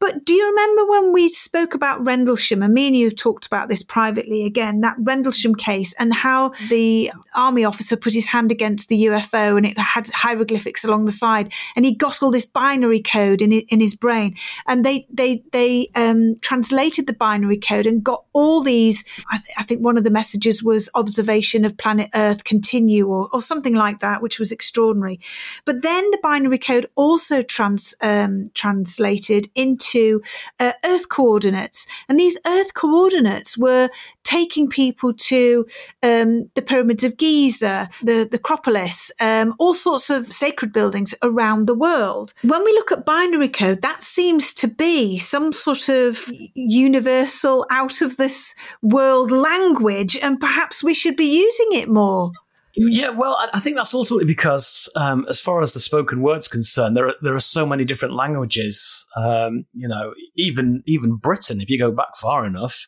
But 0.00 0.24
do 0.24 0.32
you 0.32 0.46
remember 0.46 0.86
when 0.86 1.12
we 1.12 1.28
spoke 1.28 1.74
about 1.74 2.04
Rendlesham? 2.06 2.62
And 2.62 2.72
me 2.72 2.86
and 2.86 2.96
you 2.96 3.10
talked 3.10 3.46
about 3.46 3.68
this 3.68 3.82
privately 3.82 4.44
again, 4.44 4.80
that 4.82 4.96
Rendlesham 5.00 5.56
case 5.56 5.92
and 5.98 6.14
how 6.14 6.52
the 6.68 7.10
army 7.34 7.64
officer 7.64 7.96
put 7.96 8.14
his 8.14 8.28
hand 8.28 8.52
against 8.52 8.88
the 8.88 9.06
UFO 9.06 9.56
and 9.56 9.66
it 9.66 9.76
had 9.76 10.06
hieroglyphics 10.08 10.84
along 10.84 11.04
the 11.04 11.12
side 11.12 11.52
and 11.74 11.84
he 11.84 11.94
got 11.94 12.22
all 12.22 12.30
this 12.30 12.46
binary 12.46 13.02
code 13.02 13.42
in, 13.42 13.52
in 13.52 13.80
his 13.80 13.96
brain. 13.96 14.36
And 14.66 14.86
they, 14.86 15.06
they, 15.10 15.42
they 15.50 15.90
um, 15.96 16.36
translated 16.42 17.08
the 17.08 17.12
binary 17.12 17.58
code 17.58 17.86
and 17.86 18.02
got 18.02 18.24
all 18.32 18.60
these. 18.60 19.04
I, 19.30 19.40
I, 19.58 19.62
think 19.64 19.82
one 19.82 19.98
of 19.98 20.04
the 20.04 20.10
messages 20.10 20.62
was 20.62 20.88
observation 20.94 21.64
of 21.64 21.76
planet 21.76 22.08
Earth 22.14 22.44
continue 22.44 23.08
or, 23.08 23.28
or 23.32 23.42
something 23.42 23.74
like 23.74 23.98
that, 23.98 24.22
which 24.22 24.38
was 24.38 24.52
extraordinary. 24.52 25.18
But 25.64 25.82
then 25.82 26.08
the 26.12 26.18
binary 26.22 26.58
code 26.58 26.86
also 26.94 27.42
trans, 27.42 27.94
um, 28.00 28.50
translated 28.54 29.48
into 29.54 29.87
to 29.92 30.22
uh, 30.60 30.72
Earth 30.84 31.08
coordinates. 31.08 31.86
And 32.08 32.18
these 32.18 32.38
Earth 32.46 32.74
coordinates 32.74 33.56
were 33.58 33.88
taking 34.24 34.68
people 34.68 35.14
to 35.14 35.66
um, 36.02 36.50
the 36.54 36.62
pyramids 36.62 37.04
of 37.04 37.16
Giza, 37.16 37.88
the, 38.02 38.28
the 38.30 38.36
Acropolis, 38.36 39.10
um, 39.20 39.54
all 39.58 39.74
sorts 39.74 40.10
of 40.10 40.32
sacred 40.32 40.72
buildings 40.72 41.14
around 41.22 41.66
the 41.66 41.74
world. 41.74 42.34
When 42.42 42.62
we 42.64 42.72
look 42.72 42.92
at 42.92 43.06
binary 43.06 43.48
code, 43.48 43.82
that 43.82 44.02
seems 44.02 44.52
to 44.54 44.68
be 44.68 45.16
some 45.16 45.52
sort 45.52 45.88
of 45.88 46.30
universal, 46.54 47.66
out 47.70 48.02
of 48.02 48.16
this 48.16 48.54
world 48.82 49.30
language, 49.30 50.16
and 50.16 50.40
perhaps 50.40 50.84
we 50.84 50.94
should 50.94 51.16
be 51.16 51.40
using 51.40 51.80
it 51.80 51.88
more. 51.88 52.32
Yeah, 52.80 53.10
well, 53.10 53.36
I 53.52 53.58
think 53.58 53.76
that's 53.76 53.92
ultimately 53.92 54.24
because, 54.24 54.88
um, 54.94 55.26
as 55.28 55.40
far 55.40 55.62
as 55.62 55.72
the 55.72 55.80
spoken 55.80 56.22
word's 56.22 56.46
concerned, 56.46 56.96
there 56.96 57.08
are 57.08 57.14
there 57.22 57.34
are 57.34 57.40
so 57.40 57.66
many 57.66 57.84
different 57.84 58.14
languages. 58.14 59.04
Um, 59.16 59.64
you 59.74 59.88
know, 59.88 60.14
even 60.36 60.82
even 60.86 61.16
Britain, 61.16 61.60
if 61.60 61.70
you 61.70 61.78
go 61.78 61.90
back 61.90 62.16
far 62.16 62.46
enough, 62.46 62.86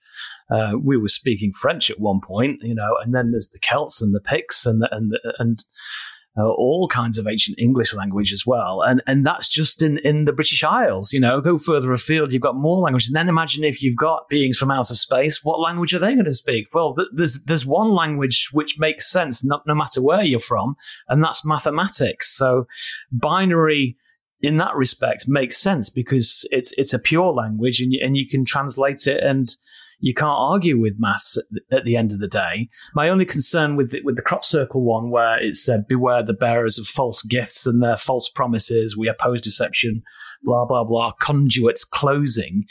uh, 0.49 0.75
we 0.81 0.97
were 0.97 1.09
speaking 1.09 1.53
French 1.53 1.91
at 1.91 1.99
one 1.99 2.21
point. 2.21 2.61
You 2.63 2.75
know, 2.75 2.97
and 3.03 3.15
then 3.15 3.33
there's 3.33 3.49
the 3.49 3.59
Celts 3.59 4.01
and 4.01 4.15
the 4.15 4.21
Picts 4.21 4.65
and 4.65 4.81
the, 4.81 4.95
and 4.95 5.11
the, 5.11 5.35
and 5.41 5.65
uh, 6.41 6.49
all 6.49 6.89
kinds 6.89 7.19
of 7.19 7.27
ancient 7.27 7.59
English 7.59 7.93
language 7.95 8.33
as 8.33 8.47
well. 8.47 8.83
And 8.83 9.03
and 9.07 9.27
that's 9.27 9.49
just 9.49 9.83
in, 9.83 9.99
in 9.99 10.25
the 10.25 10.33
British 10.33 10.65
Isles. 10.65 11.13
You 11.13 11.21
know, 11.21 11.41
go 11.41 11.59
further 11.59 11.93
afield, 11.93 12.33
you've 12.33 12.43
got 12.43 12.57
more 12.57 12.81
languages. 12.81 13.09
And 13.09 13.17
then 13.17 13.29
imagine 13.29 13.65
if 13.65 13.83
you've 13.83 13.97
got 13.97 14.29
beings 14.29 14.57
from 14.57 14.71
outer 14.71 14.95
space, 14.95 15.45
what 15.45 15.61
language 15.61 15.95
are 15.95 15.99
they 15.99 16.15
going 16.15 16.25
to 16.25 16.33
speak? 16.33 16.69
Well, 16.73 16.95
th- 16.95 17.09
there's 17.13 17.43
there's 17.45 17.67
one 17.67 17.91
language 17.91 18.49
which 18.53 18.79
makes 18.79 19.11
sense 19.11 19.45
no, 19.45 19.61
no 19.67 19.75
matter 19.75 20.03
where 20.03 20.23
you're 20.23 20.41
from, 20.41 20.77
and 21.09 21.23
that's 21.23 21.45
mathematics. 21.45 22.35
So 22.35 22.67
binary 23.13 23.97
in 24.43 24.57
that 24.57 24.75
respect 24.75 25.27
makes 25.29 25.59
sense 25.59 25.91
because 25.91 26.47
it's 26.51 26.73
it's 26.79 26.95
a 26.95 26.99
pure 26.99 27.33
language 27.33 27.81
and 27.81 27.93
you, 27.93 28.01
and 28.03 28.17
you 28.17 28.27
can 28.27 28.45
translate 28.45 29.07
it 29.07 29.23
and 29.23 29.55
you 30.01 30.15
can't 30.15 30.31
argue 30.31 30.81
with 30.81 30.99
maths 30.99 31.37
at 31.37 31.45
the, 31.51 31.77
at 31.77 31.85
the 31.85 31.97
end 31.97 32.13
of 32.13 32.21
the 32.21 32.29
day. 32.29 32.69
My 32.95 33.09
only 33.09 33.27
concern 33.27 33.77
with 33.77 33.91
the, 33.91 34.01
with 34.03 34.17
the 34.17 34.23
crop 34.23 34.45
circle 34.45 34.83
one, 34.83 35.11
where 35.11 35.39
it 35.39 35.57
said, 35.57 35.87
"Beware 35.87 36.23
the 36.23 36.35
bearers 36.35 36.79
of 36.79 36.87
false 36.87 37.23
gifts 37.23 37.67
and 37.67 37.83
their 37.83 37.97
false 37.97 38.29
promises. 38.29 38.97
We 38.97 39.09
oppose 39.09 39.41
deception." 39.41 40.03
Blah 40.43 40.65
blah 40.65 40.85
blah. 40.85 41.13
Conduits 41.21 41.85
closing. 41.85 42.65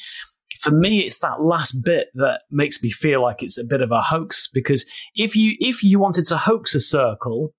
For 0.59 0.71
me, 0.71 1.01
it's 1.01 1.19
that 1.19 1.41
last 1.41 1.84
bit 1.86 2.07
that 2.15 2.41
makes 2.51 2.82
me 2.84 2.89
feel 2.89 3.21
like 3.21 3.41
it's 3.41 3.57
a 3.57 3.63
bit 3.63 3.82
of 3.82 3.91
a 3.91 4.01
hoax. 4.01 4.49
Because 4.51 4.86
if 5.15 5.36
you 5.36 5.55
if 5.59 5.84
you 5.84 5.99
wanted 5.99 6.25
to 6.27 6.38
hoax 6.38 6.73
a 6.73 6.80
circle, 6.80 7.53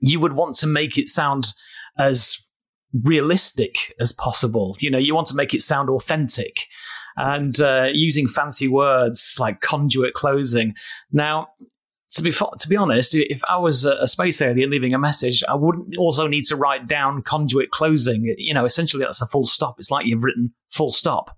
you 0.00 0.20
would 0.20 0.34
want 0.34 0.56
to 0.56 0.66
make 0.66 0.96
it 0.96 1.08
sound 1.08 1.52
as 1.98 2.38
realistic 3.02 3.94
as 4.00 4.12
possible. 4.12 4.76
You 4.78 4.90
know, 4.90 4.98
you 4.98 5.14
want 5.14 5.26
to 5.28 5.34
make 5.34 5.54
it 5.54 5.62
sound 5.62 5.90
authentic 5.90 6.56
and 7.16 7.60
uh, 7.60 7.88
using 7.92 8.28
fancy 8.28 8.68
words 8.68 9.36
like 9.38 9.60
conduit 9.60 10.14
closing. 10.14 10.74
Now, 11.10 11.48
to 12.12 12.22
be 12.22 12.30
to 12.30 12.68
be 12.68 12.76
honest, 12.76 13.14
if 13.14 13.40
I 13.48 13.56
was 13.56 13.84
a 13.84 14.06
space 14.06 14.42
alien 14.42 14.70
leaving 14.70 14.92
a 14.92 14.98
message, 14.98 15.42
I 15.48 15.54
wouldn't 15.54 15.96
also 15.98 16.26
need 16.26 16.44
to 16.44 16.56
write 16.56 16.86
down 16.86 17.22
conduit 17.22 17.70
closing. 17.70 18.34
You 18.36 18.52
know, 18.52 18.64
essentially 18.64 19.02
that's 19.04 19.22
a 19.22 19.26
full 19.26 19.46
stop. 19.46 19.76
It's 19.78 19.90
like 19.90 20.06
you've 20.06 20.22
written 20.22 20.52
full 20.70 20.90
stop 20.90 21.36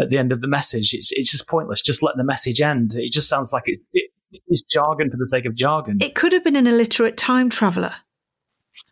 at 0.00 0.10
the 0.10 0.18
end 0.18 0.32
of 0.32 0.40
the 0.40 0.48
message. 0.48 0.94
It's 0.94 1.10
it's 1.12 1.30
just 1.30 1.48
pointless. 1.48 1.82
Just 1.82 2.02
let 2.02 2.16
the 2.16 2.24
message 2.24 2.60
end. 2.60 2.94
It 2.94 3.12
just 3.12 3.28
sounds 3.28 3.52
like 3.52 3.64
it, 3.66 3.80
it, 3.92 4.10
it's 4.46 4.62
jargon 4.62 5.10
for 5.10 5.16
the 5.16 5.28
sake 5.28 5.46
of 5.46 5.54
jargon. 5.54 5.98
It 6.00 6.14
could 6.14 6.32
have 6.32 6.44
been 6.44 6.56
an 6.56 6.68
illiterate 6.68 7.16
time 7.16 7.50
traveler. 7.50 7.92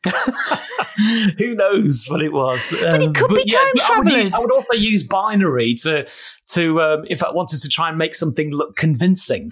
Who 1.38 1.54
knows 1.54 2.06
what 2.08 2.22
it 2.22 2.32
was? 2.32 2.74
But 2.80 2.94
um, 2.94 3.02
it 3.02 3.14
could 3.14 3.34
be 3.34 3.44
yeah, 3.46 3.58
time 3.58 3.72
travelers. 3.76 4.34
I, 4.34 4.38
I 4.38 4.40
would, 4.40 4.52
also 4.52 4.74
use 4.74 5.02
binary 5.02 5.74
to 5.82 6.06
to 6.48 6.80
um, 6.80 7.04
if 7.08 7.22
I 7.22 7.30
wanted 7.30 7.60
to 7.60 7.68
try 7.68 7.88
and 7.88 7.98
make 7.98 8.14
something 8.14 8.50
look 8.50 8.76
convincing. 8.76 9.50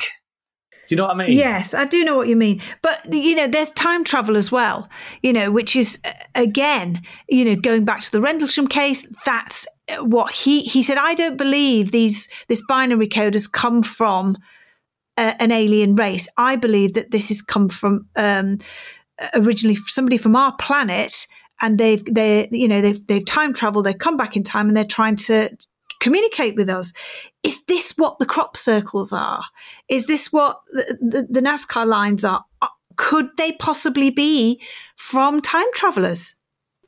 Do 0.90 0.94
you 0.94 0.96
know 0.96 1.04
what 1.04 1.14
I 1.14 1.26
mean? 1.26 1.38
Yes, 1.38 1.72
I 1.72 1.84
do 1.84 2.02
know 2.02 2.16
what 2.16 2.26
you 2.26 2.34
mean. 2.34 2.60
But 2.82 3.14
you 3.14 3.36
know, 3.36 3.46
there's 3.46 3.70
time 3.70 4.02
travel 4.02 4.36
as 4.36 4.50
well. 4.50 4.88
You 5.22 5.32
know, 5.32 5.52
which 5.52 5.76
is 5.76 6.00
again, 6.34 7.00
you 7.28 7.44
know, 7.44 7.54
going 7.54 7.84
back 7.84 8.00
to 8.00 8.10
the 8.10 8.20
Rendlesham 8.20 8.66
case. 8.66 9.06
That's 9.24 9.68
what 10.00 10.32
he 10.32 10.62
he 10.62 10.82
said. 10.82 10.98
I 10.98 11.14
don't 11.14 11.36
believe 11.36 11.92
these 11.92 12.28
this 12.48 12.60
binary 12.66 13.06
code 13.06 13.34
has 13.34 13.46
come 13.46 13.84
from 13.84 14.36
uh, 15.16 15.34
an 15.38 15.52
alien 15.52 15.94
race. 15.94 16.26
I 16.36 16.56
believe 16.56 16.94
that 16.94 17.12
this 17.12 17.28
has 17.28 17.40
come 17.40 17.68
from. 17.68 18.08
Um, 18.16 18.58
originally 19.34 19.74
somebody 19.74 20.16
from 20.16 20.36
our 20.36 20.54
planet 20.56 21.26
and 21.62 21.78
they've 21.78 22.04
they 22.06 22.48
you 22.50 22.68
know 22.68 22.80
they've 22.80 23.06
they've 23.06 23.24
time 23.24 23.52
traveled 23.52 23.84
they've 23.84 23.98
come 23.98 24.16
back 24.16 24.36
in 24.36 24.42
time 24.42 24.68
and 24.68 24.76
they're 24.76 24.84
trying 24.84 25.16
to 25.16 25.50
communicate 26.00 26.56
with 26.56 26.68
us. 26.68 26.92
Is 27.42 27.62
this 27.64 27.92
what 27.96 28.18
the 28.18 28.26
crop 28.26 28.56
circles 28.56 29.12
are? 29.12 29.44
Is 29.88 30.06
this 30.06 30.32
what 30.32 30.60
the, 30.70 30.98
the, 31.00 31.40
the 31.40 31.46
nazca 31.46 31.86
lines 31.86 32.24
are? 32.24 32.44
Uh, 32.60 32.68
could 32.96 33.28
they 33.36 33.52
possibly 33.52 34.10
be 34.10 34.60
from 34.96 35.40
time 35.40 35.66
travelers 35.74 36.34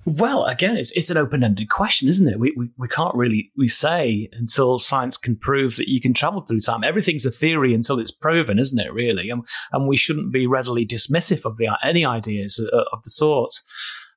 Well, 0.05 0.46
again, 0.46 0.76
it's 0.76 0.90
it's 0.92 1.11
an 1.11 1.16
open 1.16 1.44
ended 1.44 1.70
question, 1.70 2.09
isn't 2.09 2.28
it? 2.28 2.40
We, 2.40 2.53
we 2.57 2.70
we 2.76 2.88
can't 2.88 3.14
really 3.14 3.53
we 3.57 3.68
say 3.68 4.28
until 4.32 4.78
science 4.78 5.16
can 5.16 5.36
prove 5.36 5.76
that 5.76 5.88
you 5.88 6.00
can 6.00 6.12
travel 6.12 6.40
through 6.40 6.61
time. 6.61 6.82
Everything's 6.82 7.24
a 7.24 7.30
theory 7.30 7.72
until 7.72 8.00
it's 8.00 8.11
proven, 8.11 8.59
isn't 8.59 8.80
it? 8.80 8.92
Really, 8.92 9.30
and 9.30 9.46
and 9.72 9.86
we 9.86 9.96
shouldn't 9.96 10.32
be 10.32 10.46
readily 10.46 10.84
dismissive 10.84 11.44
of 11.44 11.57
the 11.57 11.68
any 11.84 12.05
ideas 12.05 12.59
of 12.59 13.03
the 13.05 13.11
sort. 13.11 13.53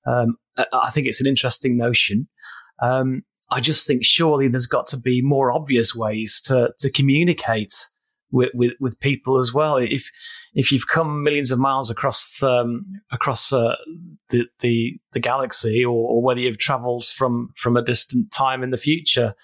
Um, 0.07 0.37
I 0.57 0.89
think 0.89 1.05
it's 1.05 1.21
an 1.21 1.27
interesting 1.27 1.77
notion. 1.77 2.27
Um, 2.81 3.21
I 3.51 3.59
just 3.59 3.85
think 3.85 4.03
surely 4.03 4.47
there's 4.47 4.67
got 4.67 4.87
to 4.87 4.97
be 4.97 5.21
more 5.21 5.51
obvious 5.51 5.93
ways 5.93 6.41
to 6.45 6.73
to 6.79 6.91
communicate 6.91 7.73
with, 8.31 8.51
with, 8.53 8.73
with 8.79 8.99
people 8.99 9.39
as 9.39 9.53
well. 9.53 9.77
If 9.77 10.11
if 10.53 10.71
you've 10.71 10.87
come 10.87 11.23
millions 11.23 11.51
of 11.51 11.59
miles 11.59 11.89
across 11.89 12.41
um, 12.43 12.85
across 13.11 13.53
uh, 13.53 13.75
the, 14.29 14.45
the 14.59 14.99
the 15.13 15.19
galaxy, 15.19 15.83
or, 15.83 15.93
or 15.93 16.21
whether 16.21 16.39
you've 16.39 16.57
travelled 16.57 17.05
from 17.05 17.49
from 17.55 17.77
a 17.77 17.83
distant 17.83 18.31
time 18.31 18.63
in 18.63 18.71
the 18.71 18.77
future, 18.77 19.35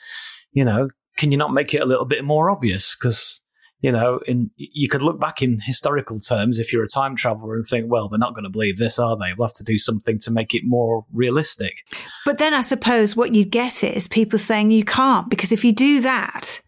you 0.52 0.66
know, 0.66 0.90
can 1.18 1.32
you 1.32 1.38
not 1.38 1.54
make 1.54 1.74
it 1.74 1.82
a 1.82 1.86
little 1.86 2.06
bit 2.06 2.24
more 2.24 2.50
obvious? 2.50 2.96
Because 2.96 3.42
you 3.82 3.92
know, 3.92 4.20
in 4.28 4.52
you 4.58 4.88
could 4.88 5.02
look 5.02 5.20
back 5.20 5.42
in 5.42 5.60
historical 5.60 6.20
terms 6.20 6.60
if 6.60 6.72
you're 6.72 6.84
a 6.84 6.88
time 6.88 7.16
traveler 7.16 7.56
and 7.56 7.66
think, 7.66 7.88
well, 7.90 8.08
they're 8.08 8.20
not 8.20 8.36
going 8.36 8.44
to 8.44 8.50
believe 8.50 8.78
this, 8.78 9.00
are 9.00 9.18
they? 9.18 9.34
We'll 9.36 9.48
have 9.48 9.56
to 9.56 9.64
do 9.64 9.80
something 9.80 10.20
to 10.20 10.32
make 10.32 10.54
it 10.54 10.62
more 10.64 11.06
realistic. 11.12 11.78
But 12.24 12.38
then 12.38 12.54
I 12.54 12.62
suppose 12.62 13.16
what 13.16 13.34
you'd 13.34 13.50
get 13.50 13.84
is 13.84 14.08
people 14.08 14.38
saying 14.38 14.70
you 14.70 14.84
can't 14.84 15.30
because 15.30 15.52
if 15.52 15.66
you 15.66 15.72
do 15.72 16.00
that, 16.02 16.62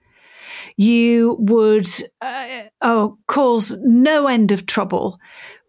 you 0.78 1.38
would 1.40 1.88
uh, 2.22 2.64
oh, 2.82 3.18
cause 3.28 3.76
no 3.82 4.28
end 4.28 4.52
of 4.52 4.66
trouble 4.66 5.20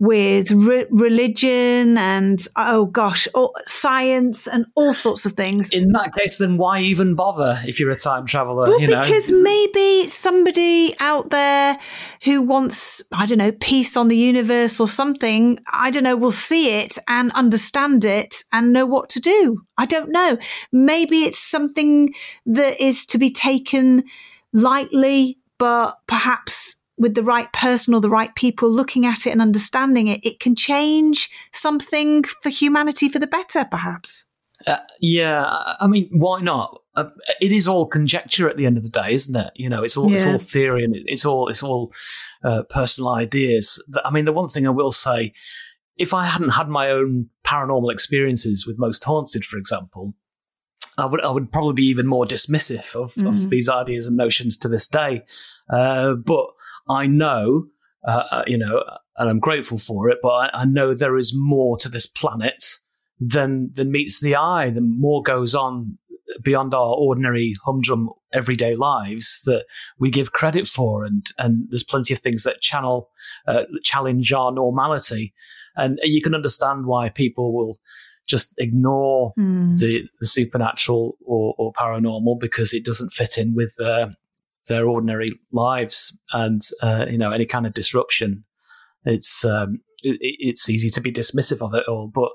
with 0.00 0.50
re- 0.50 0.86
religion 0.90 1.96
and 1.96 2.46
oh 2.56 2.86
gosh, 2.86 3.28
all, 3.34 3.54
science 3.66 4.46
and 4.46 4.66
all 4.74 4.92
sorts 4.92 5.24
of 5.24 5.32
things. 5.32 5.70
In 5.70 5.92
that 5.92 6.14
case, 6.14 6.38
then 6.38 6.56
why 6.56 6.80
even 6.80 7.14
bother 7.14 7.60
if 7.64 7.78
you're 7.78 7.90
a 7.90 7.96
time 7.96 8.26
traveler? 8.26 8.68
Well, 8.68 8.80
because 8.80 9.30
know? 9.30 9.42
maybe 9.42 10.06
somebody 10.08 10.94
out 11.00 11.30
there 11.30 11.78
who 12.22 12.42
wants 12.42 13.02
I 13.12 13.26
don't 13.26 13.38
know 13.38 13.52
peace 13.52 13.96
on 13.96 14.08
the 14.08 14.16
universe 14.16 14.80
or 14.80 14.88
something 14.88 15.58
I 15.72 15.90
don't 15.90 16.02
know 16.02 16.16
will 16.16 16.32
see 16.32 16.70
it 16.70 16.98
and 17.08 17.30
understand 17.32 18.04
it 18.04 18.44
and 18.52 18.72
know 18.72 18.86
what 18.86 19.08
to 19.10 19.20
do. 19.20 19.62
I 19.78 19.86
don't 19.86 20.10
know. 20.10 20.38
Maybe 20.72 21.24
it's 21.24 21.38
something 21.38 22.14
that 22.46 22.80
is 22.80 23.06
to 23.06 23.18
be 23.18 23.30
taken 23.30 24.04
lightly, 24.54 25.38
but 25.58 25.98
perhaps 26.06 26.80
with 26.96 27.14
the 27.14 27.22
right 27.22 27.52
person 27.52 27.92
or 27.92 28.00
the 28.00 28.08
right 28.08 28.34
people 28.34 28.70
looking 28.70 29.04
at 29.04 29.26
it 29.26 29.30
and 29.30 29.42
understanding 29.42 30.06
it, 30.06 30.24
it 30.24 30.40
can 30.40 30.54
change 30.54 31.28
something 31.52 32.22
for 32.22 32.48
humanity 32.48 33.08
for 33.08 33.18
the 33.18 33.26
better, 33.26 33.66
perhaps. 33.70 34.26
Uh, 34.66 34.78
yeah, 35.00 35.74
I 35.80 35.86
mean, 35.86 36.08
why 36.12 36.40
not? 36.40 36.80
Uh, 36.94 37.10
it 37.40 37.50
is 37.50 37.66
all 37.66 37.86
conjecture 37.86 38.48
at 38.48 38.56
the 38.56 38.64
end 38.64 38.76
of 38.76 38.84
the 38.84 38.88
day, 38.88 39.12
isn't 39.12 39.34
it? 39.34 39.50
You 39.56 39.68
know, 39.68 39.82
it's 39.82 39.96
all 39.96 40.08
yeah. 40.08 40.16
it's 40.16 40.26
all 40.26 40.38
theory 40.38 40.84
and 40.84 40.94
it's 41.06 41.26
all 41.26 41.48
it's 41.48 41.62
all 41.62 41.92
uh, 42.44 42.62
personal 42.70 43.10
ideas. 43.10 43.82
I 44.04 44.10
mean, 44.10 44.24
the 44.24 44.32
one 44.32 44.48
thing 44.48 44.66
I 44.66 44.70
will 44.70 44.92
say, 44.92 45.34
if 45.96 46.14
I 46.14 46.24
hadn't 46.24 46.50
had 46.50 46.68
my 46.68 46.90
own 46.90 47.28
paranormal 47.44 47.92
experiences 47.92 48.66
with 48.66 48.78
Most 48.78 49.04
Haunted, 49.04 49.44
for 49.44 49.58
example, 49.58 50.14
I 50.96 51.06
would 51.06 51.22
I 51.22 51.30
would 51.30 51.50
probably 51.50 51.74
be 51.74 51.86
even 51.86 52.06
more 52.06 52.24
dismissive 52.24 52.94
of, 52.94 53.14
mm. 53.14 53.28
of 53.28 53.50
these 53.50 53.68
ideas 53.68 54.06
and 54.06 54.16
notions 54.16 54.56
to 54.58 54.68
this 54.68 54.86
day. 54.86 55.22
Uh, 55.68 56.14
but 56.14 56.46
I 56.88 57.06
know, 57.06 57.66
uh, 58.06 58.24
uh, 58.30 58.44
you 58.46 58.58
know, 58.58 58.82
and 59.16 59.28
I'm 59.28 59.40
grateful 59.40 59.78
for 59.78 60.08
it. 60.10 60.18
But 60.22 60.28
I, 60.28 60.50
I, 60.52 60.64
know 60.64 60.94
there 60.94 61.16
is 61.16 61.32
more 61.34 61.76
to 61.78 61.88
this 61.88 62.06
planet 62.06 62.64
than 63.18 63.70
than 63.74 63.90
meets 63.90 64.20
the 64.20 64.36
eye. 64.36 64.70
The 64.70 64.80
more 64.80 65.22
goes 65.22 65.54
on 65.54 65.98
beyond 66.42 66.74
our 66.74 66.94
ordinary 66.94 67.54
humdrum 67.64 68.10
everyday 68.32 68.74
lives 68.74 69.42
that 69.44 69.64
we 69.98 70.10
give 70.10 70.32
credit 70.32 70.68
for, 70.68 71.04
and 71.04 71.26
and 71.38 71.66
there's 71.70 71.84
plenty 71.84 72.14
of 72.14 72.20
things 72.20 72.44
that 72.44 72.60
channel 72.60 73.10
uh, 73.46 73.64
challenge 73.82 74.32
our 74.32 74.52
normality, 74.52 75.34
and 75.76 75.98
you 76.02 76.22
can 76.22 76.34
understand 76.34 76.86
why 76.86 77.08
people 77.08 77.52
will 77.52 77.78
just 78.26 78.54
ignore 78.58 79.32
mm. 79.38 79.78
the, 79.78 80.08
the 80.20 80.26
supernatural 80.26 81.16
or, 81.24 81.54
or, 81.58 81.72
paranormal 81.72 82.40
because 82.40 82.72
it 82.72 82.84
doesn't 82.84 83.12
fit 83.12 83.36
in 83.36 83.54
with 83.54 83.74
their 83.76 84.14
their 84.66 84.88
ordinary 84.88 85.38
lives 85.52 86.16
and 86.32 86.62
uh, 86.82 87.04
you 87.08 87.18
know 87.18 87.32
any 87.32 87.46
kind 87.46 87.66
of 87.66 87.74
disruption. 87.74 88.44
It's 89.04 89.44
um, 89.44 89.80
it, 90.02 90.16
it's 90.20 90.68
easy 90.68 90.90
to 90.90 91.00
be 91.00 91.12
dismissive 91.12 91.64
of 91.64 91.74
it 91.74 91.86
all, 91.86 92.10
but 92.12 92.30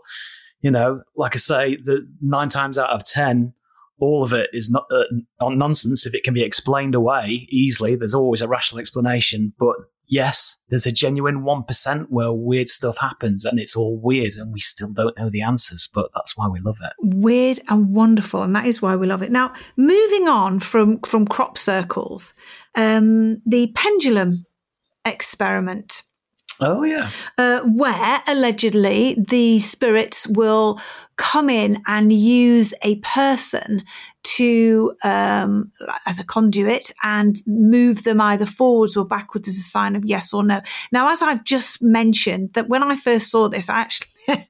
you 0.62 0.72
know, 0.72 1.02
like 1.16 1.36
I 1.36 1.40
say, 1.40 1.78
the 1.78 2.08
nine 2.22 2.50
times 2.50 2.78
out 2.78 2.90
of 2.90 3.06
ten, 3.06 3.54
all 4.00 4.24
of 4.24 4.34
it 4.34 4.50
is 4.54 4.70
not 4.70 4.86
uh, 4.92 5.50
nonsense 5.50 6.06
if 6.06 6.14
it 6.14 6.24
can 6.24 6.34
be 6.34 6.44
explained 6.44 6.96
away 6.96 7.48
easily. 7.50 7.96
There's 7.96 8.16
always 8.16 8.42
a 8.42 8.48
rational 8.48 8.80
explanation, 8.80 9.54
but 9.58 9.76
yes, 10.10 10.58
there's 10.70 10.86
a 10.86 10.92
genuine 10.92 11.44
1% 11.44 12.08
where 12.10 12.34
weird 12.34 12.68
stuff 12.68 12.98
happens 12.98 13.46
and 13.46 13.60
it's 13.60 13.76
all 13.76 13.98
weird 13.98 14.34
and 14.36 14.52
we 14.52 14.60
still 14.60 14.90
don't 14.90 15.18
know 15.18 15.30
the 15.30 15.42
answers, 15.42 15.88
but 15.94 16.10
that's 16.14 16.36
why 16.36 16.48
we 16.48 16.60
love 16.60 16.80
it. 16.84 16.94
Weird 17.00 17.60
and 17.70 17.94
wonderful. 17.94 18.44
And 18.44 18.56
that 18.56 18.66
is 18.66 18.82
why 18.82 18.96
we 18.96 19.08
love 19.08 19.22
it. 19.22 19.32
Now, 19.32 19.54
moving 19.78 20.28
on 20.28 20.60
from, 20.60 21.00
from 21.02 21.28
crop 21.28 21.58
circles, 21.58 22.34
um, 22.76 23.42
the 23.46 23.72
pendulum 23.76 24.46
experiment. 25.06 26.02
Oh, 26.62 26.84
yeah. 26.84 27.10
Uh, 27.38 27.62
where 27.62 28.22
allegedly 28.28 29.16
the 29.28 29.60
spirits 29.60 30.28
will 30.28 30.80
come 31.16 31.50
in 31.50 31.82
and 31.88 32.14
use 32.14 32.74
a 32.82 32.96
person 32.98 33.84
to 34.24 34.94
um, 35.04 35.72
as 36.06 36.20
a 36.20 36.24
conduit 36.24 36.92
and 37.04 37.38
move 37.48 38.04
them 38.04 38.22
either 38.22 38.46
forwards 38.46 38.96
or 38.98 39.06
backwards 39.06 39.48
as 39.48 39.58
a 39.58 39.62
sign 39.62 39.96
of 39.96 40.06
yes 40.06 40.34
or 40.34 40.44
no. 40.44 40.62
Now, 40.92 41.12
as 41.12 41.22
I've 41.22 41.44
just 41.44 41.82
mentioned, 41.82 42.54
that 42.54 42.70
when 42.70 42.84
I 42.84 42.96
first 42.96 43.32
saw 43.32 43.48
this, 43.48 43.70
I 43.70 43.80
actually 43.80 44.09
I 44.28 44.46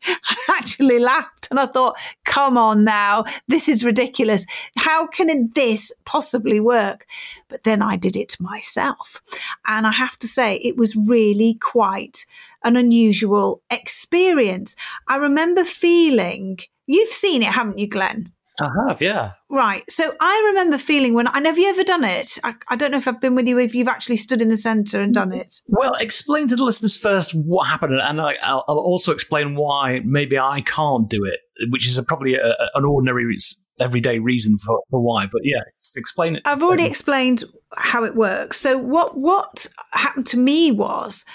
actually 0.49 0.99
laughed 0.99 1.47
and 1.49 1.59
I 1.59 1.65
thought, 1.65 1.97
come 2.26 2.57
on 2.57 2.84
now, 2.84 3.26
this 3.47 3.67
is 3.67 3.86
ridiculous. 3.86 4.45
How 4.78 5.07
can 5.07 5.51
this 5.53 5.93
possibly 6.05 6.59
work? 6.59 7.05
But 7.47 7.63
then 7.63 7.82
I 7.82 7.95
did 7.95 8.15
it 8.15 8.39
myself. 8.39 9.22
And 9.67 9.88
I 9.88 9.91
have 9.91 10.17
to 10.20 10.28
say, 10.28 10.57
it 10.57 10.78
was 10.78 10.95
really 10.95 11.55
quite 11.55 12.26
an 12.63 12.76
unusual 12.76 13.61
experience. 13.70 14.76
I 15.07 15.17
remember 15.17 15.63
feeling, 15.63 16.59
you've 16.88 17.09
seen 17.09 17.41
it, 17.41 17.49
haven't 17.49 17.80
you, 17.80 17.88
Glenn? 17.88 18.32
I 18.62 18.70
have, 18.88 19.01
yeah. 19.01 19.32
Right. 19.49 19.89
So 19.89 20.14
I 20.20 20.43
remember 20.47 20.78
feeling 20.78 21.14
when 21.14 21.28
I 21.28 21.41
have 21.41 21.57
you 21.57 21.70
ever 21.70 21.84
done 21.84 22.03
it? 22.03 22.38
I, 22.43 22.53
I, 22.68 22.76
don't 22.76 22.91
know 22.91 22.97
if 22.97 23.07
I've 23.07 23.22
been 23.22 23.36
with 23.36 23.47
you 23.47 23.57
if 23.60 23.74
you've 23.74 23.88
actually 23.88 24.18
stood 24.18 24.41
in 24.41 24.49
the 24.49 24.57
centre 24.57 25.01
and 25.01 25.14
done 25.14 25.32
it. 25.32 25.55
Well, 25.68 25.93
explain 25.95 26.47
to 26.49 26.55
the 26.55 26.64
listeners 26.64 26.95
first 26.95 27.34
what 27.34 27.68
happened, 27.68 27.95
and 27.95 28.22
I, 28.22 28.36
will 28.68 28.80
also 28.80 29.12
explain 29.12 29.55
why 29.55 30.01
maybe 30.05 30.38
I 30.38 30.62
can't 30.62 31.10
do 31.10 31.26
it, 31.26 31.39
which 31.70 31.88
is 31.88 31.97
a, 31.97 32.03
probably 32.03 32.36
a, 32.36 32.55
an 32.76 32.86
ordinary, 32.86 33.38
everyday 33.80 34.20
reason 34.20 34.57
for, 34.57 34.82
for 34.89 35.01
why. 35.01 35.28
But 35.32 35.41
yeah, 35.43 35.62
explain 35.95 36.36
it. 36.36 36.43
I've 36.45 36.64
already 36.64 36.86
explained 36.86 37.43
how 37.76 38.03
it 38.03 38.16
works. 38.16 38.57
So 38.57 38.78
what 38.78 39.18
what 39.18 39.68
happened 39.93 40.28
to 40.28 40.38
me 40.38 40.72
was. 40.72 41.26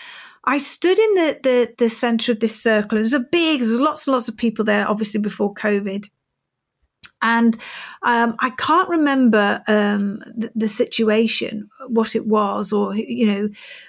I 0.46 0.58
stood 0.58 0.98
in 0.98 1.14
the, 1.14 1.40
the, 1.42 1.74
the 1.78 1.88
centre 1.88 2.30
of 2.30 2.40
this 2.40 2.60
circle. 2.60 2.98
It 2.98 3.00
was 3.00 3.14
a 3.14 3.20
big, 3.20 3.60
there 3.60 3.70
was 3.70 3.80
lots 3.80 4.06
and 4.06 4.12
lots 4.12 4.28
of 4.28 4.36
people 4.36 4.62
there, 4.62 4.86
obviously 4.86 5.18
before 5.18 5.54
COVID. 5.54 6.06
And 7.24 7.56
um, 8.02 8.36
I 8.40 8.50
can't 8.50 8.88
remember 8.88 9.62
um, 9.66 10.18
the, 10.36 10.52
the, 10.54 10.68
situation, 10.68 11.70
what 11.88 12.14
it 12.14 12.26
was, 12.26 12.70
or, 12.70 12.94
you 12.94 13.26
know, 13.26 13.48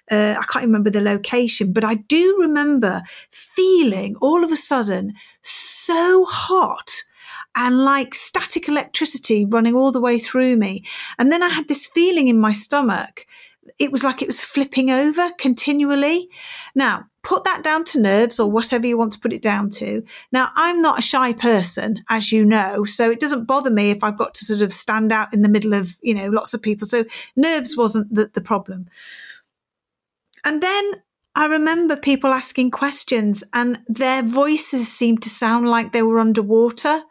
uh, 0.10 0.40
I 0.40 0.46
can't 0.46 0.66
remember 0.66 0.90
the 0.90 1.02
location, 1.02 1.74
but 1.74 1.84
I 1.84 1.96
do 1.96 2.38
remember 2.40 3.02
feeling 3.32 4.16
all 4.22 4.46
of 4.46 4.54
a 4.54 4.56
sudden 4.56 5.16
so 5.42 6.24
hot 6.24 7.04
and 7.56 7.84
like 7.84 8.16
static 8.16 8.70
electricity 8.70 9.46
running 9.46 9.76
all 9.76 9.92
the 9.92 10.00
way 10.00 10.18
through 10.18 10.56
me. 10.56 10.86
And 11.20 11.30
then 11.30 11.44
I 11.44 11.50
had 11.50 11.68
this 11.68 11.88
feeling 11.88 12.30
in 12.30 12.40
my 12.40 12.54
stomach. 12.54 13.28
It 13.80 13.92
was 13.92 14.02
like 14.02 14.22
it 14.22 14.30
was 14.30 14.42
flipping 14.42 14.92
over 14.92 15.30
continually. 15.38 16.30
Now, 16.74 17.08
put 17.26 17.43
that 17.43 17.63
down 17.63 17.84
to 17.84 17.99
nerves 17.99 18.39
or 18.39 18.49
whatever 18.49 18.86
you 18.86 18.97
want 18.97 19.11
to 19.11 19.19
put 19.19 19.34
it 19.34 19.41
down 19.41 19.71
to. 19.71 20.03
Now, 20.32 20.49
I'm 20.55 20.80
not 20.80 20.99
a 20.99 21.01
shy 21.01 21.34
person, 21.34 22.05
as 22.07 22.32
you 22.32 22.45
know, 22.45 22.86
so 22.86 23.09
it 23.09 23.19
doesn't 23.19 23.45
bother 23.45 23.71
me 23.71 23.89
if 23.89 24.03
I've 24.03 24.17
got 24.17 24.36
to 24.36 24.45
sort 24.45 24.61
of 24.61 24.71
stand 24.71 25.11
out 25.11 25.34
in 25.34 25.41
the 25.41 25.49
middle 25.49 25.73
of, 25.73 25.97
you 26.01 26.13
know, 26.13 26.30
lots 26.30 26.53
of 26.53 26.61
people. 26.61 26.88
So 26.88 27.03
nerves 27.36 27.76
wasn't 27.76 28.13
the, 28.13 28.30
the 28.32 28.41
problem. 28.41 28.88
And 30.45 30.61
then 30.61 31.01
I 31.34 31.47
remember 31.47 31.97
people 31.97 32.30
asking 32.30 32.69
questions 32.69 33.43
and 33.53 33.80
their 33.88 34.21
voices 34.21 34.88
seemed 34.88 35.23
to 35.23 35.30
sound 35.30 35.67
like 35.67 35.91
they 35.91 36.03
were 36.03 36.19
underwater. 36.19 37.01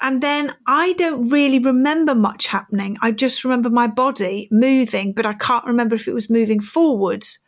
And 0.00 0.20
then 0.20 0.52
I 0.66 0.94
don't 0.94 1.28
really 1.28 1.60
remember 1.60 2.16
much 2.16 2.48
happening. 2.48 2.98
I 3.00 3.12
just 3.12 3.44
remember 3.44 3.70
my 3.70 3.86
body 3.86 4.48
moving, 4.50 5.12
but 5.12 5.26
I 5.26 5.34
can't 5.34 5.64
remember 5.64 5.94
if 5.94 6.08
it 6.08 6.12
was 6.12 6.28
moving 6.28 6.60
forwards 6.60 7.38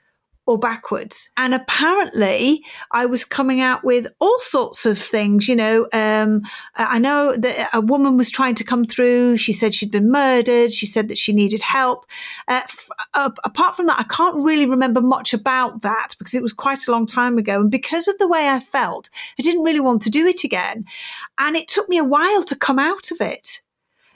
or 0.49 0.59
backwards. 0.59 1.29
And 1.37 1.53
apparently, 1.53 2.65
I 2.91 3.05
was 3.05 3.23
coming 3.23 3.61
out 3.61 3.85
with 3.85 4.07
all 4.19 4.41
sorts 4.41 4.87
of 4.87 4.99
things. 4.99 5.47
You 5.47 5.55
know, 5.55 5.87
um, 5.93 6.41
I 6.75 6.99
know 6.99 7.37
that 7.37 7.69
a 7.75 7.83
woman 7.83 8.17
was 8.17 8.31
trying 8.31 8.55
to 8.55 8.65
come 8.65 8.87
through. 8.87 9.37
She 9.37 9.53
said 9.53 9.75
she'd 9.75 9.91
been 9.91 10.11
murdered. 10.11 10.73
She 10.73 10.87
said 10.87 11.09
that 11.09 11.19
she 11.19 11.35
needed 11.35 11.61
help. 11.61 12.07
Uh, 12.49 12.63
f- 12.65 12.89
uh, 13.13 13.31
apart 13.45 13.77
from 13.77 13.89
that, 13.89 14.01
I 14.01 14.05
can't 14.05 14.43
really 14.43 14.65
remember 14.65 15.03
much 15.03 15.35
about 15.35 15.83
that 15.83 16.15
because 16.19 16.33
it 16.33 16.43
was 16.43 16.55
quite 16.55 16.89
a 16.89 16.93
long 16.93 17.05
time 17.05 17.37
ago. 17.37 17.61
And 17.61 17.71
because 17.71 18.09
of 18.09 18.17
the 18.17 18.27
way 18.27 18.49
I 18.49 18.59
felt, 18.59 19.11
I 19.39 19.43
didn't 19.43 19.65
really 19.65 19.81
want 19.81 20.01
to 20.03 20.11
do 20.11 20.27
it 20.27 20.45
again. 20.45 20.87
And 21.37 21.57
it 21.57 21.69
took 21.69 21.91
me 21.91 21.99
a 21.99 22.05
while 22.05 22.43
to 22.45 22.57
come 22.57 22.79
out 22.79 23.11
of 23.11 23.21
it. 23.21 23.61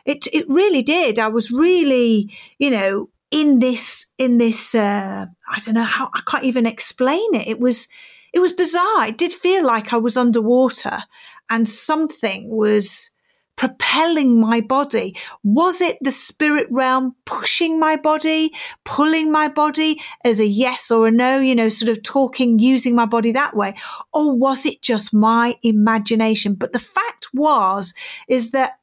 It 0.06 0.26
it 0.32 0.46
really 0.48 0.82
did. 0.82 1.18
I 1.18 1.28
was 1.28 1.50
really, 1.50 2.34
you 2.58 2.70
know, 2.70 3.10
in 3.32 3.58
this 3.58 4.06
in 4.18 4.38
this 4.38 4.74
uh, 4.74 5.26
I 5.50 5.60
don't 5.60 5.74
know 5.74 5.82
how 5.82 6.10
I 6.14 6.20
can't 6.26 6.44
even 6.44 6.66
explain 6.66 7.34
it. 7.34 7.48
It 7.48 7.58
was 7.58 7.88
it 8.32 8.38
was 8.38 8.52
bizarre. 8.52 9.08
It 9.08 9.18
did 9.18 9.32
feel 9.32 9.64
like 9.64 9.92
I 9.92 9.96
was 9.96 10.16
underwater 10.16 11.02
and 11.50 11.68
something 11.68 12.48
was 12.48 13.10
propelling 13.56 14.40
my 14.40 14.60
body. 14.60 15.16
Was 15.44 15.80
it 15.80 15.98
the 16.00 16.10
spirit 16.10 16.66
realm 16.70 17.14
pushing 17.26 17.78
my 17.78 17.96
body, 17.96 18.52
pulling 18.84 19.30
my 19.30 19.48
body 19.48 20.00
as 20.24 20.40
a 20.40 20.46
yes 20.46 20.90
or 20.90 21.06
a 21.06 21.10
no, 21.10 21.38
you 21.38 21.54
know, 21.54 21.68
sort 21.68 21.90
of 21.90 22.02
talking, 22.02 22.58
using 22.58 22.94
my 22.94 23.06
body 23.06 23.32
that 23.32 23.54
way? 23.54 23.74
Or 24.12 24.34
was 24.34 24.64
it 24.64 24.82
just 24.82 25.12
my 25.12 25.56
imagination? 25.62 26.54
But 26.54 26.72
the 26.72 26.78
fact 26.78 27.28
was, 27.34 27.94
is 28.28 28.50
that 28.52 28.78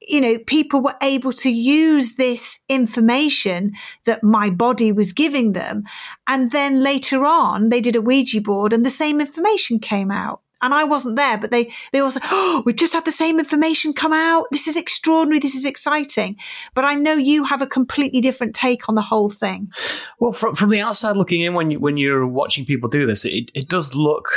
you 0.00 0.20
know, 0.20 0.38
people 0.38 0.80
were 0.80 0.96
able 1.02 1.32
to 1.32 1.50
use 1.50 2.14
this 2.14 2.60
information 2.68 3.72
that 4.04 4.22
my 4.22 4.50
body 4.50 4.92
was 4.92 5.12
giving 5.12 5.52
them. 5.52 5.84
And 6.26 6.50
then 6.52 6.80
later 6.80 7.24
on, 7.24 7.70
they 7.70 7.80
did 7.80 7.96
a 7.96 8.02
Ouija 8.02 8.40
board 8.40 8.72
and 8.72 8.84
the 8.84 8.90
same 8.90 9.20
information 9.20 9.78
came 9.78 10.10
out. 10.10 10.40
And 10.62 10.72
I 10.72 10.84
wasn't 10.84 11.16
there, 11.16 11.36
but 11.36 11.50
they, 11.50 11.70
they 11.92 12.10
said, 12.10 12.22
Oh, 12.24 12.62
we've 12.64 12.76
just 12.76 12.94
had 12.94 13.04
the 13.04 13.12
same 13.12 13.38
information 13.38 13.92
come 13.92 14.14
out. 14.14 14.46
This 14.50 14.66
is 14.66 14.76
extraordinary. 14.76 15.38
This 15.38 15.54
is 15.54 15.66
exciting. 15.66 16.36
But 16.74 16.86
I 16.86 16.94
know 16.94 17.12
you 17.12 17.44
have 17.44 17.60
a 17.60 17.66
completely 17.66 18.22
different 18.22 18.54
take 18.54 18.88
on 18.88 18.94
the 18.94 19.02
whole 19.02 19.28
thing. 19.28 19.70
Well, 20.18 20.32
from, 20.32 20.54
from 20.54 20.70
the 20.70 20.80
outside 20.80 21.16
looking 21.16 21.42
in, 21.42 21.52
when 21.52 21.72
you, 21.72 21.78
when 21.78 21.98
you're 21.98 22.26
watching 22.26 22.64
people 22.64 22.88
do 22.88 23.06
this, 23.06 23.26
it, 23.26 23.50
it 23.54 23.68
does 23.68 23.94
look 23.94 24.28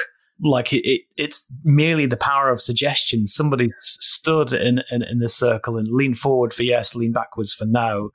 like 0.41 0.71
it, 0.71 0.87
it, 0.87 1.01
it's 1.17 1.45
merely 1.63 2.05
the 2.05 2.17
power 2.17 2.49
of 2.49 2.61
suggestion. 2.61 3.27
Somebody 3.27 3.71
stood 3.79 4.53
in, 4.53 4.81
in, 4.89 5.03
in 5.03 5.19
the 5.19 5.29
circle 5.29 5.77
and 5.77 5.87
leaned 5.91 6.17
forward 6.17 6.53
for 6.53 6.63
yes, 6.63 6.95
lean 6.95 7.11
backwards 7.11 7.53
for 7.53 7.65
no, 7.65 8.11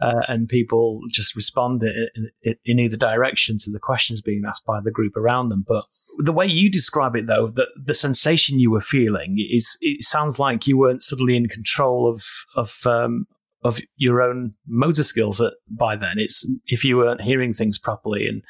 uh, 0.00 0.22
and 0.28 0.48
people 0.48 1.00
just 1.10 1.36
responded 1.36 1.94
in, 2.42 2.56
in, 2.64 2.78
either 2.78 2.96
direction 2.96 3.58
to 3.58 3.70
the 3.70 3.78
questions 3.78 4.20
being 4.20 4.44
asked 4.46 4.64
by 4.64 4.80
the 4.80 4.90
group 4.90 5.16
around 5.16 5.48
them. 5.48 5.64
But 5.66 5.84
the 6.18 6.32
way 6.32 6.46
you 6.46 6.70
describe 6.70 7.16
it, 7.16 7.26
though, 7.26 7.48
the, 7.48 7.66
the 7.82 7.94
sensation 7.94 8.58
you 8.58 8.70
were 8.70 8.80
feeling 8.80 9.36
is 9.50 9.76
it 9.80 10.04
sounds 10.04 10.38
like 10.38 10.66
you 10.66 10.78
weren't 10.78 11.02
suddenly 11.02 11.36
in 11.36 11.48
control 11.48 12.08
of 12.08 12.24
of 12.54 12.86
um, 12.86 13.26
of 13.64 13.80
your 13.96 14.22
own 14.22 14.54
motor 14.66 15.02
skills 15.02 15.40
at, 15.40 15.54
by 15.68 15.96
then. 15.96 16.18
It's 16.18 16.48
if 16.66 16.84
you 16.84 16.96
weren't 16.96 17.22
hearing 17.22 17.52
things 17.52 17.78
properly 17.78 18.26
and 18.28 18.42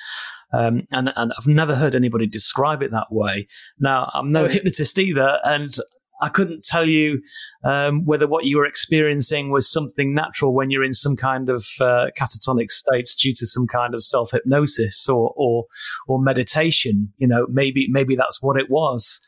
um, 0.53 0.87
and, 0.93 1.13
and 1.17 1.33
I've 1.37 1.47
never 1.47 1.75
heard 1.75 1.95
anybody 1.95 2.27
describe 2.27 2.83
it 2.83 2.91
that 2.93 3.09
way. 3.11 3.47
Now, 3.79 4.11
I'm 4.15 4.33
no 4.33 4.47
hypnotist 4.49 4.99
either, 4.99 5.39
and 5.45 5.75
I 6.23 6.29
couldn't 6.29 6.65
tell 6.65 6.89
you 6.89 7.21
um, 7.65 8.05
whether 8.05 8.27
what 8.27 8.45
you 8.45 8.57
were 8.57 8.67
experiencing 8.67 9.51
was 9.51 9.71
something 9.71 10.15
natural 10.15 10.55
when 10.55 10.71
you're 10.71 10.85
in 10.85 10.95
some 10.95 11.17
kind 11.17 11.51
of 11.51 11.67
uh, 11.81 12.07
catatonic 12.19 12.71
states 12.71 13.15
due 13.15 13.35
to 13.35 13.47
some 13.47 13.67
kind 13.67 13.95
of 13.95 14.03
self 14.03 14.31
hypnosis 14.31 15.09
or, 15.09 15.35
or 15.37 15.67
or 16.09 16.19
meditation. 16.21 17.13
You 17.19 17.29
know, 17.29 17.47
maybe 17.51 17.87
maybe 17.91 18.17
that's 18.17 18.41
what 18.41 18.59
it 18.59 18.71
was. 18.71 19.21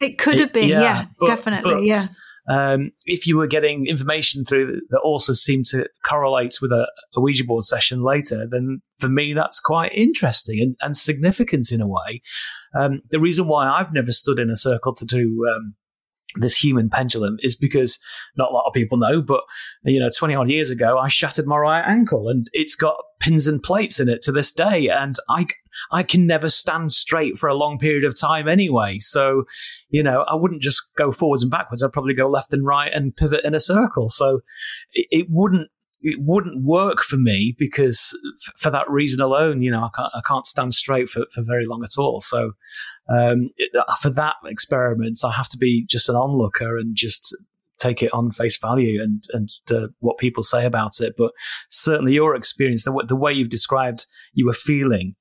It 0.00 0.18
could 0.18 0.38
have 0.40 0.52
been, 0.52 0.68
yeah, 0.68 0.80
yeah 0.80 1.04
but, 1.20 1.26
definitely, 1.26 1.72
but, 1.72 1.82
yeah 1.84 2.06
um, 2.46 2.90
if 3.06 3.26
you 3.26 3.36
were 3.36 3.46
getting 3.46 3.86
information 3.86 4.44
through 4.44 4.80
that 4.90 5.00
also 5.00 5.32
seemed 5.32 5.66
to 5.66 5.88
correlate 6.04 6.58
with 6.60 6.72
a, 6.72 6.86
a, 7.16 7.20
Ouija 7.20 7.44
board 7.44 7.64
session 7.64 8.02
later, 8.02 8.46
then 8.50 8.82
for 8.98 9.08
me 9.08 9.32
that's 9.32 9.60
quite 9.60 9.92
interesting 9.94 10.60
and, 10.60 10.76
and 10.80 10.96
significant 10.96 11.72
in 11.72 11.80
a 11.80 11.86
way. 11.86 12.20
Um, 12.78 13.00
the 13.10 13.20
reason 13.20 13.48
why 13.48 13.68
I've 13.68 13.92
never 13.92 14.12
stood 14.12 14.38
in 14.38 14.50
a 14.50 14.56
circle 14.56 14.94
to 14.94 15.06
do 15.06 15.46
um, 15.54 15.74
this 16.36 16.56
human 16.56 16.90
pendulum 16.90 17.38
is 17.40 17.56
because 17.56 17.98
not 18.36 18.50
a 18.50 18.54
lot 18.54 18.66
of 18.66 18.74
people 18.74 18.98
know, 18.98 19.22
but 19.22 19.42
you 19.84 20.00
know, 20.00 20.10
20 20.16 20.34
odd 20.34 20.50
years 20.50 20.70
ago, 20.70 20.98
I 20.98 21.08
shattered 21.08 21.46
my 21.46 21.56
right 21.56 21.84
ankle 21.86 22.28
and 22.28 22.46
it's 22.52 22.74
got 22.74 22.96
pins 23.20 23.46
and 23.46 23.62
plates 23.62 24.00
in 24.00 24.08
it 24.08 24.20
to 24.22 24.32
this 24.32 24.52
day. 24.52 24.88
And 24.88 25.16
I, 25.28 25.46
I 25.90 26.02
can 26.02 26.26
never 26.26 26.50
stand 26.50 26.92
straight 26.92 27.38
for 27.38 27.48
a 27.48 27.54
long 27.54 27.78
period 27.78 28.04
of 28.04 28.18
time 28.18 28.48
anyway. 28.48 28.98
So, 28.98 29.44
you 29.88 30.02
know, 30.02 30.24
I 30.28 30.34
wouldn't 30.34 30.62
just 30.62 30.82
go 30.96 31.12
forwards 31.12 31.42
and 31.42 31.50
backwards. 31.50 31.82
I'd 31.82 31.92
probably 31.92 32.14
go 32.14 32.28
left 32.28 32.52
and 32.52 32.66
right 32.66 32.92
and 32.92 33.16
pivot 33.16 33.44
in 33.44 33.54
a 33.54 33.60
circle. 33.60 34.08
So 34.08 34.40
it, 34.92 35.06
it 35.10 35.26
wouldn't, 35.30 35.70
it 36.02 36.18
wouldn't 36.20 36.62
work 36.62 37.02
for 37.02 37.16
me 37.16 37.54
because 37.58 38.16
f- 38.46 38.54
for 38.58 38.70
that 38.70 38.88
reason 38.90 39.20
alone, 39.20 39.62
you 39.62 39.70
know, 39.70 39.84
I 39.84 39.88
can't, 39.96 40.12
I 40.14 40.20
can't 40.26 40.46
stand 40.46 40.74
straight 40.74 41.08
for, 41.08 41.24
for 41.34 41.42
very 41.42 41.66
long 41.66 41.82
at 41.82 41.98
all. 41.98 42.20
So, 42.20 42.52
um, 43.08 43.50
for 44.00 44.10
that 44.10 44.36
experiment, 44.44 45.18
I 45.24 45.32
have 45.32 45.48
to 45.50 45.58
be 45.58 45.84
just 45.88 46.08
an 46.08 46.16
onlooker 46.16 46.78
and 46.78 46.96
just 46.96 47.34
take 47.78 48.02
it 48.02 48.12
on 48.14 48.32
face 48.32 48.58
value 48.58 49.02
and 49.02 49.24
and 49.32 49.50
uh, 49.70 49.88
what 50.00 50.18
people 50.18 50.42
say 50.42 50.64
about 50.64 51.00
it. 51.00 51.14
But 51.16 51.32
certainly, 51.68 52.12
your 52.12 52.34
experience, 52.34 52.84
the, 52.84 53.04
the 53.06 53.16
way 53.16 53.32
you've 53.32 53.50
described 53.50 54.06
you 54.32 54.46
were 54.46 54.54
feeling, 54.54 55.16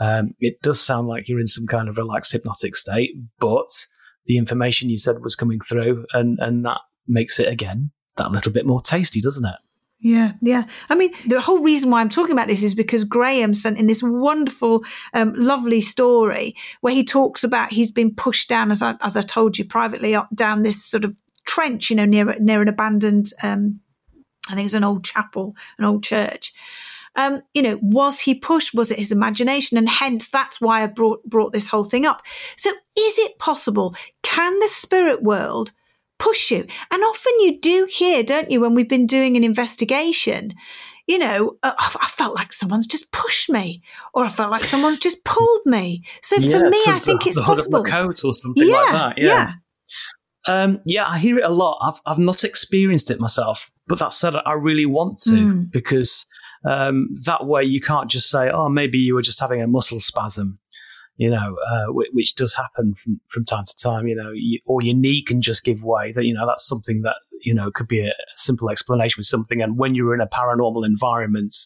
um, 0.00 0.34
it 0.40 0.60
does 0.62 0.80
sound 0.80 1.08
like 1.08 1.28
you're 1.28 1.40
in 1.40 1.46
some 1.46 1.66
kind 1.66 1.88
of 1.88 1.96
relaxed 1.96 2.32
hypnotic 2.32 2.76
state. 2.76 3.10
But 3.38 3.86
the 4.26 4.38
information 4.38 4.88
you 4.88 4.98
said 4.98 5.22
was 5.22 5.36
coming 5.36 5.60
through, 5.60 6.06
and 6.12 6.38
and 6.40 6.64
that 6.64 6.80
makes 7.06 7.40
it 7.40 7.48
again 7.48 7.90
that 8.16 8.32
little 8.32 8.52
bit 8.52 8.66
more 8.66 8.80
tasty, 8.80 9.20
doesn't 9.20 9.44
it? 9.44 9.56
Yeah, 10.00 10.32
yeah. 10.40 10.64
I 10.90 10.94
mean, 10.94 11.12
the 11.26 11.40
whole 11.40 11.60
reason 11.60 11.90
why 11.90 12.00
I'm 12.00 12.08
talking 12.08 12.32
about 12.32 12.46
this 12.46 12.62
is 12.62 12.74
because 12.74 13.02
Graham 13.02 13.52
sent 13.52 13.78
in 13.78 13.88
this 13.88 14.00
wonderful, 14.00 14.84
um, 15.12 15.34
lovely 15.34 15.80
story 15.80 16.54
where 16.82 16.94
he 16.94 17.02
talks 17.02 17.42
about 17.42 17.72
he's 17.72 17.90
been 17.90 18.14
pushed 18.14 18.48
down, 18.48 18.70
as 18.70 18.80
I, 18.80 18.94
as 19.00 19.16
I 19.16 19.22
told 19.22 19.58
you 19.58 19.64
privately, 19.64 20.16
down 20.34 20.62
this 20.62 20.84
sort 20.84 21.04
of 21.04 21.16
trench, 21.46 21.90
you 21.90 21.96
know, 21.96 22.04
near 22.04 22.36
near 22.38 22.62
an 22.62 22.68
abandoned, 22.68 23.32
um, 23.42 23.80
I 24.48 24.54
think 24.54 24.66
it's 24.66 24.74
an 24.74 24.84
old 24.84 25.04
chapel, 25.04 25.56
an 25.78 25.84
old 25.84 26.04
church. 26.04 26.52
Um, 27.16 27.42
you 27.54 27.62
know, 27.62 27.78
was 27.82 28.20
he 28.20 28.34
pushed? 28.34 28.74
Was 28.74 28.90
it 28.90 28.98
his 28.98 29.12
imagination? 29.12 29.78
And 29.78 29.88
hence, 29.88 30.28
that's 30.28 30.60
why 30.60 30.82
I 30.82 30.86
brought 30.86 31.22
brought 31.24 31.52
this 31.52 31.68
whole 31.68 31.84
thing 31.84 32.06
up. 32.06 32.22
So, 32.56 32.70
is 32.96 33.18
it 33.18 33.38
possible? 33.38 33.94
Can 34.22 34.58
the 34.60 34.68
spirit 34.68 35.22
world 35.22 35.72
push 36.18 36.50
you. 36.50 36.66
And 36.90 37.02
often 37.02 37.32
you 37.40 37.60
do 37.60 37.86
hear, 37.88 38.22
don't 38.22 38.50
you, 38.50 38.60
when 38.60 38.74
we've 38.74 38.88
been 38.88 39.06
doing 39.06 39.36
an 39.36 39.44
investigation, 39.44 40.52
you 41.06 41.18
know, 41.18 41.56
uh, 41.62 41.72
I 41.78 42.06
felt 42.08 42.34
like 42.34 42.52
someone's 42.52 42.86
just 42.86 43.10
pushed 43.12 43.48
me, 43.48 43.82
or 44.12 44.24
I 44.24 44.28
felt 44.28 44.50
like 44.50 44.64
someone's 44.64 44.98
just 44.98 45.24
pulled 45.24 45.64
me. 45.64 46.04
So 46.22 46.36
yeah, 46.36 46.58
for 46.58 46.70
me, 46.70 46.78
I 46.86 46.98
think 46.98 47.22
the, 47.22 47.30
it's 47.30 47.42
possible. 47.42 47.82
coat 47.82 48.24
or 48.24 48.34
something 48.34 48.68
yeah, 48.68 48.76
like 48.76 48.92
that. 48.92 49.18
Yeah. 49.18 49.26
yeah. 49.26 49.52
Um, 50.46 50.80
yeah, 50.84 51.06
I 51.06 51.18
hear 51.18 51.38
it 51.38 51.44
a 51.44 51.50
lot. 51.50 51.78
I've 51.82 52.00
I've 52.04 52.18
not 52.18 52.44
experienced 52.44 53.10
it 53.10 53.20
myself, 53.20 53.70
but 53.86 53.98
that 53.98 54.12
said, 54.12 54.34
I 54.34 54.52
really 54.52 54.86
want 54.86 55.20
to 55.20 55.30
mm. 55.30 55.70
because 55.70 56.26
um, 56.64 57.08
that 57.24 57.46
way 57.46 57.62
you 57.64 57.80
can't 57.80 58.10
just 58.10 58.30
say, 58.30 58.50
"Oh, 58.50 58.68
maybe 58.68 58.98
you 58.98 59.14
were 59.14 59.22
just 59.22 59.40
having 59.40 59.62
a 59.62 59.66
muscle 59.66 60.00
spasm." 60.00 60.58
you 61.18 61.28
know, 61.28 61.56
uh, 61.68 61.86
which 62.12 62.36
does 62.36 62.54
happen 62.54 62.94
from, 62.94 63.20
from 63.26 63.44
time 63.44 63.64
to 63.66 63.76
time, 63.76 64.06
you 64.06 64.14
know, 64.14 64.30
you, 64.32 64.60
or 64.66 64.80
your 64.82 64.94
knee 64.94 65.20
can 65.20 65.42
just 65.42 65.64
give 65.64 65.82
way. 65.82 66.12
That, 66.12 66.24
you 66.24 66.32
know, 66.32 66.46
that's 66.46 66.66
something 66.66 67.02
that, 67.02 67.16
you 67.42 67.52
know, 67.52 67.72
could 67.72 67.88
be 67.88 68.06
a 68.06 68.14
simple 68.36 68.70
explanation 68.70 69.16
with 69.18 69.26
something. 69.26 69.60
And 69.60 69.76
when 69.76 69.96
you're 69.96 70.14
in 70.14 70.20
a 70.20 70.28
paranormal 70.28 70.86
environment, 70.86 71.56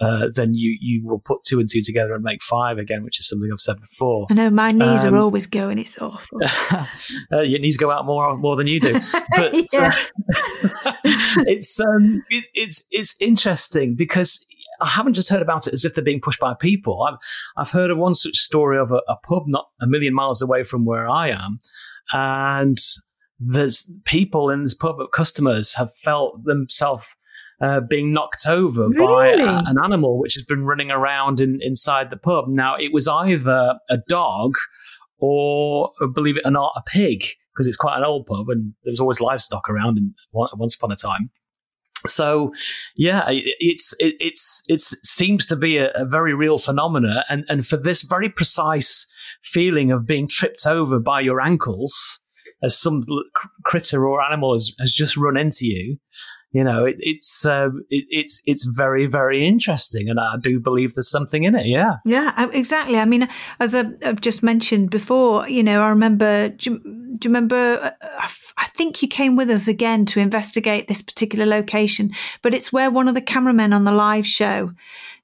uh, 0.00 0.28
then 0.34 0.54
you, 0.54 0.76
you 0.80 1.06
will 1.06 1.18
put 1.18 1.44
two 1.44 1.60
and 1.60 1.68
two 1.68 1.82
together 1.82 2.14
and 2.14 2.22
make 2.22 2.42
five 2.42 2.78
again, 2.78 3.02
which 3.02 3.20
is 3.20 3.28
something 3.28 3.50
I've 3.52 3.60
said 3.60 3.80
before. 3.80 4.26
I 4.30 4.34
know 4.34 4.50
my 4.50 4.70
knees 4.70 5.04
um, 5.04 5.14
are 5.14 5.18
always 5.18 5.46
going. 5.46 5.78
It's 5.78 6.00
awful. 6.00 6.38
uh, 7.32 7.40
your 7.40 7.60
knees 7.60 7.76
go 7.76 7.90
out 7.90 8.06
more 8.06 8.36
more 8.36 8.56
than 8.56 8.66
you 8.66 8.80
do, 8.80 8.92
but 9.36 9.54
uh, 9.78 9.92
it's 11.46 11.78
um, 11.80 12.22
it, 12.30 12.44
it's 12.54 12.84
it's 12.90 13.16
interesting 13.20 13.94
because 13.94 14.44
I 14.80 14.86
haven't 14.86 15.14
just 15.14 15.28
heard 15.28 15.42
about 15.42 15.66
it 15.66 15.74
as 15.74 15.84
if 15.84 15.94
they're 15.94 16.04
being 16.04 16.22
pushed 16.22 16.40
by 16.40 16.54
people. 16.54 17.02
I've, 17.02 17.18
I've 17.56 17.70
heard 17.70 17.90
of 17.90 17.98
one 17.98 18.14
such 18.14 18.36
story 18.36 18.78
of 18.78 18.90
a, 18.92 19.02
a 19.08 19.16
pub 19.16 19.44
not 19.46 19.68
a 19.80 19.86
million 19.86 20.14
miles 20.14 20.40
away 20.40 20.64
from 20.64 20.84
where 20.84 21.08
I 21.08 21.28
am. 21.28 21.58
And 22.12 22.78
there's 23.38 23.88
people 24.04 24.50
in 24.50 24.62
this 24.62 24.74
pub, 24.74 24.96
customers 25.12 25.74
have 25.74 25.90
felt 26.02 26.44
themselves 26.44 27.06
uh, 27.60 27.80
being 27.80 28.12
knocked 28.12 28.46
over 28.46 28.88
really? 28.88 29.06
by 29.06 29.42
a, 29.42 29.62
an 29.66 29.76
animal 29.82 30.18
which 30.18 30.34
has 30.34 30.44
been 30.44 30.64
running 30.64 30.90
around 30.90 31.40
in, 31.40 31.58
inside 31.60 32.10
the 32.10 32.16
pub. 32.16 32.46
Now, 32.48 32.76
it 32.76 32.92
was 32.92 33.06
either 33.06 33.74
a 33.88 33.98
dog 34.08 34.56
or, 35.18 35.90
believe 36.14 36.36
it 36.36 36.46
or 36.46 36.50
not, 36.50 36.72
a 36.76 36.82
pig, 36.86 37.24
because 37.54 37.66
it's 37.66 37.76
quite 37.76 37.98
an 37.98 38.04
old 38.04 38.26
pub 38.26 38.48
and 38.48 38.74
there 38.84 38.92
was 38.92 39.00
always 39.00 39.20
livestock 39.20 39.68
around 39.68 39.98
in, 39.98 40.14
once 40.32 40.74
upon 40.74 40.90
a 40.90 40.96
time. 40.96 41.30
so 42.06 42.50
yeah 42.96 43.24
it's 43.28 43.94
it, 43.98 44.14
it's 44.20 44.62
it's 44.68 44.94
seems 45.04 45.44
to 45.44 45.54
be 45.54 45.76
a, 45.76 45.90
a, 45.94 46.06
very 46.06 46.32
real 46.32 46.56
phenomena 46.56 47.26
and 47.28 47.44
and 47.50 47.66
for 47.66 47.76
this 47.76 48.00
very 48.00 48.30
precise 48.30 49.06
feeling 49.42 49.90
of 49.90 50.06
being 50.06 50.26
tripped 50.26 50.64
over 50.66 50.98
by 50.98 51.20
your 51.20 51.42
ankles 51.42 52.20
as 52.62 52.78
some 52.78 53.02
critter 53.64 54.06
or 54.06 54.22
animal 54.22 54.54
has, 54.54 54.72
has 54.80 54.94
just 54.94 55.14
run 55.18 55.36
into 55.36 55.66
you 55.66 55.98
you 56.52 56.64
know, 56.64 56.84
it, 56.84 56.96
it's 56.98 57.44
um, 57.46 57.84
it, 57.90 58.06
it's 58.10 58.42
it's 58.44 58.64
very 58.64 59.06
very 59.06 59.46
interesting, 59.46 60.08
and 60.08 60.18
I 60.18 60.36
do 60.36 60.58
believe 60.58 60.94
there's 60.94 61.10
something 61.10 61.44
in 61.44 61.54
it. 61.54 61.66
Yeah, 61.66 61.96
yeah, 62.04 62.32
uh, 62.36 62.48
exactly. 62.52 62.98
I 62.98 63.04
mean, 63.04 63.28
as 63.60 63.74
I've 63.74 64.20
just 64.20 64.42
mentioned 64.42 64.90
before, 64.90 65.48
you 65.48 65.62
know, 65.62 65.80
I 65.80 65.90
remember. 65.90 66.48
Do 66.48 66.70
you, 66.70 66.78
do 66.80 67.28
you 67.28 67.30
remember? 67.30 67.56
Uh, 67.56 68.28
I 68.56 68.66
think 68.74 69.00
you 69.00 69.08
came 69.08 69.36
with 69.36 69.48
us 69.48 69.68
again 69.68 70.06
to 70.06 70.20
investigate 70.20 70.88
this 70.88 71.02
particular 71.02 71.46
location, 71.46 72.10
but 72.42 72.52
it's 72.52 72.72
where 72.72 72.90
one 72.90 73.06
of 73.06 73.14
the 73.14 73.20
cameramen 73.20 73.72
on 73.72 73.84
the 73.84 73.92
live 73.92 74.26
show, 74.26 74.72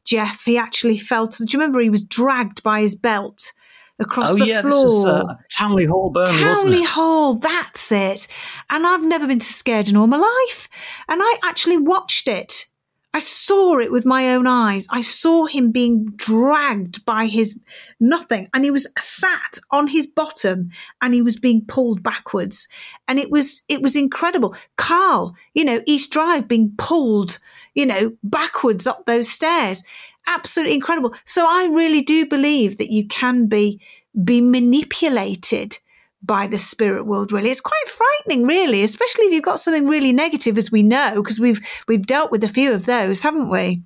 Jeff, 0.04 0.44
he 0.44 0.56
actually 0.56 0.98
felt. 0.98 1.38
Do 1.38 1.44
you 1.48 1.58
remember 1.58 1.80
he 1.80 1.90
was 1.90 2.04
dragged 2.04 2.62
by 2.62 2.82
his 2.82 2.94
belt? 2.94 3.52
Across 3.98 4.32
oh, 4.32 4.36
the 4.36 4.46
yeah, 4.46 4.60
floor. 4.60 4.84
This 4.84 4.94
was, 4.94 5.06
uh, 5.06 5.34
Towneley 5.50 5.88
Hall, 5.88 6.10
Burnley, 6.10 6.32
Towneley 6.32 6.84
Hall, 6.84 7.34
that's 7.34 7.90
it. 7.90 8.28
And 8.68 8.86
I've 8.86 9.04
never 9.04 9.26
been 9.26 9.40
so 9.40 9.52
scared 9.52 9.88
in 9.88 9.96
all 9.96 10.06
my 10.06 10.18
life. 10.18 10.68
And 11.08 11.22
I 11.22 11.38
actually 11.42 11.78
watched 11.78 12.28
it. 12.28 12.66
I 13.14 13.18
saw 13.18 13.78
it 13.78 13.90
with 13.90 14.04
my 14.04 14.34
own 14.34 14.46
eyes. 14.46 14.86
I 14.90 15.00
saw 15.00 15.46
him 15.46 15.72
being 15.72 16.04
dragged 16.16 17.02
by 17.06 17.24
his 17.24 17.58
nothing 17.98 18.50
and 18.52 18.62
he 18.62 18.70
was 18.70 18.86
sat 18.98 19.58
on 19.70 19.86
his 19.86 20.06
bottom 20.06 20.68
and 21.00 21.14
he 21.14 21.22
was 21.22 21.38
being 21.38 21.64
pulled 21.64 22.02
backwards. 22.02 22.68
And 23.08 23.18
it 23.18 23.30
was, 23.30 23.62
it 23.68 23.80
was 23.80 23.96
incredible. 23.96 24.54
Carl, 24.76 25.34
you 25.54 25.64
know, 25.64 25.80
East 25.86 26.12
Drive 26.12 26.46
being 26.46 26.74
pulled, 26.76 27.38
you 27.74 27.86
know, 27.86 28.12
backwards 28.22 28.86
up 28.86 29.06
those 29.06 29.30
stairs 29.30 29.82
absolutely 30.26 30.74
incredible. 30.74 31.14
So 31.24 31.46
I 31.46 31.66
really 31.66 32.02
do 32.02 32.26
believe 32.26 32.78
that 32.78 32.90
you 32.90 33.06
can 33.06 33.46
be 33.46 33.80
be 34.24 34.40
manipulated 34.40 35.78
by 36.22 36.46
the 36.46 36.58
spirit 36.58 37.04
world 37.04 37.32
really. 37.32 37.50
It's 37.50 37.60
quite 37.60 37.88
frightening 37.88 38.46
really 38.46 38.82
especially 38.82 39.26
if 39.26 39.32
you've 39.32 39.44
got 39.44 39.60
something 39.60 39.86
really 39.86 40.12
negative 40.12 40.58
as 40.58 40.72
we 40.72 40.82
know 40.82 41.22
because 41.22 41.38
we've 41.38 41.60
we've 41.86 42.06
dealt 42.06 42.30
with 42.30 42.42
a 42.42 42.48
few 42.48 42.72
of 42.72 42.86
those 42.86 43.22
haven't 43.22 43.50
we? 43.50 43.82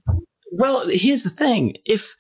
Well 0.53 0.89
here's 0.89 1.25
the 1.25 1.31
thing. 1.31 1.77
If 1.85 2.15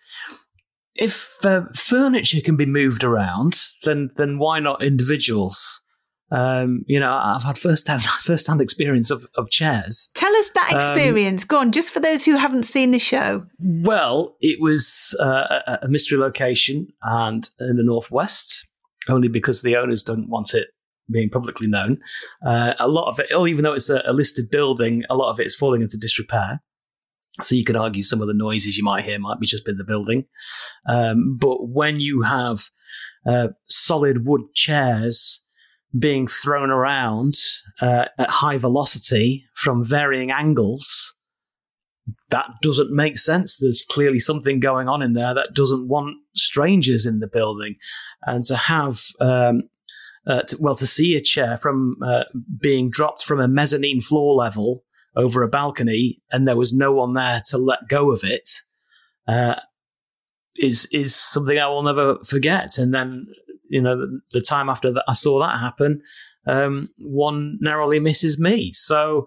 if 0.96 1.44
uh, 1.44 1.62
furniture 1.74 2.40
can 2.40 2.56
be 2.56 2.66
moved 2.66 3.04
around 3.04 3.56
then 3.84 4.10
then 4.16 4.38
why 4.38 4.58
not 4.58 4.82
individuals 4.82 5.82
um, 6.30 6.84
you 6.86 7.00
know, 7.00 7.12
I've 7.12 7.42
had 7.42 7.58
first 7.58 7.88
hand 7.88 8.02
first 8.20 8.46
hand 8.46 8.60
experience 8.60 9.10
of, 9.10 9.26
of 9.36 9.50
chairs. 9.50 10.10
Tell 10.14 10.34
us 10.36 10.50
that 10.50 10.70
um, 10.70 10.76
experience. 10.76 11.44
Um, 11.44 11.46
Go 11.48 11.58
on, 11.58 11.72
just 11.72 11.92
for 11.92 12.00
those 12.00 12.24
who 12.24 12.36
haven't 12.36 12.64
seen 12.64 12.92
the 12.92 12.98
show. 12.98 13.46
Well, 13.58 14.36
it 14.40 14.60
was 14.60 15.16
uh, 15.20 15.78
a, 15.82 15.88
mystery 15.88 16.18
location 16.18 16.88
and 17.02 17.48
in 17.58 17.76
the 17.76 17.82
northwest, 17.82 18.66
only 19.08 19.28
because 19.28 19.62
the 19.62 19.76
owners 19.76 20.02
don't 20.02 20.28
want 20.28 20.54
it 20.54 20.68
being 21.10 21.30
publicly 21.30 21.66
known. 21.66 21.98
Uh, 22.46 22.74
a 22.78 22.86
lot 22.86 23.08
of 23.10 23.18
it, 23.18 23.26
oh, 23.32 23.46
even 23.46 23.64
though 23.64 23.74
it's 23.74 23.90
a, 23.90 24.02
a 24.06 24.12
listed 24.12 24.48
building, 24.50 25.02
a 25.10 25.16
lot 25.16 25.30
of 25.30 25.40
it 25.40 25.46
is 25.46 25.56
falling 25.56 25.82
into 25.82 25.96
disrepair. 25.96 26.60
So 27.42 27.54
you 27.54 27.64
could 27.64 27.76
argue 27.76 28.02
some 28.02 28.20
of 28.20 28.28
the 28.28 28.34
noises 28.34 28.76
you 28.76 28.84
might 28.84 29.04
hear 29.04 29.18
might 29.18 29.40
be 29.40 29.46
just 29.46 29.66
in 29.68 29.78
the 29.78 29.84
building. 29.84 30.26
Um, 30.88 31.36
but 31.40 31.68
when 31.68 31.98
you 31.98 32.22
have 32.22 32.64
uh, 33.26 33.48
solid 33.68 34.26
wood 34.26 34.42
chairs 34.54 35.44
being 35.98 36.26
thrown 36.26 36.70
around 36.70 37.34
uh, 37.80 38.06
at 38.18 38.30
high 38.30 38.56
velocity 38.56 39.44
from 39.54 39.84
varying 39.84 40.30
angles, 40.30 41.14
that 42.30 42.46
doesn't 42.62 42.94
make 42.94 43.18
sense. 43.18 43.58
There's 43.58 43.84
clearly 43.88 44.18
something 44.18 44.60
going 44.60 44.88
on 44.88 45.02
in 45.02 45.14
there 45.14 45.34
that 45.34 45.54
doesn't 45.54 45.88
want 45.88 46.16
strangers 46.36 47.06
in 47.06 47.20
the 47.20 47.28
building. 47.28 47.76
And 48.24 48.44
to 48.44 48.56
have, 48.56 49.02
um, 49.20 49.62
uh, 50.26 50.42
to, 50.42 50.56
well, 50.60 50.76
to 50.76 50.86
see 50.86 51.16
a 51.16 51.20
chair 51.20 51.56
from 51.56 51.96
uh, 52.04 52.24
being 52.60 52.90
dropped 52.90 53.24
from 53.24 53.40
a 53.40 53.48
mezzanine 53.48 54.00
floor 54.00 54.34
level 54.34 54.84
over 55.16 55.42
a 55.42 55.48
balcony 55.48 56.22
and 56.30 56.46
there 56.46 56.56
was 56.56 56.72
no 56.72 56.92
one 56.92 57.14
there 57.14 57.42
to 57.46 57.58
let 57.58 57.88
go 57.88 58.12
of 58.12 58.22
it 58.22 58.48
uh, 59.26 59.56
is 60.60 60.86
is 60.92 61.16
something 61.16 61.58
I 61.58 61.66
will 61.66 61.82
never 61.82 62.18
forget. 62.24 62.78
And 62.78 62.94
then 62.94 63.26
you 63.68 63.80
know, 63.80 63.96
the, 63.96 64.20
the 64.32 64.40
time 64.40 64.68
after 64.68 64.92
that 64.92 65.04
I 65.08 65.14
saw 65.14 65.40
that 65.40 65.60
happen, 65.60 66.02
um, 66.46 66.88
one 66.98 67.58
narrowly 67.60 68.00
misses 68.00 68.38
me. 68.38 68.72
So 68.74 69.26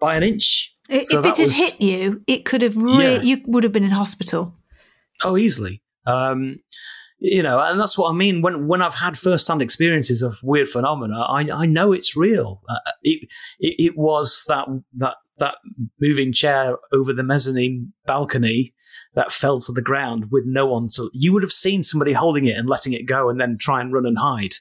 by 0.00 0.16
an 0.16 0.22
inch. 0.22 0.72
If 0.88 1.06
so 1.08 1.20
it 1.20 1.24
had 1.24 1.38
was, 1.38 1.54
hit 1.54 1.80
you, 1.80 2.22
it 2.26 2.44
could 2.44 2.62
have 2.62 2.76
re- 2.76 3.14
yeah. 3.14 3.22
you 3.22 3.42
would 3.46 3.62
have 3.62 3.72
been 3.72 3.84
in 3.84 3.90
hospital. 3.90 4.54
Oh, 5.22 5.36
easily. 5.36 5.82
Um, 6.06 6.56
you 7.18 7.42
know, 7.42 7.60
and 7.60 7.78
that's 7.78 7.98
what 7.98 8.10
I 8.10 8.14
mean 8.14 8.42
when 8.42 8.68
when 8.68 8.80
I've 8.80 8.94
had 8.94 9.18
first-hand 9.18 9.60
experiences 9.60 10.22
of 10.22 10.38
weird 10.42 10.68
phenomena. 10.68 11.20
I 11.20 11.48
I 11.52 11.66
know 11.66 11.92
it's 11.92 12.16
real. 12.16 12.62
Uh, 12.68 12.76
it, 13.02 13.28
it, 13.58 13.74
it 13.78 13.98
was 13.98 14.44
that 14.48 14.66
that 14.94 15.16
that 15.38 15.56
moving 16.00 16.32
chair 16.32 16.76
over 16.92 17.12
the 17.12 17.22
mezzanine 17.22 17.92
balcony 18.06 18.74
that 19.18 19.32
fell 19.32 19.58
to 19.58 19.72
the 19.72 19.82
ground 19.82 20.30
with 20.30 20.46
no 20.46 20.64
one 20.66 20.86
to. 20.86 21.10
You 21.12 21.32
would 21.32 21.42
have 21.42 21.50
seen 21.50 21.82
somebody 21.82 22.12
holding 22.12 22.46
it 22.46 22.56
and 22.56 22.68
letting 22.68 22.92
it 22.92 23.02
go 23.02 23.28
and 23.28 23.40
then 23.40 23.58
try 23.58 23.80
and 23.80 23.92
run 23.92 24.06
and 24.06 24.16
hide 24.16 24.54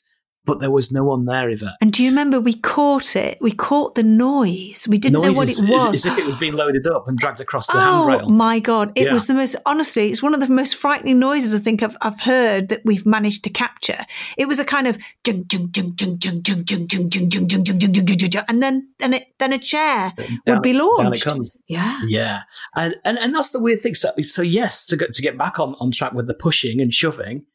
but 0.47 0.61
there 0.61 0.71
was 0.71 0.91
no 0.93 1.03
one 1.03 1.25
there, 1.25 1.49
Yvette. 1.49 1.75
And 1.81 1.91
do 1.91 2.03
you 2.03 2.09
remember 2.09 2.39
we 2.39 2.53
caught 2.53 3.17
it? 3.17 3.37
We 3.41 3.51
caught 3.51 3.95
the 3.95 4.01
noise. 4.01 4.87
We 4.89 4.97
didn't 4.97 5.21
noise 5.21 5.33
know 5.33 5.37
what 5.37 5.49
is, 5.49 5.61
it 5.61 5.69
was. 5.69 6.05
As 6.05 6.05
if 6.05 6.17
it 6.17 6.25
was 6.25 6.37
being 6.37 6.53
loaded 6.53 6.87
up 6.87 7.09
and 7.09 7.17
dragged 7.17 7.41
across 7.41 7.67
the 7.67 7.73
oh, 7.75 8.07
handrail. 8.07 8.27
Oh 8.29 8.33
my 8.33 8.59
God. 8.59 8.93
It 8.95 9.07
yeah. 9.07 9.13
was 9.13 9.27
the 9.27 9.33
most, 9.33 9.57
honestly, 9.65 10.09
it's 10.09 10.23
one 10.23 10.33
of 10.33 10.39
the 10.39 10.47
most 10.47 10.77
frightening 10.77 11.19
noises 11.19 11.53
I 11.53 11.59
think 11.59 11.83
I've, 11.83 11.97
I've 12.01 12.21
heard 12.21 12.69
that 12.69 12.81
we've 12.85 13.05
managed 13.05 13.43
to 13.43 13.49
capture. 13.49 13.99
It 14.37 14.47
was 14.47 14.59
a 14.59 14.65
kind 14.65 14.87
of 14.87 14.97
jung, 15.27 15.45
jung, 15.51 15.69
jung, 15.75 15.95
jung, 15.99 16.17
jung, 16.23 16.41
jung, 16.47 16.65
jung, 16.65 16.87
jung, 16.89 17.09
jung, 17.11 17.29
jung, 17.29 17.49
jung, 17.49 17.79
jung, 17.81 17.91
jung, 17.91 18.07
jung, 18.07 18.31
jung, 18.31 18.45
and 18.47 18.63
then, 18.63 18.89
then, 18.99 19.13
it, 19.13 19.27
then 19.39 19.51
a 19.51 19.59
chair 19.59 20.13
would 20.47 20.61
be 20.61 20.71
launched. 20.71 21.03
Down 21.03 21.13
it 21.13 21.21
comes. 21.21 21.57
Yeah. 21.67 21.99
Yeah. 22.07 22.41
And, 22.73 22.95
and, 23.03 23.17
and 23.19 23.35
that's 23.35 23.51
the 23.51 23.59
weird 23.59 23.81
thing. 23.81 23.95
So, 23.95 24.13
so 24.23 24.41
yes, 24.41 24.85
to 24.87 24.95
get, 24.95 25.13
to 25.13 25.21
get 25.21 25.37
back 25.37 25.59
on, 25.59 25.75
on 25.81 25.91
track 25.91 26.13
with 26.13 26.27
the 26.27 26.33
pushing 26.33 26.79
and 26.79 26.93
shoving, 26.93 27.45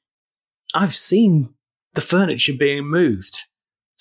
I've 0.74 0.94
seen 0.94 1.54
the 1.94 2.00
furniture 2.00 2.54
being 2.58 2.86
moved 2.86 3.42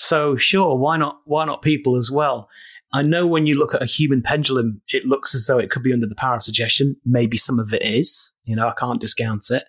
so 0.02 0.36
sure, 0.36 0.76
why 0.76 0.98
not? 0.98 1.20
Why 1.26 1.46
not 1.46 1.62
people 1.62 1.96
as 1.96 2.10
well? 2.10 2.50
I 2.92 3.04
know 3.04 3.28
when 3.28 3.46
you 3.46 3.58
look 3.58 3.76
at 3.76 3.84
a 3.84 3.86
human 3.86 4.24
pendulum, 4.24 4.82
it 4.90 5.06
looks 5.06 5.36
as 5.36 5.46
though 5.46 5.60
it 5.60 5.70
could 5.70 5.84
be 5.84 5.94
under 5.94 6.08
the 6.08 6.16
power 6.16 6.36
of 6.36 6.44
suggestion. 6.44 6.98
Maybe 7.06 7.38
some 7.38 7.60
of 7.60 7.72
it 7.72 7.84
is. 7.84 8.34
You 8.44 8.56
know, 8.56 8.68
I 8.68 8.74
can't 8.74 9.00
discount 9.00 9.52
it, 9.52 9.66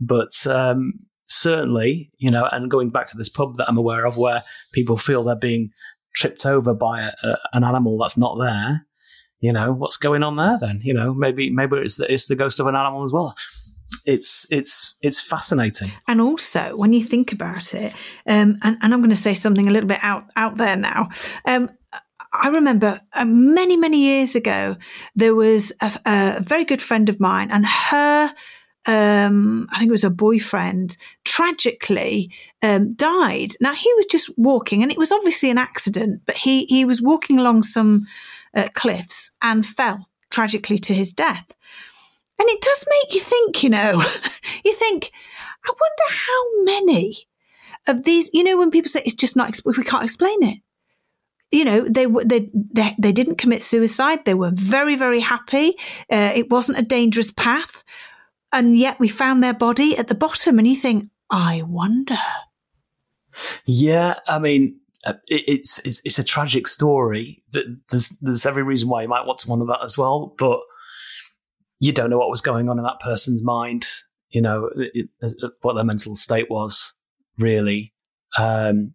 but 0.00 0.46
um, 0.46 1.00
certainly, 1.26 2.12
you 2.16 2.30
know, 2.30 2.48
and 2.52 2.70
going 2.70 2.90
back 2.90 3.06
to 3.08 3.16
this 3.16 3.28
pub 3.28 3.56
that 3.56 3.68
I'm 3.68 3.76
aware 3.76 4.06
of, 4.06 4.16
where 4.16 4.44
people 4.72 4.96
feel 4.96 5.24
they're 5.24 5.34
being 5.34 5.70
tripped 6.14 6.46
over 6.46 6.74
by 6.74 7.02
a, 7.02 7.12
a, 7.24 7.36
an 7.52 7.64
animal 7.64 7.98
that's 7.98 8.16
not 8.16 8.38
there. 8.38 8.86
You 9.40 9.52
know, 9.52 9.72
what's 9.72 9.96
going 9.96 10.22
on 10.22 10.36
there? 10.36 10.58
Then 10.60 10.80
you 10.84 10.94
know, 10.94 11.12
maybe 11.12 11.50
maybe 11.50 11.78
it's 11.78 11.96
the, 11.96 12.10
it's 12.10 12.28
the 12.28 12.36
ghost 12.36 12.60
of 12.60 12.68
an 12.68 12.76
animal 12.76 13.04
as 13.04 13.12
well 13.12 13.34
it's 14.04 14.46
it's 14.50 14.96
it's 15.02 15.20
fascinating. 15.20 15.92
And 16.06 16.20
also, 16.20 16.76
when 16.76 16.92
you 16.92 17.02
think 17.02 17.32
about 17.32 17.74
it, 17.74 17.94
um, 18.26 18.58
and, 18.62 18.76
and 18.82 18.94
I'm 18.94 19.00
going 19.00 19.10
to 19.10 19.16
say 19.16 19.34
something 19.34 19.68
a 19.68 19.70
little 19.70 19.88
bit 19.88 20.00
out 20.02 20.24
out 20.36 20.56
there 20.56 20.76
now. 20.76 21.08
Um, 21.44 21.70
I 22.32 22.48
remember 22.48 23.00
uh, 23.12 23.24
many 23.24 23.76
many 23.76 23.98
years 23.98 24.34
ago 24.34 24.76
there 25.14 25.34
was 25.34 25.72
a, 25.80 25.92
a 26.06 26.40
very 26.40 26.64
good 26.64 26.82
friend 26.82 27.08
of 27.08 27.20
mine, 27.20 27.50
and 27.50 27.66
her. 27.66 28.34
Um, 28.84 29.68
I 29.70 29.78
think 29.78 29.90
it 29.90 29.92
was 29.92 30.02
a 30.02 30.10
boyfriend, 30.10 30.96
tragically 31.24 32.32
um, 32.62 32.92
died. 32.94 33.52
Now 33.60 33.74
he 33.74 33.94
was 33.94 34.06
just 34.06 34.28
walking, 34.36 34.82
and 34.82 34.90
it 34.90 34.98
was 34.98 35.12
obviously 35.12 35.50
an 35.50 35.58
accident, 35.58 36.22
but 36.26 36.34
he 36.34 36.64
he 36.64 36.84
was 36.84 37.00
walking 37.00 37.38
along 37.38 37.62
some 37.62 38.06
uh, 38.56 38.68
cliffs 38.74 39.30
and 39.40 39.64
fell 39.64 40.08
tragically 40.30 40.78
to 40.78 40.94
his 40.94 41.12
death. 41.12 41.54
And 42.42 42.50
it 42.50 42.60
does 42.60 42.84
make 42.88 43.14
you 43.14 43.20
think, 43.20 43.62
you 43.62 43.70
know, 43.70 44.02
you 44.64 44.74
think, 44.74 45.12
I 45.64 45.68
wonder 45.68 46.08
how 46.10 46.64
many 46.64 47.28
of 47.86 48.02
these, 48.02 48.28
you 48.32 48.42
know, 48.42 48.58
when 48.58 48.72
people 48.72 48.88
say 48.88 49.00
it's 49.04 49.14
just 49.14 49.36
not, 49.36 49.56
we 49.64 49.84
can't 49.84 50.02
explain 50.02 50.42
it. 50.42 50.58
You 51.52 51.64
know, 51.64 51.86
they 51.88 52.06
they 52.24 52.50
they, 52.52 52.96
they 52.98 53.12
didn't 53.12 53.36
commit 53.36 53.62
suicide. 53.62 54.24
They 54.24 54.34
were 54.34 54.50
very 54.52 54.96
very 54.96 55.20
happy. 55.20 55.76
Uh, 56.10 56.32
it 56.34 56.50
wasn't 56.50 56.78
a 56.78 56.82
dangerous 56.82 57.30
path, 57.30 57.84
and 58.52 58.76
yet 58.76 58.98
we 58.98 59.06
found 59.06 59.40
their 59.40 59.54
body 59.54 59.96
at 59.96 60.08
the 60.08 60.14
bottom. 60.16 60.58
And 60.58 60.66
you 60.66 60.74
think, 60.74 61.10
I 61.30 61.62
wonder. 61.62 62.18
Yeah, 63.66 64.14
I 64.26 64.40
mean, 64.40 64.80
uh, 65.04 65.12
it's, 65.28 65.78
it's 65.80 66.02
it's 66.04 66.18
a 66.18 66.24
tragic 66.24 66.66
story. 66.66 67.44
There's 67.52 68.08
there's 68.20 68.46
every 68.46 68.64
reason 68.64 68.88
why 68.88 69.02
you 69.02 69.08
might 69.08 69.26
want 69.26 69.38
to 69.40 69.48
wonder 69.48 69.66
that 69.66 69.84
as 69.84 69.96
well. 69.96 70.34
But 70.38 70.58
you 71.82 71.90
don't 71.90 72.10
know 72.10 72.18
what 72.18 72.30
was 72.30 72.40
going 72.40 72.68
on 72.68 72.78
in 72.78 72.84
that 72.84 73.00
person's 73.00 73.42
mind, 73.42 73.84
you 74.30 74.40
know, 74.40 74.70
it, 74.76 75.08
it, 75.20 75.34
what 75.62 75.74
their 75.74 75.82
mental 75.82 76.14
state 76.14 76.48
was, 76.48 76.94
really. 77.38 77.92
Um, 78.38 78.94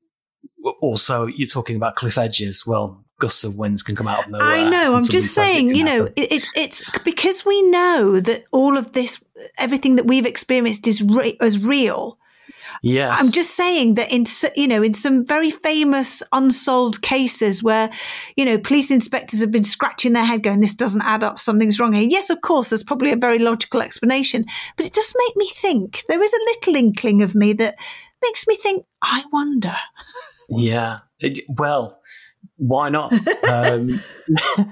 also, 0.81 1.25
you're 1.25 1.49
talking 1.49 1.75
about 1.75 1.97
cliff 1.97 2.17
edges. 2.17 2.65
Well, 2.65 3.03
gusts 3.19 3.43
of 3.43 3.57
winds 3.57 3.83
can 3.83 3.97
come 3.97 4.07
out 4.07 4.23
of 4.23 4.31
nowhere. 4.31 4.47
I 4.47 4.69
know. 4.69 4.95
I'm 4.95 5.03
just 5.03 5.33
saying, 5.33 5.75
you 5.75 5.83
know, 5.83 6.07
it's 6.15 6.49
it's 6.55 6.89
because 7.01 7.45
we 7.45 7.61
know 7.63 8.21
that 8.21 8.45
all 8.53 8.77
of 8.77 8.93
this, 8.93 9.21
everything 9.57 9.97
that 9.97 10.05
we've 10.05 10.25
experienced 10.25 10.87
is 10.87 11.03
re- 11.03 11.37
is 11.41 11.61
real. 11.61 12.17
Yes. 12.81 13.17
I'm 13.19 13.31
just 13.31 13.55
saying 13.55 13.95
that 13.95 14.11
in 14.11 14.25
you 14.55 14.67
know 14.67 14.83
in 14.83 14.93
some 14.93 15.25
very 15.25 15.51
famous 15.51 16.23
unsolved 16.31 17.01
cases 17.01 17.63
where 17.63 17.89
you 18.35 18.45
know 18.45 18.57
police 18.57 18.91
inspectors 18.91 19.41
have 19.41 19.51
been 19.51 19.63
scratching 19.63 20.13
their 20.13 20.25
head 20.25 20.43
going 20.43 20.59
this 20.59 20.75
doesn't 20.75 21.01
add 21.01 21.23
up 21.23 21.39
something's 21.39 21.79
wrong 21.79 21.93
here. 21.93 22.07
Yes, 22.09 22.29
of 22.29 22.41
course 22.41 22.69
there's 22.69 22.83
probably 22.83 23.11
a 23.11 23.17
very 23.17 23.39
logical 23.39 23.81
explanation, 23.81 24.45
but 24.75 24.85
it 24.85 24.93
does 24.93 25.13
make 25.17 25.35
me 25.35 25.47
think. 25.49 26.03
There 26.07 26.23
is 26.23 26.33
a 26.33 26.45
little 26.45 26.75
inkling 26.75 27.21
of 27.21 27.35
me 27.35 27.53
that 27.53 27.79
makes 28.21 28.47
me 28.47 28.55
think 28.55 28.85
I 29.01 29.23
wonder. 29.31 29.75
Yeah. 30.49 30.99
It, 31.19 31.45
well, 31.49 31.99
why 32.57 32.89
not? 32.89 33.13
um, 33.49 34.01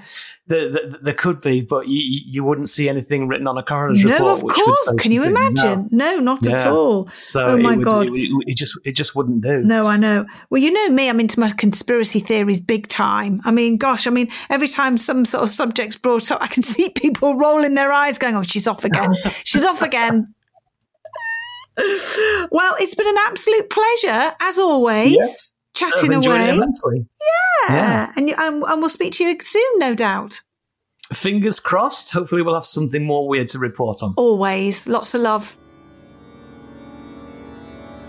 there, 0.46 0.72
there, 0.72 0.88
there, 1.02 1.14
could 1.14 1.40
be, 1.40 1.60
but 1.60 1.88
you, 1.88 2.20
you 2.26 2.44
wouldn't 2.44 2.68
see 2.68 2.88
anything 2.88 3.28
written 3.28 3.46
on 3.46 3.56
a 3.56 3.62
coroner's 3.62 4.04
no, 4.04 4.10
report. 4.10 4.42
No, 4.42 4.48
of 4.48 4.54
course. 4.54 4.88
Can 4.98 5.12
you 5.12 5.22
imagine? 5.22 5.88
No, 5.92 6.16
no 6.16 6.20
not 6.20 6.44
yeah. 6.44 6.56
at 6.56 6.66
all. 6.66 7.08
So 7.12 7.44
oh 7.44 7.56
my 7.56 7.76
would, 7.76 7.86
god, 7.86 8.06
it, 8.08 8.30
it, 8.46 8.56
just 8.56 8.76
it 8.84 8.92
just 8.92 9.14
wouldn't 9.14 9.40
do. 9.40 9.60
No, 9.60 9.86
I 9.86 9.96
know. 9.96 10.26
Well, 10.50 10.60
you 10.60 10.72
know 10.72 10.88
me. 10.90 11.08
I'm 11.08 11.20
into 11.20 11.38
my 11.38 11.50
conspiracy 11.52 12.20
theories 12.20 12.60
big 12.60 12.88
time. 12.88 13.40
I 13.44 13.52
mean, 13.52 13.76
gosh, 13.76 14.06
I 14.06 14.10
mean, 14.10 14.30
every 14.50 14.68
time 14.68 14.98
some 14.98 15.24
sort 15.24 15.44
of 15.44 15.50
subject's 15.50 15.96
brought 15.96 16.30
up, 16.30 16.42
I 16.42 16.48
can 16.48 16.62
see 16.64 16.88
people 16.88 17.36
rolling 17.36 17.74
their 17.74 17.92
eyes, 17.92 18.18
going, 18.18 18.34
"Oh, 18.34 18.42
she's 18.42 18.66
off 18.66 18.84
again. 18.84 19.14
she's 19.44 19.64
off 19.64 19.82
again." 19.82 20.34
well, 22.50 22.74
it's 22.80 22.94
been 22.94 23.06
an 23.06 23.18
absolute 23.26 23.70
pleasure 23.70 24.32
as 24.40 24.58
always. 24.58 25.12
Yes 25.12 25.52
chatting 25.76 26.12
away. 26.12 26.56
Yeah. 26.56 26.62
yeah. 27.68 28.12
And, 28.16 28.30
and, 28.30 28.62
and 28.64 28.80
we'll 28.80 28.88
speak 28.88 29.12
to 29.14 29.24
you 29.24 29.36
soon, 29.40 29.78
no 29.78 29.94
doubt. 29.94 30.42
Fingers 31.12 31.60
crossed. 31.60 32.12
Hopefully, 32.12 32.42
we'll 32.42 32.54
have 32.54 32.66
something 32.66 33.04
more 33.04 33.28
weird 33.28 33.48
to 33.48 33.60
report 33.60 34.02
on. 34.02 34.14
Always. 34.16 34.88
Lots 34.88 35.14
of 35.14 35.20
love. 35.20 35.56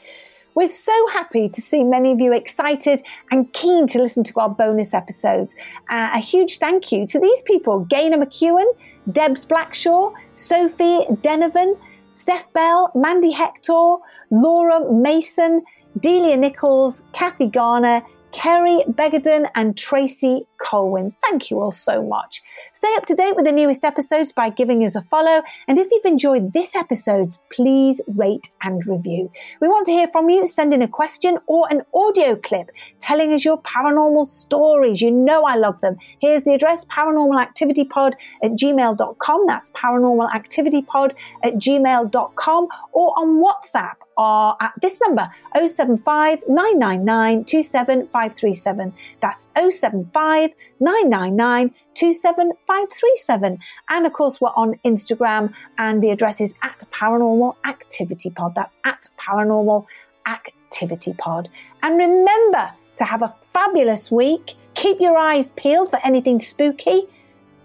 We're 0.58 0.68
so 0.68 1.08
happy 1.10 1.49
to 1.49 1.62
see 1.62 1.84
many 1.84 2.14
of 2.14 2.20
you 2.20 2.34
excited 2.34 3.03
and 3.30 3.53
keen 3.53 3.86
to 3.88 3.99
listen 3.99 4.24
to 4.24 4.39
our 4.39 4.49
bonus 4.49 4.95
episodes. 4.95 5.55
Uh, 5.88 6.10
a 6.16 6.20
huge 6.20 6.58
thank 6.58 6.91
you 6.91 7.05
to 7.05 7.20
these 7.20 7.43
people 7.43 7.82
Gaynor 7.82 8.18
McEwen, 8.18 8.66
Debs 9.12 9.45
Blackshaw, 9.45 10.12
Sophie 10.34 11.05
Denovan, 11.22 11.78
Steph 12.10 12.51
Bell, 12.53 12.91
Mandy 12.95 13.30
Hector, 13.30 13.97
Laura 14.32 14.91
Mason, 14.91 15.62
Delia 15.99 16.38
Nichols, 16.38 17.03
Kathy 17.14 17.45
Garner, 17.45 18.01
Kerry 18.38 18.84
Begaden, 18.88 19.50
and 19.56 19.76
Tracy 19.76 20.46
Colwyn. 20.62 21.10
Thank 21.24 21.50
you 21.50 21.60
all 21.60 21.72
so 21.72 22.04
much. 22.04 22.44
Stay 22.72 22.94
up 22.96 23.08
to 23.08 23.16
date 23.16 23.36
with 23.36 23.46
the 23.46 23.52
newest 23.52 23.84
episodes 23.84 24.32
by 24.32 24.52
giving 24.52 24.86
us 24.86 24.96
a 24.96 25.02
follow. 25.02 25.42
And 25.68 25.80
if 25.80 25.88
you've 25.92 26.06
enjoyed 26.06 26.54
this 26.54 26.76
episode, 26.76 27.36
please 27.52 28.00
rate 28.08 28.50
and 28.62 28.86
review. 28.86 29.32
We 29.60 29.68
want 29.68 29.88
to 29.88 29.92
hear 29.92 30.08
from 30.10 30.30
you. 30.30 30.46
Send 30.46 30.72
in 30.72 30.84
a 30.84 30.88
question 30.88 31.40
or 31.48 31.66
an 31.72 31.82
audio 31.96 32.36
clip 32.36 32.70
telling 33.00 33.34
us 33.34 33.44
your 33.44 33.60
paranormal 33.60 34.26
stories. 34.26 35.02
You 35.02 35.10
know 35.10 35.44
I 35.44 35.56
love 35.56 35.82
them. 35.82 35.98
Here's 36.22 36.44
the 36.44 36.54
address 36.54 36.86
paranormalactivitypod 36.86 38.14
at 38.44 38.52
gmail.com. 38.52 39.48
That's 39.48 39.72
paranormalactivitypod 39.72 41.16
at 41.42 41.54
gmail.com 41.56 42.68
or 42.94 43.14
on 43.18 43.44
WhatsApp 43.44 43.96
are 44.18 44.57
at 44.59 44.74
this 44.82 45.01
number 45.01 45.30
075 45.55 46.43
999 46.47 47.45
27537. 47.45 48.93
That's 49.20 49.51
075 49.55 50.51
999 50.80 51.74
27537. 51.93 53.59
And 53.89 54.05
of 54.05 54.13
course, 54.13 54.41
we're 54.41 54.49
on 54.55 54.80
Instagram 54.86 55.55
and 55.78 56.01
the 56.01 56.11
address 56.11 56.41
is 56.41 56.55
at 56.63 56.84
Paranormal 56.91 57.55
Activity 57.65 58.32
Pod. 58.32 58.55
That's 58.55 58.80
at 58.86 59.07
Paranormal 59.20 59.86
Activity 60.26 61.13
Pod. 61.13 61.49
And 61.84 61.97
remember 61.97 62.72
to 62.97 63.03
have 63.03 63.22
a 63.22 63.34
fabulous 63.53 64.11
week. 64.11 64.55
Keep 64.74 64.99
your 64.99 65.18
eyes 65.18 65.51
peeled 65.51 65.89
for 65.89 65.99
anything 66.03 66.39
spooky. 66.39 67.03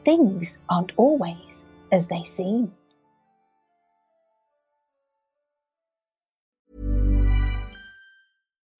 Things 0.05 0.63
aren't 0.69 0.93
always 0.97 1.67
as 1.91 2.09
they 2.09 2.23
seem. 2.23 2.73